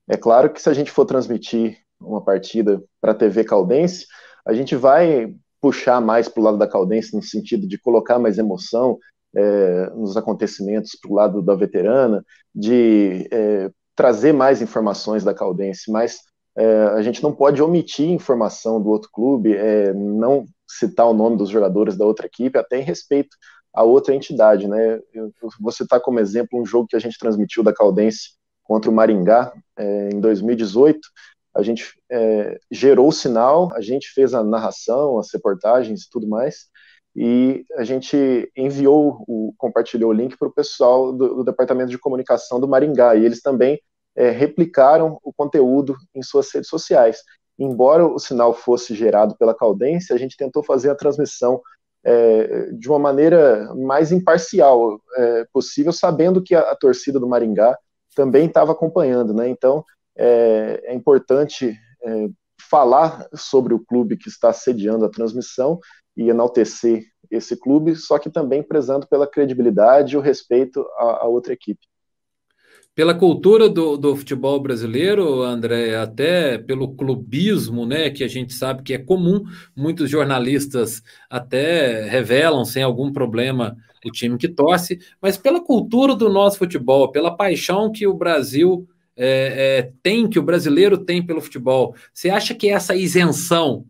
É 0.09 0.16
claro 0.16 0.50
que 0.50 0.61
se 0.61 0.68
a 0.68 0.74
gente 0.74 0.90
for 0.90 1.05
transmitir 1.05 1.79
uma 2.00 2.20
partida 2.20 2.83
para 3.00 3.12
a 3.12 3.14
TV 3.14 3.44
Caldense, 3.44 4.07
a 4.44 4.53
gente 4.53 4.74
vai 4.74 5.33
puxar 5.61 6.00
mais 6.00 6.29
para 6.29 6.40
o 6.40 6.44
lado 6.44 6.59
da 6.59 6.66
Caldense 6.66 7.14
no 7.14 7.22
sentido 7.22 7.68
de 7.68 7.79
colocar 7.79 8.18
mais 8.18 8.38
emoção 8.38 8.98
é, 9.37 9.90
nos 9.90 10.16
acontecimentos 10.16 10.98
para 11.00 11.12
o 11.12 11.14
lado 11.14 11.40
da 11.42 11.55
veterana, 11.55 12.24
de 12.53 13.29
é, 13.31 13.70
trazer 13.94 14.33
mais 14.33 14.61
informações 14.61 15.22
da 15.22 15.33
Caldense, 15.33 15.92
mas 15.92 16.18
é, 16.57 16.83
a 16.87 17.03
gente 17.03 17.22
não 17.22 17.33
pode 17.33 17.62
omitir 17.62 18.09
informação 18.09 18.83
do 18.83 18.88
outro 18.88 19.09
clube, 19.12 19.55
é, 19.55 19.92
não 19.92 20.44
citar 20.78 21.06
o 21.06 21.14
nome 21.14 21.37
dos 21.37 21.48
jogadores 21.48 21.96
da 21.96 22.04
outra 22.04 22.26
equipe, 22.26 22.59
até 22.59 22.78
em 22.78 22.85
respeito 22.85 23.37
à 23.74 23.83
outra 23.83 24.14
entidade, 24.14 24.68
né? 24.68 25.00
Eu, 25.12 25.33
vou 25.61 25.72
citar 25.72 26.00
como 26.00 26.20
exemplo 26.20 26.61
um 26.61 26.66
jogo 26.66 26.88
que 26.88 26.96
a 26.96 27.00
gente 27.00 27.18
transmitiu 27.18 27.62
da 27.62 27.72
Caldense 27.72 28.30
contra 28.62 28.90
o 28.90 28.94
Maringá 28.94 29.52
é, 29.76 30.11
em 30.11 30.20
2018. 30.20 31.00
A 31.54 31.62
gente 31.62 32.00
é, 32.11 32.59
gerou 32.70 33.09
o 33.09 33.12
sinal, 33.12 33.70
a 33.74 33.80
gente 33.80 34.09
fez 34.12 34.35
a 34.35 34.44
narração, 34.44 35.18
as 35.18 35.33
reportagens 35.33 36.02
e 36.02 36.11
tudo 36.11 36.28
mais, 36.28 36.66
e 37.14 37.64
a 37.76 37.83
gente 37.83 38.50
enviou, 38.56 39.24
o, 39.26 39.52
compartilhou 39.59 40.11
o 40.11 40.14
link 40.14 40.37
para 40.38 40.46
o 40.46 40.52
pessoal 40.52 41.12
do, 41.12 41.37
do, 41.37 41.44
departamento 41.44 41.90
de 41.90 41.98
comunicação 41.98 42.61
do 42.61 42.68
Maringá, 42.68 43.16
e 43.16 43.24
eles 43.24 43.42
também 43.42 43.80
é, 44.14 44.30
replicaram 44.30 45.18
o 45.24 45.33
conteúdo 45.33 45.96
em 46.14 46.22
suas 46.22 46.52
redes 46.52 46.68
sociais 46.68 47.18
embora 47.61 48.07
o 48.07 48.18
sinal 48.18 48.55
fosse 48.55 48.94
gerado 48.94 49.37
pela 49.37 49.55
Caldense, 49.55 50.14
a 50.14 50.16
gente 50.16 50.37
tentou 50.37 50.62
fazer 50.62 50.88
a 50.88 50.94
transmissão 50.94 51.61
é, 52.03 52.70
de 52.73 52.88
uma 52.88 52.99
maneira 52.99 53.75
mais 53.75 54.11
imparcial 54.11 54.99
é, 55.14 55.46
possível, 55.53 55.92
sabendo 55.92 56.42
que 56.42 56.55
a, 56.55 56.70
a, 56.70 56.75
torcida 56.75 57.20
do 57.20 57.29
Maringá 57.29 57.77
também 58.16 58.46
estava 58.46 58.73
acompanhando, 58.73 59.35
né? 59.35 59.46
Então 59.51 59.85
é, 60.16 60.81
é 60.85 60.94
importante 60.94 61.77
é, 62.03 62.29
falar 62.70 63.29
sobre 63.35 63.75
o 63.75 63.85
clube 63.85 64.16
que 64.16 64.31
está 64.31 64.51
sediando 64.55 65.05
a 65.05 65.11
transmissão 65.11 65.79
e 66.16 66.31
enaltecer 66.31 67.05
esse 67.31 67.55
clube, 67.57 67.94
só 67.94 68.18
que 68.18 68.31
também 68.31 68.62
prezando 68.62 69.07
pela 69.07 69.27
credibilidade 69.27 70.14
e 70.14 70.16
o 70.16 70.23
respeito 70.23 70.81
à, 70.96 71.25
à 71.25 71.27
outra 71.27 71.53
equipe 71.53 71.89
pela 73.01 73.15
cultura 73.15 73.67
do, 73.67 73.97
do, 73.97 74.15
futebol 74.15 74.61
brasileiro, 74.61 75.41
André, 75.41 75.97
até 75.97 76.59
pelo 76.59 76.95
clubismo, 76.95 77.87
né, 77.87 78.11
que 78.11 78.23
a 78.23 78.29
gente 78.29 78.53
sabe 78.53 78.83
que 78.83 78.93
é 78.93 78.99
comum, 78.99 79.43
muitos 79.75 80.11
jornalistas 80.11 81.03
até 81.31 82.07
revelam 82.11 82.63
sem 82.63 82.83
algum 82.83 83.11
problema 83.11 83.75
o 84.05 84.11
time 84.11 84.37
que 84.37 84.49
torce, 84.49 84.99
mas 85.19 85.39
pela 85.39 85.65
cultura 85.65 86.15
do 86.15 86.29
nosso 86.29 86.59
futebol, 86.59 87.11
pela 87.11 87.35
paixão 87.35 87.91
que 87.91 88.07
o 88.07 88.13
Brasil 88.13 88.87
é, 89.17 89.79
é, 89.79 89.93
tem, 90.03 90.29
que 90.29 90.39
o 90.39 90.43
brasileiro 90.43 90.99
tem 90.99 91.25
pelo 91.25 91.41
futebol. 91.41 91.95
Você 92.13 92.29
acha 92.29 92.55
que 92.55 92.69
essa 92.69 92.95
isenção 92.95 93.87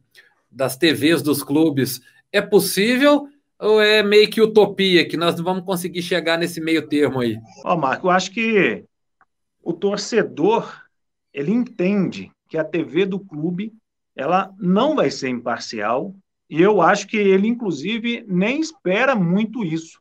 das 0.48 0.76
TVs 0.76 1.20
dos 1.20 1.42
clubes 1.42 2.00
é 2.30 2.40
possível? 2.40 3.26
Ou 3.58 3.82
é 3.82 4.04
meio 4.04 4.30
que 4.30 4.40
utopia, 4.40 5.04
que 5.04 5.16
nós 5.16 5.34
não 5.34 5.42
vamos 5.42 5.64
conseguir 5.64 6.00
chegar 6.00 6.38
nesse 6.38 6.60
meio 6.60 6.86
termo 6.86 7.18
aí? 7.18 7.36
Ó, 7.64 7.74
oh, 7.74 7.76
Marco, 7.76 8.06
eu 8.06 8.10
acho 8.12 8.30
que 8.30 8.84
o 9.62 9.72
torcedor 9.72 10.82
ele 11.32 11.52
entende 11.52 12.30
que 12.48 12.58
a 12.58 12.64
TV 12.64 13.06
do 13.06 13.20
clube 13.20 13.72
ela 14.16 14.52
não 14.58 14.96
vai 14.96 15.10
ser 15.10 15.28
imparcial 15.28 16.14
E 16.48 16.60
eu 16.60 16.82
acho 16.82 17.06
que 17.06 17.16
ele, 17.16 17.46
inclusive, 17.46 18.24
nem 18.26 18.60
espera 18.60 19.14
muito 19.14 19.64
isso. 19.64 20.00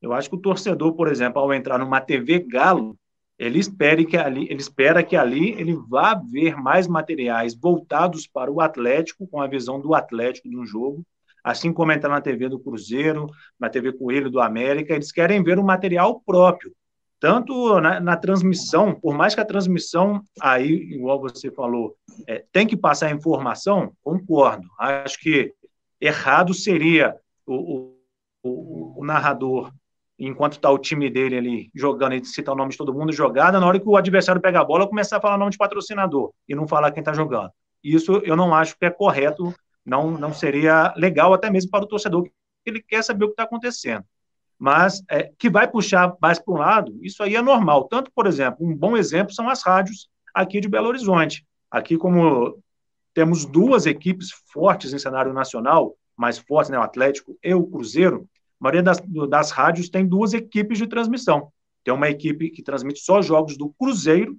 Eu 0.00 0.14
acho 0.14 0.30
que 0.30 0.36
o 0.36 0.40
torcedor, 0.40 0.94
por 0.94 1.08
exemplo, 1.08 1.40
ao 1.42 1.52
entrar 1.52 1.78
numa 1.78 2.00
TV 2.00 2.38
Galo, 2.38 2.96
ele 3.38 3.58
espera 3.58 4.02
que 4.04 4.16
ali, 4.16 4.44
ele 4.50 4.60
espera 4.60 5.02
que 5.02 5.14
ali 5.14 5.50
ele 5.52 5.74
vá 5.88 6.14
ver 6.14 6.56
mais 6.56 6.86
materiais 6.86 7.54
voltados 7.54 8.26
para 8.26 8.50
o 8.50 8.60
Atlético, 8.60 9.26
com 9.26 9.40
a 9.40 9.46
visão 9.46 9.78
do 9.80 9.94
Atlético 9.94 10.48
de 10.48 10.56
um 10.56 10.64
jogo, 10.64 11.04
assim 11.44 11.72
como 11.72 11.92
entrar 11.92 12.10
na 12.10 12.20
TV 12.20 12.48
do 12.48 12.58
Cruzeiro, 12.58 13.26
na 13.58 13.68
TV 13.68 13.92
Coelho 13.92 14.30
do 14.30 14.40
América, 14.40 14.94
eles 14.94 15.12
querem 15.12 15.42
ver 15.42 15.58
um 15.58 15.64
material 15.64 16.20
próprio, 16.20 16.74
tanto 17.20 17.78
na, 17.80 18.00
na 18.00 18.16
transmissão, 18.16 18.94
por 18.94 19.14
mais 19.14 19.34
que 19.34 19.40
a 19.40 19.44
transmissão 19.44 20.22
aí, 20.40 20.72
igual 20.94 21.20
você 21.20 21.50
falou, 21.50 21.94
é, 22.26 22.44
tem 22.50 22.66
que 22.66 22.76
passar 22.76 23.12
informação, 23.12 23.92
concordo. 24.02 24.66
Acho 24.78 25.20
que 25.20 25.52
errado 26.00 26.54
seria 26.54 27.14
o, 27.46 27.94
o, 28.42 29.00
o 29.00 29.04
narrador 29.04 29.70
enquanto 30.18 30.54
está 30.54 30.70
o 30.70 30.78
time 30.78 31.08
dele 31.08 31.36
ali 31.36 31.70
jogando, 31.74 32.12
ele 32.12 32.24
cita 32.24 32.52
o 32.52 32.54
nome 32.54 32.70
de 32.70 32.76
todo 32.76 32.92
mundo, 32.92 33.12
jogada, 33.12 33.58
na 33.58 33.66
hora 33.66 33.80
que 33.80 33.88
o 33.88 33.96
adversário 33.96 34.40
pega 34.40 34.60
a 34.60 34.64
bola, 34.64 34.86
começar 34.86 35.16
a 35.16 35.20
falar 35.20 35.36
o 35.36 35.38
nome 35.38 35.50
de 35.50 35.58
patrocinador 35.58 36.30
e 36.46 36.54
não 36.54 36.68
falar 36.68 36.92
quem 36.92 37.00
está 37.00 37.12
jogando. 37.12 37.50
Isso 37.82 38.16
eu 38.24 38.36
não 38.36 38.54
acho 38.54 38.76
que 38.78 38.84
é 38.84 38.90
correto, 38.90 39.54
não, 39.84 40.10
não 40.10 40.32
seria 40.32 40.92
legal 40.96 41.32
até 41.32 41.50
mesmo 41.50 41.70
para 41.70 41.84
o 41.84 41.88
torcedor, 41.88 42.24
que 42.24 42.30
ele 42.66 42.82
quer 42.82 43.02
saber 43.02 43.24
o 43.24 43.28
que 43.28 43.32
está 43.32 43.44
acontecendo. 43.44 44.04
Mas 44.60 45.02
é, 45.08 45.32
que 45.38 45.48
vai 45.48 45.66
puxar 45.66 46.14
mais 46.20 46.38
para 46.38 46.52
um 46.52 46.58
lado, 46.58 46.98
isso 47.00 47.22
aí 47.22 47.34
é 47.34 47.40
normal. 47.40 47.84
Tanto, 47.84 48.10
por 48.14 48.26
exemplo, 48.26 48.58
um 48.60 48.76
bom 48.76 48.94
exemplo 48.94 49.32
são 49.32 49.48
as 49.48 49.62
rádios 49.62 50.10
aqui 50.34 50.60
de 50.60 50.68
Belo 50.68 50.88
Horizonte. 50.88 51.46
Aqui, 51.70 51.96
como 51.96 52.62
temos 53.14 53.46
duas 53.46 53.86
equipes 53.86 54.28
fortes 54.52 54.92
em 54.92 54.98
cenário 54.98 55.32
nacional, 55.32 55.96
mais 56.14 56.36
fortes, 56.36 56.70
né, 56.70 56.78
o 56.78 56.82
Atlético 56.82 57.34
e 57.42 57.54
o 57.54 57.66
Cruzeiro, 57.66 58.28
a 58.60 58.64
maioria 58.64 58.82
das, 58.82 59.00
das 59.30 59.50
rádios 59.50 59.88
tem 59.88 60.06
duas 60.06 60.34
equipes 60.34 60.76
de 60.76 60.86
transmissão. 60.86 61.50
Tem 61.82 61.94
uma 61.94 62.10
equipe 62.10 62.50
que 62.50 62.62
transmite 62.62 63.00
só 63.00 63.22
jogos 63.22 63.56
do 63.56 63.70
Cruzeiro 63.70 64.36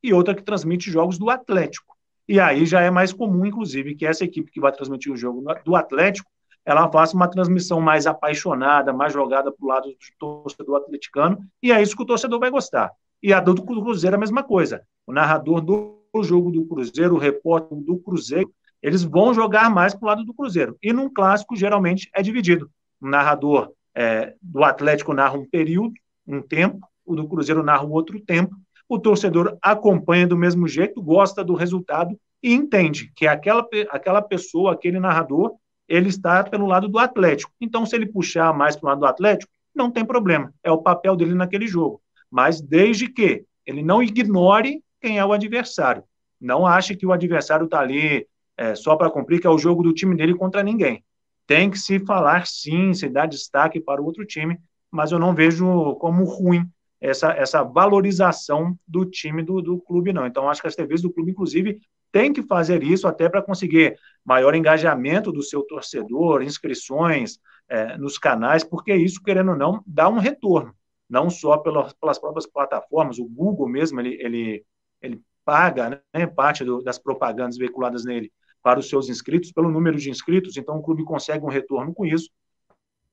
e 0.00 0.14
outra 0.14 0.32
que 0.32 0.44
transmite 0.44 0.92
jogos 0.92 1.18
do 1.18 1.28
Atlético. 1.28 1.96
E 2.28 2.38
aí 2.38 2.64
já 2.66 2.82
é 2.82 2.90
mais 2.90 3.12
comum, 3.12 3.44
inclusive, 3.44 3.96
que 3.96 4.06
essa 4.06 4.22
equipe 4.22 4.52
que 4.52 4.60
vai 4.60 4.70
transmitir 4.70 5.12
o 5.12 5.16
jogo 5.16 5.44
do 5.64 5.74
Atlético, 5.74 6.30
ela 6.66 6.90
faça 6.90 7.16
uma 7.16 7.28
transmissão 7.28 7.80
mais 7.80 8.06
apaixonada, 8.06 8.92
mais 8.92 9.12
jogada 9.12 9.52
para 9.52 9.64
o 9.64 9.68
lado 9.68 9.88
do 9.88 9.96
torcedor 10.18 10.76
atleticano, 10.76 11.38
e 11.62 11.72
é 11.72 11.80
isso 11.80 11.96
que 11.96 12.02
o 12.02 12.06
torcedor 12.06 12.40
vai 12.40 12.50
gostar. 12.50 12.90
E 13.22 13.32
a 13.32 13.40
do 13.40 13.54
Cruzeiro 13.62 14.14
é 14.14 14.18
a 14.18 14.20
mesma 14.20 14.42
coisa. 14.42 14.82
O 15.06 15.12
narrador 15.12 15.60
do 15.60 16.02
jogo 16.22 16.50
do 16.50 16.66
Cruzeiro, 16.66 17.14
o 17.14 17.18
repórter 17.18 17.78
do 17.78 17.98
Cruzeiro, 17.98 18.50
eles 18.82 19.04
vão 19.04 19.32
jogar 19.32 19.70
mais 19.70 19.94
para 19.94 20.04
o 20.04 20.08
lado 20.08 20.24
do 20.24 20.34
Cruzeiro. 20.34 20.76
E 20.82 20.92
num 20.92 21.12
clássico, 21.12 21.56
geralmente, 21.56 22.10
é 22.12 22.20
dividido 22.20 22.70
o 23.00 23.08
narrador 23.08 23.72
é, 23.94 24.34
do 24.40 24.64
Atlético 24.64 25.14
narra 25.14 25.36
um 25.36 25.48
período, 25.48 25.94
um 26.26 26.42
tempo, 26.42 26.86
o 27.04 27.14
do 27.14 27.28
Cruzeiro 27.28 27.62
narra 27.62 27.84
um 27.84 27.92
outro 27.92 28.20
tempo, 28.20 28.54
o 28.88 28.98
torcedor 28.98 29.56
acompanha 29.62 30.26
do 30.26 30.36
mesmo 30.36 30.68
jeito, 30.68 31.02
gosta 31.02 31.42
do 31.44 31.54
resultado 31.54 32.18
e 32.42 32.52
entende 32.52 33.12
que 33.14 33.26
aquela, 33.26 33.66
aquela 33.90 34.22
pessoa, 34.22 34.72
aquele 34.72 35.00
narrador, 35.00 35.54
ele 35.88 36.08
está 36.08 36.42
pelo 36.44 36.66
lado 36.66 36.88
do 36.88 36.98
Atlético. 36.98 37.52
Então, 37.60 37.86
se 37.86 37.94
ele 37.94 38.06
puxar 38.06 38.52
mais 38.52 38.76
para 38.76 38.86
o 38.86 38.88
lado 38.90 38.98
do 39.00 39.06
Atlético, 39.06 39.52
não 39.74 39.90
tem 39.90 40.04
problema, 40.04 40.52
é 40.62 40.70
o 40.70 40.82
papel 40.82 41.16
dele 41.16 41.34
naquele 41.34 41.66
jogo. 41.66 42.00
Mas 42.30 42.60
desde 42.60 43.08
que 43.08 43.44
ele 43.64 43.82
não 43.82 44.02
ignore 44.02 44.82
quem 45.00 45.18
é 45.18 45.24
o 45.24 45.32
adversário. 45.32 46.02
Não 46.40 46.66
ache 46.66 46.96
que 46.96 47.06
o 47.06 47.12
adversário 47.12 47.66
está 47.66 47.80
ali 47.80 48.26
é, 48.56 48.74
só 48.74 48.96
para 48.96 49.10
cumprir, 49.10 49.40
que 49.40 49.46
é 49.46 49.50
o 49.50 49.58
jogo 49.58 49.82
do 49.82 49.92
time 49.92 50.16
dele 50.16 50.34
contra 50.34 50.62
ninguém 50.62 51.04
tem 51.46 51.70
que 51.70 51.78
se 51.78 52.00
falar 52.00 52.46
sim, 52.46 52.92
se 52.92 53.08
dar 53.08 53.26
destaque 53.26 53.80
para 53.80 54.02
o 54.02 54.04
outro 54.04 54.26
time, 54.26 54.58
mas 54.90 55.12
eu 55.12 55.18
não 55.18 55.34
vejo 55.34 55.94
como 55.96 56.24
ruim 56.24 56.68
essa, 57.00 57.30
essa 57.32 57.62
valorização 57.62 58.76
do 58.86 59.04
time 59.04 59.42
do, 59.42 59.62
do 59.62 59.78
clube, 59.78 60.12
não. 60.12 60.26
Então, 60.26 60.50
acho 60.50 60.60
que 60.60 60.66
as 60.66 60.74
TVs 60.74 61.02
do 61.02 61.12
clube, 61.12 61.30
inclusive, 61.30 61.78
tem 62.10 62.32
que 62.32 62.42
fazer 62.42 62.82
isso 62.82 63.06
até 63.06 63.28
para 63.28 63.42
conseguir 63.42 63.98
maior 64.24 64.54
engajamento 64.54 65.30
do 65.30 65.42
seu 65.42 65.62
torcedor, 65.62 66.42
inscrições 66.42 67.38
é, 67.68 67.96
nos 67.98 68.18
canais, 68.18 68.64
porque 68.64 68.94
isso, 68.94 69.22
querendo 69.22 69.50
ou 69.50 69.56
não, 69.56 69.82
dá 69.86 70.08
um 70.08 70.18
retorno, 70.18 70.74
não 71.08 71.30
só 71.30 71.58
pelas, 71.58 71.92
pelas 71.94 72.18
próprias 72.18 72.46
plataformas, 72.46 73.18
o 73.18 73.24
Google 73.26 73.68
mesmo, 73.68 74.00
ele, 74.00 74.16
ele, 74.20 74.64
ele 75.00 75.22
paga 75.44 76.02
né, 76.14 76.26
parte 76.26 76.64
do, 76.64 76.82
das 76.82 76.98
propagandas 76.98 77.56
veiculadas 77.56 78.04
nele 78.04 78.32
para 78.62 78.80
os 78.80 78.88
seus 78.88 79.08
inscritos, 79.08 79.52
pelo 79.52 79.70
número 79.70 79.96
de 79.96 80.10
inscritos, 80.10 80.56
então 80.56 80.76
o 80.76 80.82
clube 80.82 81.04
consegue 81.04 81.44
um 81.44 81.48
retorno 81.48 81.94
com 81.94 82.04
isso. 82.04 82.30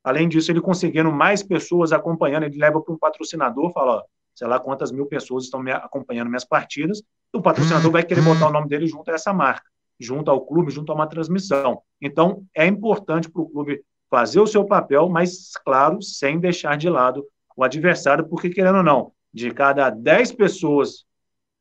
Além 0.03 0.27
disso, 0.27 0.51
ele 0.51 0.59
conseguindo 0.59 1.11
mais 1.11 1.43
pessoas 1.43 1.93
acompanhando, 1.93 2.43
ele 2.43 2.57
leva 2.57 2.81
para 2.81 2.93
um 2.93 2.97
patrocinador, 2.97 3.71
fala, 3.71 3.97
ó, 3.97 4.03
sei 4.33 4.47
lá 4.47 4.59
quantas 4.59 4.91
mil 4.91 5.05
pessoas 5.05 5.45
estão 5.45 5.61
me 5.61 5.71
acompanhando 5.71 6.27
minhas 6.27 6.45
partidas, 6.45 7.01
o 7.33 7.41
patrocinador 7.41 7.91
vai 7.91 8.03
querer 8.03 8.21
botar 8.21 8.47
o 8.47 8.51
nome 8.51 8.67
dele 8.67 8.87
junto 8.87 9.09
a 9.09 9.15
essa 9.15 9.33
marca, 9.33 9.65
junto 9.99 10.29
ao 10.29 10.41
clube, 10.45 10.71
junto 10.71 10.91
a 10.91 10.95
uma 10.95 11.07
transmissão. 11.07 11.81
Então, 12.01 12.43
é 12.55 12.65
importante 12.65 13.29
para 13.29 13.41
o 13.41 13.49
clube 13.49 13.83
fazer 14.09 14.39
o 14.39 14.47
seu 14.47 14.63
papel, 14.65 15.09
mas, 15.09 15.51
claro, 15.65 16.01
sem 16.01 16.39
deixar 16.39 16.77
de 16.77 16.89
lado 16.89 17.25
o 17.55 17.63
adversário, 17.63 18.27
porque, 18.27 18.49
querendo 18.49 18.77
ou 18.77 18.83
não, 18.83 19.11
de 19.33 19.51
cada 19.51 19.89
10 19.89 20.33
pessoas 20.33 21.05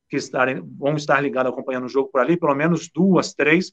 que 0.08 0.16
estarem, 0.16 0.60
vão 0.78 0.94
estar 0.94 1.20
ligadas 1.20 1.50
acompanhando 1.50 1.84
o 1.84 1.88
jogo 1.88 2.10
por 2.10 2.20
ali, 2.20 2.36
pelo 2.36 2.54
menos 2.54 2.90
duas, 2.94 3.32
três 3.32 3.72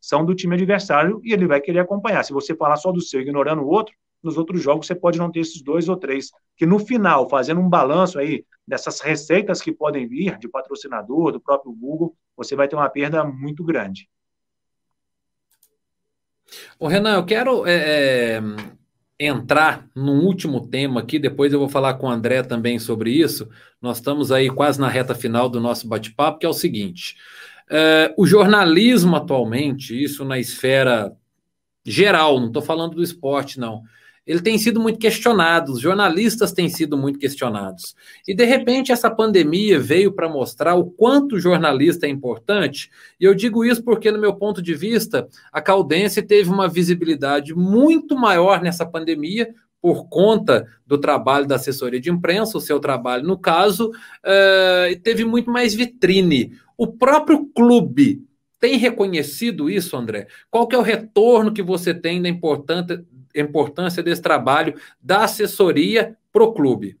são 0.00 0.24
do 0.24 0.34
time 0.34 0.54
adversário 0.54 1.20
e 1.24 1.32
ele 1.32 1.46
vai 1.46 1.60
querer 1.60 1.80
acompanhar. 1.80 2.24
Se 2.24 2.32
você 2.32 2.54
falar 2.54 2.76
só 2.76 2.90
do 2.90 3.00
seu, 3.00 3.20
ignorando 3.20 3.62
o 3.62 3.68
outro, 3.68 3.94
nos 4.22 4.36
outros 4.36 4.62
jogos 4.62 4.86
você 4.86 4.94
pode 4.94 5.18
não 5.18 5.30
ter 5.30 5.40
esses 5.40 5.62
dois 5.62 5.88
ou 5.88 5.96
três, 5.96 6.30
que 6.56 6.66
no 6.66 6.78
final, 6.78 7.28
fazendo 7.28 7.60
um 7.60 7.68
balanço 7.68 8.18
aí 8.18 8.44
dessas 8.66 9.00
receitas 9.00 9.60
que 9.60 9.72
podem 9.72 10.06
vir 10.06 10.38
de 10.38 10.48
patrocinador, 10.48 11.32
do 11.32 11.40
próprio 11.40 11.72
Google, 11.72 12.16
você 12.36 12.54
vai 12.54 12.68
ter 12.68 12.76
uma 12.76 12.88
perda 12.88 13.24
muito 13.24 13.64
grande. 13.64 14.08
Ô 16.78 16.86
Renan, 16.86 17.14
eu 17.14 17.24
quero 17.24 17.66
é, 17.66 18.38
é, 18.38 18.42
entrar 19.18 19.88
num 19.94 20.24
último 20.24 20.68
tema 20.68 21.00
aqui, 21.00 21.18
depois 21.18 21.52
eu 21.52 21.58
vou 21.58 21.68
falar 21.68 21.94
com 21.94 22.06
o 22.06 22.10
André 22.10 22.42
também 22.42 22.78
sobre 22.78 23.10
isso. 23.10 23.48
Nós 23.80 23.96
estamos 23.96 24.30
aí 24.30 24.50
quase 24.50 24.80
na 24.80 24.88
reta 24.88 25.14
final 25.14 25.48
do 25.48 25.60
nosso 25.60 25.88
bate-papo, 25.88 26.38
que 26.38 26.46
é 26.46 26.48
o 26.48 26.52
seguinte: 26.52 27.16
Uh, 27.72 28.12
o 28.18 28.26
jornalismo 28.26 29.16
atualmente, 29.16 29.94
isso 30.00 30.26
na 30.26 30.38
esfera 30.38 31.16
geral, 31.82 32.38
não 32.38 32.48
estou 32.48 32.60
falando 32.60 32.96
do 32.96 33.02
esporte, 33.02 33.58
não. 33.58 33.82
Ele 34.26 34.40
tem 34.40 34.56
sido 34.56 34.80
muito 34.80 34.98
questionado, 34.98 35.72
os 35.72 35.80
jornalistas 35.80 36.52
têm 36.52 36.68
sido 36.68 36.96
muito 36.96 37.18
questionados. 37.18 37.96
E, 38.26 38.34
de 38.34 38.44
repente, 38.44 38.92
essa 38.92 39.10
pandemia 39.10 39.80
veio 39.80 40.12
para 40.12 40.28
mostrar 40.28 40.74
o 40.74 40.84
quanto 40.84 41.34
o 41.34 41.40
jornalista 41.40 42.06
é 42.06 42.08
importante. 42.08 42.90
E 43.20 43.24
eu 43.24 43.34
digo 43.34 43.64
isso 43.64 43.82
porque, 43.82 44.12
no 44.12 44.20
meu 44.20 44.34
ponto 44.34 44.62
de 44.62 44.74
vista, 44.74 45.28
a 45.52 45.60
Caldense 45.60 46.22
teve 46.22 46.50
uma 46.50 46.68
visibilidade 46.68 47.54
muito 47.54 48.16
maior 48.16 48.62
nessa 48.62 48.86
pandemia, 48.86 49.52
por 49.80 50.08
conta 50.08 50.64
do 50.86 50.96
trabalho 50.96 51.44
da 51.44 51.56
assessoria 51.56 52.00
de 52.00 52.08
imprensa, 52.08 52.56
o 52.56 52.60
seu 52.60 52.78
trabalho, 52.78 53.26
no 53.26 53.36
caso, 53.36 53.90
uh, 53.90 55.00
teve 55.02 55.24
muito 55.24 55.50
mais 55.50 55.74
vitrine. 55.74 56.52
O 56.78 56.86
próprio 56.86 57.46
clube 57.46 58.24
tem 58.60 58.76
reconhecido 58.76 59.68
isso, 59.68 59.96
André? 59.96 60.28
Qual 60.48 60.68
que 60.68 60.76
é 60.76 60.78
o 60.78 60.82
retorno 60.82 61.52
que 61.52 61.64
você 61.64 61.92
tem 61.92 62.22
da 62.22 62.28
importância 62.28 63.04
desse 64.02 64.22
trabalho 64.22 64.74
da 65.00 65.24
assessoria 65.24 66.16
para 66.32 66.42
o 66.42 66.52
clube? 66.52 66.98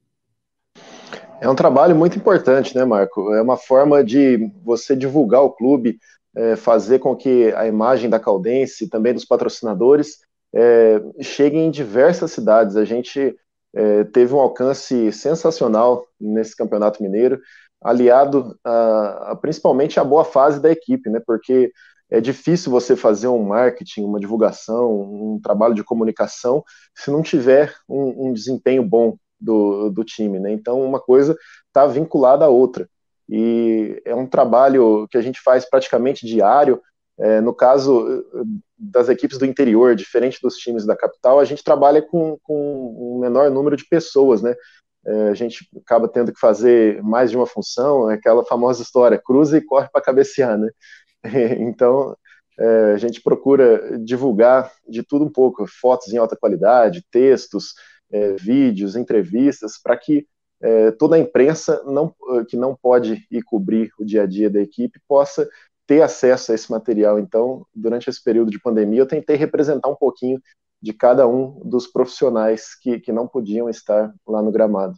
É 1.40 1.48
um 1.48 1.54
trabalho 1.54 1.96
muito 1.96 2.16
importante, 2.16 2.76
né, 2.76 2.84
Marco? 2.84 3.34
É 3.34 3.42
uma 3.42 3.56
forma 3.56 4.04
de 4.04 4.48
você 4.64 4.94
divulgar 4.94 5.42
o 5.42 5.50
clube, 5.50 5.98
é, 6.36 6.54
fazer 6.54 7.00
com 7.00 7.16
que 7.16 7.52
a 7.54 7.66
imagem 7.66 8.08
da 8.08 8.20
Caldense, 8.20 8.88
também 8.88 9.12
dos 9.12 9.24
patrocinadores, 9.24 10.20
é, 10.54 11.02
chegue 11.20 11.56
em 11.58 11.70
diversas 11.70 12.30
cidades. 12.30 12.76
A 12.76 12.84
gente 12.84 13.34
é, 13.74 14.04
teve 14.04 14.32
um 14.32 14.40
alcance 14.40 15.10
sensacional 15.10 16.06
nesse 16.20 16.56
Campeonato 16.56 17.02
Mineiro 17.02 17.40
aliado 17.82 18.56
a, 18.64 19.32
a, 19.32 19.36
principalmente 19.36 19.98
à 19.98 20.04
boa 20.04 20.24
fase 20.24 20.60
da 20.60 20.70
equipe, 20.70 21.10
né? 21.10 21.20
Porque 21.26 21.72
é 22.12 22.20
difícil 22.20 22.70
você 22.70 22.94
fazer 22.94 23.26
um 23.28 23.42
marketing, 23.42 24.04
uma 24.04 24.20
divulgação, 24.20 25.00
um 25.00 25.40
trabalho 25.42 25.74
de 25.74 25.82
comunicação 25.82 26.62
se 26.94 27.10
não 27.10 27.22
tiver 27.22 27.74
um, 27.88 28.28
um 28.28 28.32
desempenho 28.34 28.84
bom 28.84 29.16
do, 29.40 29.88
do 29.88 30.04
time, 30.04 30.38
né? 30.38 30.52
Então 30.52 30.82
uma 30.82 31.00
coisa 31.00 31.34
está 31.68 31.86
vinculada 31.86 32.44
à 32.44 32.48
outra 32.48 32.86
e 33.26 34.00
é 34.04 34.14
um 34.14 34.26
trabalho 34.26 35.08
que 35.10 35.16
a 35.16 35.22
gente 35.22 35.40
faz 35.40 35.68
praticamente 35.68 36.26
diário. 36.26 36.82
É, 37.18 37.40
no 37.40 37.54
caso 37.54 38.24
das 38.76 39.08
equipes 39.08 39.38
do 39.38 39.46
interior, 39.46 39.94
diferente 39.94 40.38
dos 40.42 40.56
times 40.56 40.84
da 40.84 40.96
capital, 40.96 41.40
a 41.40 41.44
gente 41.44 41.64
trabalha 41.64 42.02
com, 42.02 42.38
com 42.42 43.16
um 43.16 43.20
menor 43.20 43.50
número 43.50 43.76
de 43.76 43.86
pessoas, 43.86 44.42
né? 44.42 44.54
é, 45.04 45.28
a 45.28 45.34
gente 45.34 45.68
acaba 45.84 46.08
tendo 46.08 46.32
que 46.32 46.38
fazer 46.38 47.02
mais 47.02 47.30
de 47.30 47.36
uma 47.36 47.46
função, 47.46 48.10
é 48.10 48.14
aquela 48.14 48.44
famosa 48.44 48.82
história, 48.82 49.20
cruza 49.22 49.58
e 49.58 49.60
corre 49.60 49.88
para 49.88 50.02
cabecear, 50.02 50.56
né? 50.56 50.70
então, 51.60 52.16
é, 52.58 52.92
a 52.92 52.96
gente 52.98 53.22
procura 53.22 53.98
divulgar 53.98 54.72
de 54.88 55.02
tudo 55.02 55.24
um 55.24 55.30
pouco, 55.30 55.66
fotos 55.66 56.12
em 56.12 56.18
alta 56.18 56.36
qualidade, 56.36 57.04
textos, 57.10 57.74
é, 58.10 58.34
vídeos, 58.34 58.96
entrevistas, 58.96 59.80
para 59.82 59.96
que 59.96 60.26
é, 60.60 60.90
toda 60.92 61.16
a 61.16 61.18
imprensa 61.18 61.82
não, 61.84 62.14
que 62.48 62.56
não 62.56 62.76
pode 62.76 63.26
ir 63.30 63.42
cobrir 63.42 63.90
o 63.98 64.04
dia 64.04 64.22
a 64.22 64.26
dia 64.26 64.48
da 64.48 64.60
equipe 64.60 65.00
possa 65.08 65.48
ter 65.86 66.02
acesso 66.02 66.52
a 66.52 66.54
esse 66.54 66.70
material. 66.70 67.18
Então, 67.18 67.66
durante 67.74 68.08
esse 68.08 68.22
período 68.22 68.50
de 68.50 68.60
pandemia, 68.60 69.00
eu 69.00 69.06
tentei 69.06 69.36
representar 69.36 69.88
um 69.88 69.96
pouquinho 69.96 70.40
de 70.80 70.92
cada 70.92 71.26
um 71.26 71.60
dos 71.64 71.86
profissionais 71.86 72.74
que, 72.74 72.98
que 73.00 73.12
não 73.12 73.26
podiam 73.26 73.68
estar 73.68 74.12
lá 74.26 74.42
no 74.42 74.52
gramado. 74.52 74.96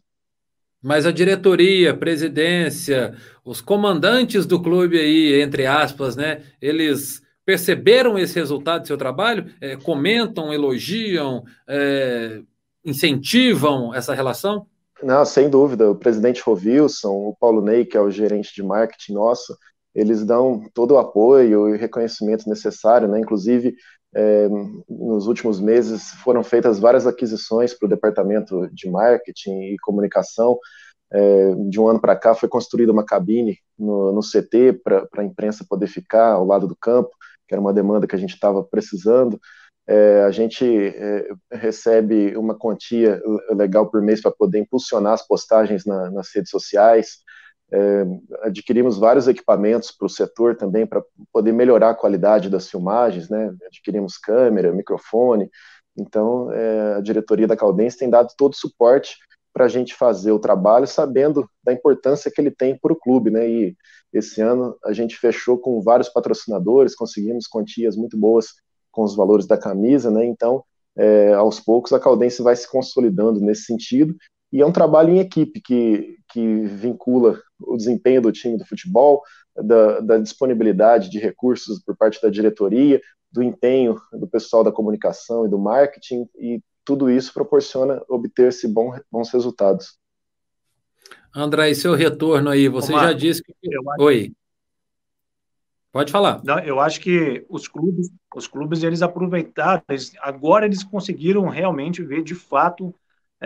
Mas 0.85 1.07
a 1.07 1.11
diretoria, 1.11 1.97
presidência, 1.97 3.15
os 3.43 3.63
comandantes 3.63 4.45
do 4.45 4.63
clube 4.63 4.99
aí, 4.99 5.41
entre 5.41 5.65
aspas, 5.65 6.15
né? 6.15 6.43
Eles 6.61 7.23
perceberam 7.43 8.19
esse 8.19 8.35
resultado 8.35 8.83
do 8.83 8.87
seu 8.87 8.99
trabalho? 8.99 9.47
É, 9.63 9.77
comentam, 9.77 10.53
elogiam, 10.53 11.43
é, 11.67 12.43
incentivam 12.85 13.95
essa 13.95 14.13
relação? 14.13 14.67
Não, 15.03 15.25
sem 15.25 15.49
dúvida. 15.49 15.91
O 15.91 15.97
presidente 15.97 16.43
Rovilson, 16.43 17.09
o 17.09 17.35
Paulo 17.41 17.63
Ney, 17.63 17.87
que 17.87 17.97
é 17.97 18.01
o 18.01 18.11
gerente 18.11 18.55
de 18.55 18.63
marketing 18.63 19.15
nosso, 19.15 19.57
eles 19.95 20.23
dão 20.23 20.69
todo 20.75 20.93
o 20.93 20.99
apoio 20.99 21.75
e 21.75 21.79
reconhecimento 21.79 22.47
necessário, 22.47 23.09
né? 23.09 23.19
Inclusive, 23.21 23.75
é, 24.15 24.49
nos 24.89 25.27
últimos 25.27 25.61
meses 25.61 26.11
foram 26.23 26.45
feitas 26.45 26.79
várias 26.79 27.07
aquisições 27.07 27.75
para 27.75 27.87
o 27.87 27.89
departamento 27.89 28.69
de 28.73 28.89
marketing 28.89 29.73
e 29.73 29.77
comunicação. 29.83 30.59
É, 31.13 31.55
de 31.69 31.81
um 31.81 31.89
ano 31.89 32.01
para 32.01 32.17
cá 32.17 32.35
foi 32.35 32.49
construída 32.49 32.91
uma 32.91 33.05
cabine 33.05 33.59
no, 33.79 34.13
no 34.13 34.21
CT 34.21 34.81
para 34.83 35.07
a 35.19 35.25
imprensa 35.25 35.67
poder 35.69 35.87
ficar 35.87 36.33
ao 36.33 36.45
lado 36.45 36.67
do 36.67 36.77
campo, 36.77 37.11
que 37.47 37.55
era 37.55 37.61
uma 37.61 37.73
demanda 37.73 38.07
que 38.07 38.15
a 38.15 38.19
gente 38.19 38.35
estava 38.35 38.63
precisando. 38.65 39.39
É, 39.87 40.23
a 40.23 40.31
gente 40.31 40.65
é, 40.65 41.29
recebe 41.53 42.37
uma 42.37 42.57
quantia 42.57 43.21
legal 43.51 43.91
por 43.91 44.01
mês 44.01 44.23
para 44.23 44.31
poder 44.31 44.61
impulsionar 44.61 45.13
as 45.13 45.27
postagens 45.27 45.85
na, 45.85 46.11
nas 46.11 46.35
redes 46.35 46.51
sociais. 46.51 47.19
É, 47.77 48.07
adquirimos 48.43 48.97
vários 48.97 49.27
equipamentos 49.27 49.91
para 49.91 50.07
o 50.07 50.09
setor 50.09 50.55
também 50.57 50.87
para 50.87 51.03
poder 51.33 51.51
melhorar 51.51 51.91
a 51.91 51.95
qualidade 51.95 52.49
das 52.49 52.71
filmagens, 52.71 53.29
né? 53.29 53.53
Adquirimos 53.67 54.17
câmera, 54.17 54.73
microfone. 54.73 55.51
Então, 55.97 56.53
é, 56.53 56.95
a 56.95 57.01
diretoria 57.01 57.49
da 57.49 57.57
Caldense 57.57 57.99
tem 57.99 58.09
dado 58.09 58.33
todo 58.39 58.53
o 58.53 58.57
suporte 58.57 59.17
para 59.53 59.65
a 59.65 59.69
gente 59.69 59.93
fazer 59.93 60.31
o 60.31 60.39
trabalho, 60.39 60.87
sabendo 60.87 61.51
da 61.65 61.73
importância 61.73 62.31
que 62.31 62.41
ele 62.41 62.51
tem 62.53 62.79
para 62.79 62.93
o 62.93 62.97
clube, 62.97 63.31
né? 63.31 63.49
E 63.49 63.77
esse 64.13 64.41
ano 64.41 64.77
a 64.85 64.93
gente 64.93 65.17
fechou 65.17 65.59
com 65.59 65.83
vários 65.83 66.09
patrocinadores, 66.09 66.95
conseguimos 66.95 67.49
quantias 67.49 67.97
muito 67.97 68.17
boas 68.17 68.55
com 68.93 69.03
os 69.03 69.17
valores 69.17 69.47
da 69.49 69.59
camisa, 69.59 70.13
né? 70.13 70.25
Então, 70.25 70.63
é, 70.97 71.33
aos 71.35 71.59
poucos 71.59 71.93
a 71.93 71.99
Caldense 71.99 72.41
vai 72.41 72.55
se 72.55 72.71
consolidando 72.71 73.41
nesse 73.41 73.65
sentido 73.65 74.15
e 74.55 74.61
é 74.61 74.67
um 74.67 74.71
trabalho 74.71 75.11
em 75.11 75.19
equipe 75.19 75.61
que, 75.61 76.17
que 76.35 76.67
vincula 76.67 77.41
o 77.61 77.77
desempenho 77.77 78.21
do 78.21 78.33
time 78.33 78.59
do 78.59 78.67
futebol, 78.67 79.23
da, 79.55 80.01
da, 80.01 80.19
disponibilidade 80.19 81.09
de 81.09 81.21
recursos 81.21 81.79
por 81.79 81.97
parte 81.97 82.21
da 82.21 82.29
diretoria, 82.29 83.01
do 83.31 83.41
empenho 83.41 84.01
do 84.13 84.27
pessoal 84.27 84.65
da 84.65 84.73
comunicação 84.73 85.47
e 85.47 85.49
do 85.49 85.57
marketing, 85.57 86.29
e 86.37 86.61
tudo 86.85 87.09
isso 87.09 87.33
proporciona 87.33 88.03
obter-se 88.09 88.67
bom, 88.67 88.99
bons 89.13 89.31
resultados. 89.31 89.97
André, 91.33 91.71
e 91.71 91.75
seu 91.77 91.95
retorno 91.95 92.51
aí, 92.51 92.67
você 92.67 92.93
Omar, 92.93 93.07
já 93.07 93.13
disse 93.13 93.41
que. 93.45 93.55
Oi. 94.01 94.33
Pode 95.93 96.11
falar. 96.11 96.43
Não, 96.43 96.59
eu 96.59 96.81
acho 96.81 97.01
que 97.01 97.47
os 97.49 97.69
clubes, 97.69 98.11
os 98.35 98.49
clubes 98.49 98.83
eles 98.83 99.03
aproveitaram, 99.03 99.85
eles, 99.89 100.13
agora 100.21 100.67
eles 100.67 100.83
conseguiram 100.83 101.49
realmente 101.49 102.03
ver 102.03 102.25
de 102.25 102.35
fato 102.35 102.93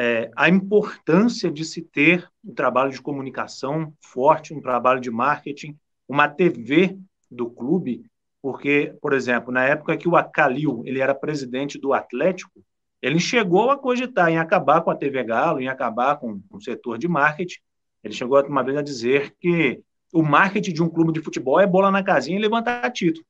é, 0.00 0.30
a 0.36 0.48
importância 0.48 1.50
de 1.50 1.64
se 1.64 1.82
ter 1.82 2.30
um 2.44 2.54
trabalho 2.54 2.92
de 2.92 3.02
comunicação 3.02 3.92
forte, 4.00 4.54
um 4.54 4.60
trabalho 4.60 5.00
de 5.00 5.10
marketing, 5.10 5.76
uma 6.08 6.28
TV 6.28 6.96
do 7.28 7.50
clube, 7.50 8.04
porque, 8.40 8.94
por 9.02 9.12
exemplo, 9.12 9.52
na 9.52 9.64
época 9.64 9.96
que 9.96 10.08
o 10.08 10.14
Acalil 10.14 10.84
ele 10.86 11.00
era 11.00 11.16
presidente 11.16 11.80
do 11.80 11.92
Atlético, 11.92 12.62
ele 13.02 13.18
chegou 13.18 13.72
a 13.72 13.76
cogitar 13.76 14.28
em 14.28 14.38
acabar 14.38 14.82
com 14.82 14.90
a 14.92 14.94
TV 14.94 15.24
Galo, 15.24 15.60
em 15.60 15.66
acabar 15.66 16.16
com 16.16 16.40
o 16.48 16.60
setor 16.60 16.96
de 16.96 17.08
marketing. 17.08 17.58
Ele 18.04 18.14
chegou 18.14 18.40
uma 18.46 18.62
vez 18.62 18.78
a 18.78 18.82
dizer 18.82 19.34
que 19.40 19.82
o 20.12 20.22
marketing 20.22 20.74
de 20.74 20.82
um 20.82 20.88
clube 20.88 21.12
de 21.12 21.20
futebol 21.20 21.58
é 21.58 21.66
bola 21.66 21.90
na 21.90 22.04
casinha 22.04 22.38
e 22.38 22.40
levantar 22.40 22.88
título. 22.92 23.26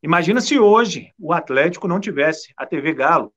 Imagina 0.00 0.40
se 0.40 0.60
hoje 0.60 1.12
o 1.18 1.32
Atlético 1.32 1.88
não 1.88 1.98
tivesse 1.98 2.52
a 2.56 2.64
TV 2.64 2.94
Galo, 2.94 3.32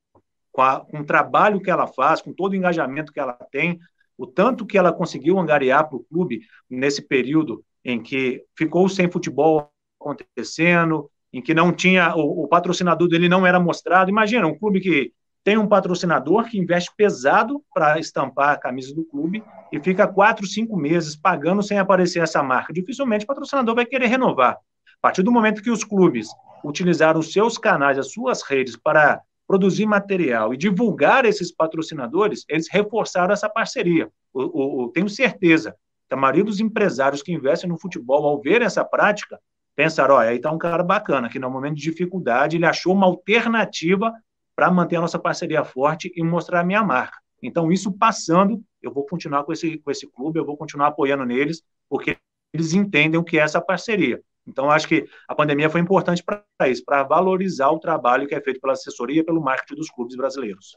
com, 0.52 0.62
a, 0.62 0.80
com 0.80 1.00
o 1.00 1.04
trabalho 1.04 1.60
que 1.60 1.70
ela 1.70 1.86
faz, 1.86 2.20
com 2.20 2.32
todo 2.32 2.52
o 2.52 2.56
engajamento 2.56 3.12
que 3.12 3.18
ela 3.18 3.32
tem, 3.50 3.80
o 4.16 4.26
tanto 4.26 4.66
que 4.66 4.78
ela 4.78 4.92
conseguiu 4.92 5.38
angariar 5.38 5.88
para 5.88 5.96
o 5.96 6.04
clube 6.04 6.42
nesse 6.68 7.02
período 7.02 7.64
em 7.84 8.00
que 8.00 8.44
ficou 8.56 8.88
sem 8.88 9.10
futebol 9.10 9.70
acontecendo, 10.00 11.10
em 11.32 11.40
que 11.40 11.54
não 11.54 11.72
tinha 11.72 12.14
o, 12.14 12.44
o, 12.44 12.48
patrocinador 12.48 13.08
dele 13.08 13.28
não 13.28 13.46
era 13.46 13.58
mostrado. 13.58 14.10
Imagina 14.10 14.46
um 14.46 14.56
clube 14.56 14.80
que 14.80 15.12
tem 15.42 15.56
um 15.56 15.66
patrocinador 15.66 16.48
que 16.48 16.58
investe 16.58 16.92
pesado 16.96 17.60
para 17.74 17.98
estampar 17.98 18.50
a 18.50 18.58
camisa 18.58 18.94
do 18.94 19.04
clube 19.04 19.42
e 19.72 19.80
fica 19.80 20.06
quatro, 20.06 20.46
cinco 20.46 20.76
meses 20.76 21.16
pagando 21.16 21.62
sem 21.62 21.78
aparecer 21.78 22.22
essa 22.22 22.42
marca. 22.42 22.72
Dificilmente 22.72 23.24
o 23.24 23.28
patrocinador 23.28 23.74
vai 23.74 23.86
querer 23.86 24.06
renovar. 24.06 24.52
A 24.52 25.00
partir 25.00 25.22
do 25.22 25.32
momento 25.32 25.62
que 25.62 25.70
os 25.70 25.82
clubes 25.82 26.28
utilizaram 26.64 27.18
os 27.18 27.32
seus 27.32 27.58
canais, 27.58 27.98
as 27.98 28.12
suas 28.12 28.42
redes 28.42 28.76
para 28.76 29.20
produzir 29.52 29.84
material 29.84 30.54
e 30.54 30.56
divulgar 30.56 31.26
esses 31.26 31.52
patrocinadores, 31.52 32.46
eles 32.48 32.70
reforçaram 32.70 33.34
essa 33.34 33.50
parceria. 33.50 34.10
Eu, 34.34 34.90
tenho 34.94 35.10
certeza 35.10 35.76
a 36.10 36.16
maioria 36.16 36.42
dos 36.42 36.58
empresários 36.58 37.22
que 37.22 37.32
investem 37.32 37.68
no 37.68 37.78
futebol, 37.78 38.24
ao 38.26 38.40
ver 38.40 38.62
essa 38.62 38.82
prática, 38.82 39.38
pensaram: 39.76 40.14
olha, 40.14 40.30
aí 40.30 40.36
está 40.36 40.50
um 40.50 40.56
cara 40.56 40.82
bacana, 40.82 41.28
que 41.28 41.38
no 41.38 41.50
momento 41.50 41.74
de 41.74 41.82
dificuldade 41.82 42.56
ele 42.56 42.64
achou 42.64 42.94
uma 42.94 43.04
alternativa 43.04 44.10
para 44.56 44.70
manter 44.70 44.96
a 44.96 45.02
nossa 45.02 45.18
parceria 45.18 45.62
forte 45.64 46.10
e 46.16 46.24
mostrar 46.24 46.60
a 46.60 46.64
minha 46.64 46.82
marca. 46.82 47.18
Então, 47.42 47.70
isso 47.70 47.92
passando, 47.92 48.62
eu 48.80 48.90
vou 48.90 49.04
continuar 49.04 49.44
com 49.44 49.52
esse, 49.52 49.76
com 49.78 49.90
esse 49.90 50.06
clube, 50.06 50.38
eu 50.38 50.46
vou 50.46 50.56
continuar 50.56 50.88
apoiando 50.88 51.26
neles, 51.26 51.62
porque 51.90 52.16
eles 52.54 52.72
entendem 52.72 53.20
o 53.20 53.24
que 53.24 53.38
é 53.38 53.42
essa 53.42 53.60
parceria. 53.60 54.18
Então, 54.46 54.70
acho 54.70 54.88
que 54.88 55.06
a 55.28 55.34
pandemia 55.34 55.70
foi 55.70 55.80
importante 55.80 56.22
para 56.22 56.44
isso, 56.68 56.84
para 56.84 57.02
valorizar 57.04 57.70
o 57.70 57.78
trabalho 57.78 58.26
que 58.26 58.34
é 58.34 58.40
feito 58.40 58.60
pela 58.60 58.72
assessoria 58.72 59.20
e 59.20 59.24
pelo 59.24 59.40
marketing 59.40 59.76
dos 59.76 59.90
clubes 59.90 60.16
brasileiros. 60.16 60.76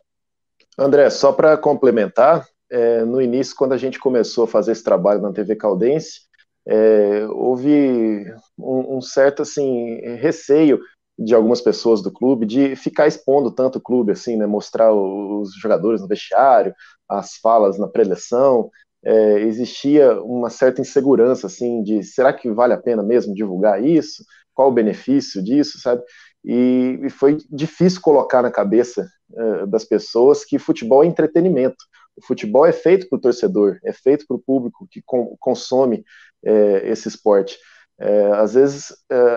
André, 0.77 1.09
só 1.09 1.31
para 1.31 1.57
complementar, 1.57 2.45
é, 2.69 3.03
no 3.03 3.21
início, 3.21 3.55
quando 3.55 3.73
a 3.73 3.77
gente 3.77 3.99
começou 3.99 4.43
a 4.43 4.47
fazer 4.47 4.71
esse 4.71 4.83
trabalho 4.83 5.21
na 5.21 5.31
TV 5.31 5.55
Caldense, 5.55 6.21
é, 6.67 7.27
houve 7.29 8.25
um, 8.57 8.97
um, 8.97 9.01
certo 9.01 9.43
assim 9.43 9.99
receio 10.17 10.79
de 11.17 11.33
algumas 11.33 11.61
pessoas 11.61 12.01
do 12.01 12.11
clube 12.11 12.45
de 12.45 12.75
ficar 12.75 13.07
expondo 13.07 13.51
tanto 13.51 13.77
o 13.77 13.81
clube 13.81 14.11
assim, 14.11 14.35
né, 14.35 14.45
mostrar 14.45 14.91
os 14.91 15.53
jogadores 15.55 16.01
no 16.01 16.07
vestiário, 16.07 16.73
as 17.07 17.35
falas 17.37 17.77
na 17.77 17.87
preleção, 17.87 18.69
é, 19.05 19.39
existia 19.41 20.19
uma 20.21 20.49
certa 20.49 20.81
insegurança, 20.81 21.45
assim, 21.45 21.83
de 21.83 22.01
será 22.03 22.33
que 22.33 22.49
vale 22.49 22.73
a 22.73 22.77
pena 22.77 23.03
mesmo 23.03 23.35
divulgar 23.35 23.83
isso? 23.83 24.23
Qual 24.53 24.69
o 24.69 24.73
benefício 24.73 25.43
disso, 25.43 25.79
sabe? 25.79 26.01
E, 26.43 26.99
e 27.03 27.09
foi 27.09 27.37
difícil 27.49 28.01
colocar 28.01 28.41
na 28.41 28.49
cabeça 28.49 29.07
é, 29.35 29.65
das 29.67 29.83
pessoas 29.83 30.43
que 30.43 30.57
futebol 30.57 31.03
é 31.03 31.07
entretenimento. 31.07 31.77
O 32.17 32.25
futebol 32.25 32.65
é 32.65 32.71
feito 32.71 33.07
para 33.07 33.17
o 33.17 33.21
torcedor, 33.21 33.77
é 33.83 33.93
feito 33.93 34.25
para 34.27 34.37
o 34.37 34.41
público 34.41 34.87
que 34.89 35.01
com, 35.05 35.35
consome 35.39 36.03
é, 36.43 36.89
esse 36.89 37.07
esporte. 37.07 37.59
É, 37.99 38.31
às 38.33 38.55
vezes 38.55 38.93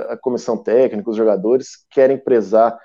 a 0.09 0.16
comissão 0.16 0.57
técnica, 0.57 1.11
os 1.11 1.16
jogadores 1.16 1.87
querem 1.91 2.19
prezar 2.19 2.77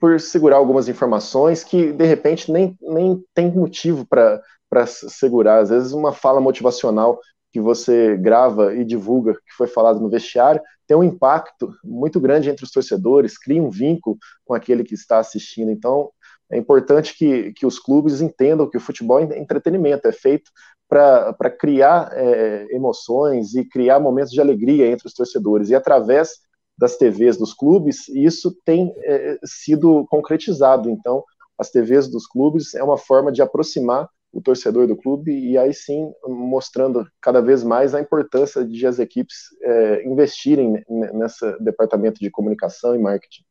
por 0.00 0.18
segurar 0.18 0.56
algumas 0.56 0.88
informações 0.88 1.62
que 1.62 1.92
de 1.92 2.04
repente 2.04 2.50
nem, 2.50 2.76
nem 2.82 3.24
tem 3.32 3.52
motivo 3.52 4.04
para 4.04 4.42
para 4.72 4.86
segurar. 4.86 5.58
Às 5.58 5.68
vezes, 5.68 5.92
uma 5.92 6.14
fala 6.14 6.40
motivacional 6.40 7.20
que 7.52 7.60
você 7.60 8.16
grava 8.16 8.74
e 8.74 8.86
divulga, 8.86 9.34
que 9.34 9.54
foi 9.54 9.66
falado 9.66 10.00
no 10.00 10.08
vestiário, 10.08 10.62
tem 10.86 10.96
um 10.96 11.04
impacto 11.04 11.74
muito 11.84 12.18
grande 12.18 12.48
entre 12.48 12.64
os 12.64 12.70
torcedores, 12.70 13.36
cria 13.36 13.62
um 13.62 13.68
vínculo 13.68 14.16
com 14.46 14.54
aquele 14.54 14.82
que 14.82 14.94
está 14.94 15.18
assistindo. 15.18 15.70
Então, 15.70 16.10
é 16.50 16.56
importante 16.56 17.14
que, 17.14 17.52
que 17.52 17.66
os 17.66 17.78
clubes 17.78 18.22
entendam 18.22 18.66
que 18.66 18.78
o 18.78 18.80
futebol 18.80 19.20
é 19.20 19.38
entretenimento, 19.38 20.08
é 20.08 20.12
feito 20.12 20.50
para 20.88 21.50
criar 21.50 22.10
é, 22.14 22.66
emoções 22.70 23.54
e 23.54 23.68
criar 23.68 24.00
momentos 24.00 24.32
de 24.32 24.40
alegria 24.40 24.86
entre 24.86 25.06
os 25.06 25.12
torcedores. 25.12 25.68
E 25.68 25.74
através 25.74 26.30
das 26.78 26.96
TVs 26.96 27.36
dos 27.36 27.52
clubes, 27.52 28.08
isso 28.08 28.56
tem 28.64 28.90
é, 29.04 29.38
sido 29.44 30.06
concretizado. 30.08 30.88
Então, 30.88 31.22
as 31.58 31.70
TVs 31.70 32.08
dos 32.08 32.26
clubes 32.26 32.74
é 32.74 32.82
uma 32.82 32.96
forma 32.96 33.30
de 33.30 33.42
aproximar 33.42 34.08
o 34.32 34.40
torcedor 34.40 34.86
do 34.86 34.96
clube 34.96 35.30
e 35.30 35.58
aí 35.58 35.74
sim 35.74 36.10
mostrando 36.26 37.06
cada 37.20 37.40
vez 37.40 37.62
mais 37.62 37.94
a 37.94 38.00
importância 38.00 38.64
de 38.64 38.86
as 38.86 38.98
equipes 38.98 39.36
é, 39.60 40.06
investirem 40.06 40.82
nesse 40.88 41.58
departamento 41.60 42.18
de 42.18 42.30
comunicação 42.30 42.94
e 42.94 42.98
marketing. 42.98 43.44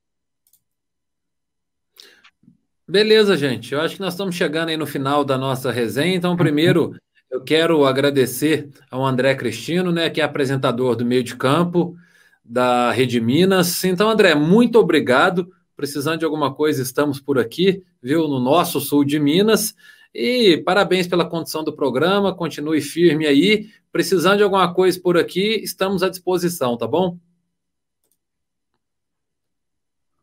Beleza, 2.88 3.38
gente. 3.38 3.74
Eu 3.74 3.80
acho 3.80 3.96
que 3.96 4.02
nós 4.02 4.14
estamos 4.14 4.36
chegando 4.36 4.70
aí 4.70 4.76
no 4.76 4.86
final 4.86 5.24
da 5.24 5.38
nossa 5.38 5.72
resenha. 5.72 6.16
Então, 6.16 6.36
primeiro, 6.36 6.94
eu 7.30 7.42
quero 7.42 7.86
agradecer 7.86 8.70
ao 8.90 9.06
André 9.06 9.34
Cristino, 9.36 9.92
né, 9.92 10.10
que 10.10 10.20
é 10.20 10.24
apresentador 10.24 10.96
do 10.98 11.06
meio 11.06 11.24
de 11.24 11.36
campo 11.38 11.96
da 12.44 12.92
Rede 12.92 13.22
Minas. 13.22 13.84
Então, 13.86 14.10
André, 14.10 14.36
muito 14.36 14.78
obrigado. 14.78 15.50
Precisando 15.78 16.20
de 16.20 16.26
alguma 16.26 16.54
coisa, 16.54 16.82
estamos 16.82 17.22
por 17.22 17.40
aqui, 17.40 17.82
viu, 18.04 18.28
no 18.28 18.40
nosso 18.40 18.82
sul 18.82 19.06
de 19.06 19.18
Minas. 19.20 19.74
E 20.14 20.58
parabéns 20.58 21.08
pela 21.08 21.30
condição 21.30 21.64
do 21.64 21.74
programa, 21.74 22.36
continue 22.36 22.82
firme 22.82 23.26
aí. 23.26 23.70
Precisando 23.92 24.38
de 24.38 24.44
alguma 24.44 24.74
coisa 24.74 25.00
por 25.00 25.18
aqui, 25.18 25.62
estamos 25.64 26.04
à 26.04 26.10
disposição, 26.10 26.78
tá 26.78 26.88
bom? 26.88 27.18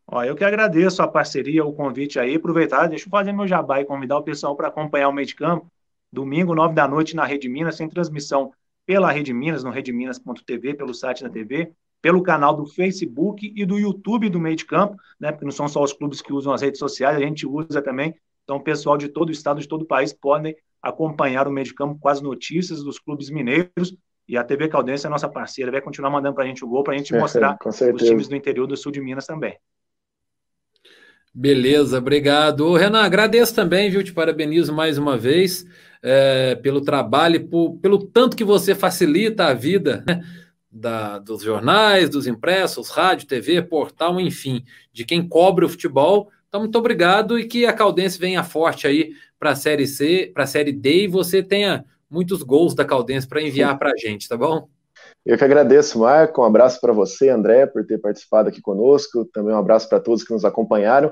Ó, 0.07 0.23
eu 0.23 0.35
que 0.35 0.43
agradeço 0.43 1.01
a 1.03 1.07
parceria, 1.07 1.63
o 1.63 1.73
convite 1.73 2.19
aí. 2.19 2.35
Aproveitar, 2.35 2.87
deixa 2.87 3.05
eu 3.05 3.11
fazer 3.11 3.31
meu 3.31 3.47
jabá 3.47 3.79
e 3.79 3.85
convidar 3.85 4.17
o 4.17 4.23
pessoal 4.23 4.55
para 4.55 4.67
acompanhar 4.67 5.07
o 5.09 5.13
meio 5.13 5.27
de 5.27 5.35
campo. 5.35 5.71
Domingo, 6.11 6.55
nove 6.55 6.73
da 6.73 6.87
noite, 6.87 7.15
na 7.15 7.25
Rede 7.25 7.47
Minas, 7.47 7.75
sem 7.75 7.87
transmissão 7.87 8.51
pela 8.87 9.11
Rede 9.11 9.31
Minas, 9.31 9.63
no 9.63 9.69
redeminas.tv, 9.69 10.73
pelo 10.73 10.95
site 10.95 11.23
da 11.23 11.29
TV, 11.29 11.71
pelo 12.01 12.23
canal 12.23 12.55
do 12.55 12.65
Facebook 12.65 13.53
e 13.55 13.63
do 13.65 13.77
YouTube 13.77 14.29
do 14.29 14.39
meio 14.39 14.55
de 14.55 14.65
campo, 14.65 14.97
né? 15.19 15.31
Porque 15.31 15.45
não 15.45 15.51
são 15.51 15.67
só 15.67 15.83
os 15.83 15.93
clubes 15.93 16.23
que 16.23 16.33
usam 16.33 16.53
as 16.53 16.63
redes 16.63 16.79
sociais, 16.79 17.15
a 17.15 17.19
gente 17.19 17.45
usa 17.45 17.79
também. 17.79 18.15
Então, 18.49 18.57
o 18.57 18.63
pessoal 18.63 18.97
de 18.97 19.07
todo 19.09 19.29
o 19.29 19.31
estado, 19.31 19.61
de 19.61 19.67
todo 19.67 19.83
o 19.83 19.85
país, 19.85 20.11
podem 20.11 20.55
acompanhar 20.81 21.47
o 21.47 21.51
meio 21.51 21.65
de 21.65 21.75
campo 21.75 21.99
com 21.99 22.09
as 22.09 22.19
notícias 22.19 22.83
dos 22.83 22.97
clubes 22.97 23.29
mineiros. 23.29 23.95
E 24.27 24.35
a 24.35 24.43
TV 24.43 24.67
Caldense 24.67 25.05
é 25.05 25.09
nossa 25.09 25.29
parceira, 25.29 25.71
vai 25.71 25.81
continuar 25.81 26.09
mandando 26.09 26.33
para 26.33 26.45
a 26.45 26.47
gente 26.47 26.65
o 26.65 26.67
gol, 26.67 26.83
para 26.83 26.95
a 26.95 26.97
gente 26.97 27.13
mostrar 27.13 27.59
os 27.63 28.01
times 28.01 28.27
do 28.27 28.35
interior 28.35 28.65
do 28.65 28.75
sul 28.75 28.91
de 28.91 28.99
Minas 28.99 29.27
também. 29.27 29.55
Beleza, 31.31 31.99
obrigado. 31.99 32.61
Ô, 32.61 32.75
Renan, 32.75 33.03
agradeço 33.03 33.53
também, 33.53 33.91
viu? 33.91 34.03
Te 34.03 34.13
parabenizo 34.13 34.73
mais 34.73 34.97
uma 34.97 35.15
vez 35.15 35.63
é, 36.01 36.55
pelo 36.55 36.81
trabalho, 36.81 37.47
por, 37.47 37.77
pelo 37.77 38.03
tanto 38.03 38.35
que 38.35 38.43
você 38.43 38.73
facilita 38.73 39.45
a 39.45 39.53
vida 39.53 40.03
né? 40.07 40.23
da, 40.71 41.19
dos 41.19 41.43
jornais, 41.43 42.09
dos 42.09 42.25
impressos, 42.25 42.89
rádio, 42.89 43.27
TV, 43.27 43.61
portal, 43.61 44.19
enfim, 44.19 44.65
de 44.91 45.05
quem 45.05 45.27
cobre 45.27 45.65
o 45.65 45.69
futebol. 45.69 46.31
Então, 46.49 46.61
muito 46.61 46.77
obrigado 46.79 47.37
e 47.37 47.47
que 47.47 47.65
a 47.67 47.71
Caldense 47.71 48.17
venha 48.17 48.43
forte 48.43 48.87
aí 48.87 49.13
para 49.39 49.51
a 49.51 49.55
Série 49.55 49.85
C, 49.85 50.31
para 50.33 50.43
a 50.43 50.47
Série 50.47 50.71
D 50.71 51.03
e 51.03 51.07
você 51.07 51.43
tenha 51.43 51.85
muitos 52.09 52.41
gols 52.41 52.73
da 52.73 52.83
Caldense 52.83 53.27
para 53.27 53.41
enviar 53.41 53.77
para 53.77 53.91
a 53.91 53.95
gente, 53.95 54.27
tá 54.27 54.35
bom? 54.35 54.67
Eu 55.23 55.37
que 55.37 55.43
agradeço, 55.43 55.99
Marco. 55.99 56.41
Um 56.41 56.45
abraço 56.45 56.81
para 56.81 56.91
você, 56.91 57.29
André, 57.29 57.67
por 57.67 57.85
ter 57.85 57.99
participado 57.99 58.49
aqui 58.49 58.61
conosco. 58.61 59.25
Também 59.25 59.53
um 59.53 59.59
abraço 59.59 59.87
para 59.87 59.99
todos 59.99 60.23
que 60.23 60.33
nos 60.33 60.43
acompanharam. 60.43 61.11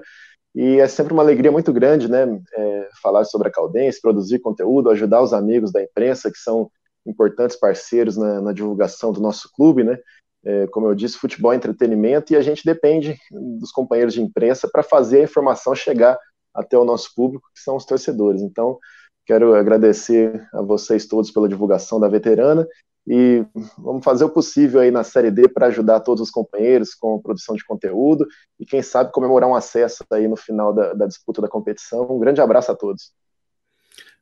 E 0.56 0.80
é 0.80 0.88
sempre 0.88 1.14
uma 1.14 1.22
alegria 1.22 1.52
muito 1.52 1.72
grande, 1.72 2.10
né? 2.10 2.26
É, 2.56 2.90
falar 3.02 3.24
sobre 3.26 3.48
a 3.48 3.52
Caldense, 3.52 4.02
produzir 4.02 4.40
conteúdo, 4.40 4.90
ajudar 4.90 5.22
os 5.22 5.34
amigos 5.34 5.72
da 5.72 5.84
imprensa, 5.84 6.32
que 6.32 6.40
são 6.40 6.72
importantes 7.06 7.56
parceiros 7.56 8.18
na, 8.18 8.42
na 8.42 8.54
divulgação 8.54 9.12
do 9.12 9.22
nosso 9.22 9.52
clube, 9.54 9.84
né? 9.84 10.00
É, 10.48 10.66
como 10.68 10.88
eu 10.88 10.96
disse, 10.96 11.18
futebol 11.18 11.52
é 11.52 11.58
entretenimento 11.58 12.32
e 12.32 12.38
a 12.38 12.42
gente 12.42 12.64
depende 12.64 13.18
dos 13.60 13.70
companheiros 13.70 14.14
de 14.14 14.22
imprensa 14.22 14.70
para 14.72 14.82
fazer 14.82 15.20
a 15.20 15.24
informação 15.24 15.76
chegar 15.76 16.18
até 16.56 16.78
o 16.78 16.86
nosso 16.86 17.14
público, 17.14 17.50
que 17.54 17.60
são 17.60 17.76
os 17.76 17.86
torcedores. 17.86 18.42
Então, 18.42 18.80
quero 19.26 19.54
agradecer 19.54 20.48
a 20.54 20.62
vocês 20.62 21.06
todos 21.06 21.32
pela 21.32 21.50
divulgação 21.50 22.00
da 22.00 22.08
veterana 22.08 22.66
e 23.06 23.46
vamos 23.78 24.06
fazer 24.06 24.24
o 24.24 24.30
possível 24.30 24.80
aí 24.80 24.90
na 24.90 25.04
Série 25.04 25.32
D 25.32 25.50
para 25.50 25.68
ajudar 25.68 26.00
todos 26.00 26.24
os 26.24 26.32
companheiros 26.32 26.96
com 26.96 27.22
produção 27.22 27.54
de 27.54 27.66
conteúdo 27.66 28.26
e 28.58 28.66
quem 28.66 28.82
sabe 28.82 29.12
comemorar 29.12 29.50
um 29.50 29.56
acesso 29.56 30.06
aí 30.12 30.30
no 30.30 30.38
final 30.38 30.74
da, 30.74 30.94
da 30.94 31.06
disputa 31.06 31.42
da 31.42 31.50
competição. 31.50 32.10
Um 32.10 32.20
grande 32.20 32.40
abraço 32.40 32.72
a 32.72 32.76
todos. 32.76 33.12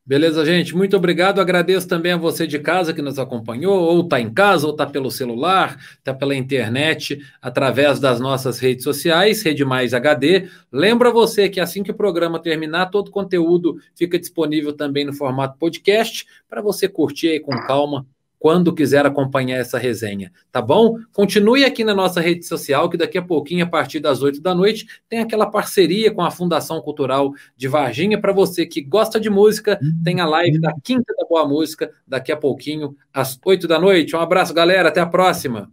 Beleza, 0.08 0.45
gente? 0.45 0.76
Muito 0.76 0.95
obrigado. 0.95 1.41
Agradeço 1.41 1.88
também 1.88 2.12
a 2.12 2.18
você 2.18 2.45
de 2.45 2.60
casa 2.60 2.93
que 2.93 3.01
nos 3.01 3.18
acompanhou, 3.18 3.76
ou 3.76 4.01
está 4.01 4.20
em 4.22 4.32
casa, 4.32 4.68
ou 4.68 4.72
está 4.72 4.86
pelo 4.86 5.10
celular, 5.10 5.80
está 5.97 6.14
pela 6.14 6.36
internet, 6.36 7.20
através 7.41 7.99
das 7.99 8.20
nossas 8.20 8.60
redes 8.60 8.84
sociais, 8.84 9.41
Rede 9.41 9.66
Mais 9.66 9.95
HD. 9.95 10.47
Lembra 10.72 11.10
você 11.10 11.49
que 11.49 11.60
assim 11.60 11.82
que 11.82 11.89
o 11.89 11.95
programa 11.95 12.39
terminar, 12.39 12.91
todo 12.91 13.08
o 13.08 13.12
conteúdo 13.12 13.80
fica 13.95 14.20
disponível 14.20 14.74
também 14.74 15.03
no 15.06 15.14
formato 15.14 15.58
podcast, 15.58 16.24
para 16.47 16.62
você 16.62 16.88
curtir 16.88 17.30
aí 17.30 17.39
com 17.39 17.58
calma 17.66 18.06
quando 18.46 18.76
quiser 18.76 19.08
acompanhar 19.08 19.58
essa 19.58 19.80
resenha, 19.80 20.32
tá 20.52 20.62
bom? 20.62 21.00
Continue 21.12 21.66
aqui 21.66 21.84
na 21.84 21.96
nossa 21.96 22.22
rede 22.22 22.46
social, 22.46 22.88
que 22.88 22.96
daqui 22.96 23.18
a 23.18 23.22
pouquinho, 23.24 23.66
a 23.66 23.68
partir 23.68 24.00
das 24.00 24.22
8 24.22 24.39
da 24.39 24.54
noite, 24.54 24.86
tem 25.10 25.18
aquela 25.18 25.50
parceria 25.50 26.14
com 26.14 26.22
a 26.22 26.30
Fundação 26.30 26.80
Cultural 26.80 27.34
de 27.58 27.68
Varginha. 27.68 28.22
Para 28.22 28.32
você 28.32 28.68
que 28.68 28.82
gosta 28.82 29.20
de 29.20 29.32
música, 29.32 29.80
tem 30.04 30.22
a 30.22 30.28
live 30.28 30.62
da 30.62 30.72
Quinta 30.84 31.12
da 31.18 31.26
Boa 31.28 31.48
Música, 31.48 31.91
daqui 32.08 32.32
a 32.32 32.38
pouquinho, 32.38 32.96
às 33.12 33.39
8 33.43 33.68
da 33.68 33.80
noite. 33.80 34.16
Um 34.16 34.20
abraço, 34.20 34.54
galera, 34.54 34.89
até 34.89 35.02
a 35.02 35.08
próxima. 35.08 35.72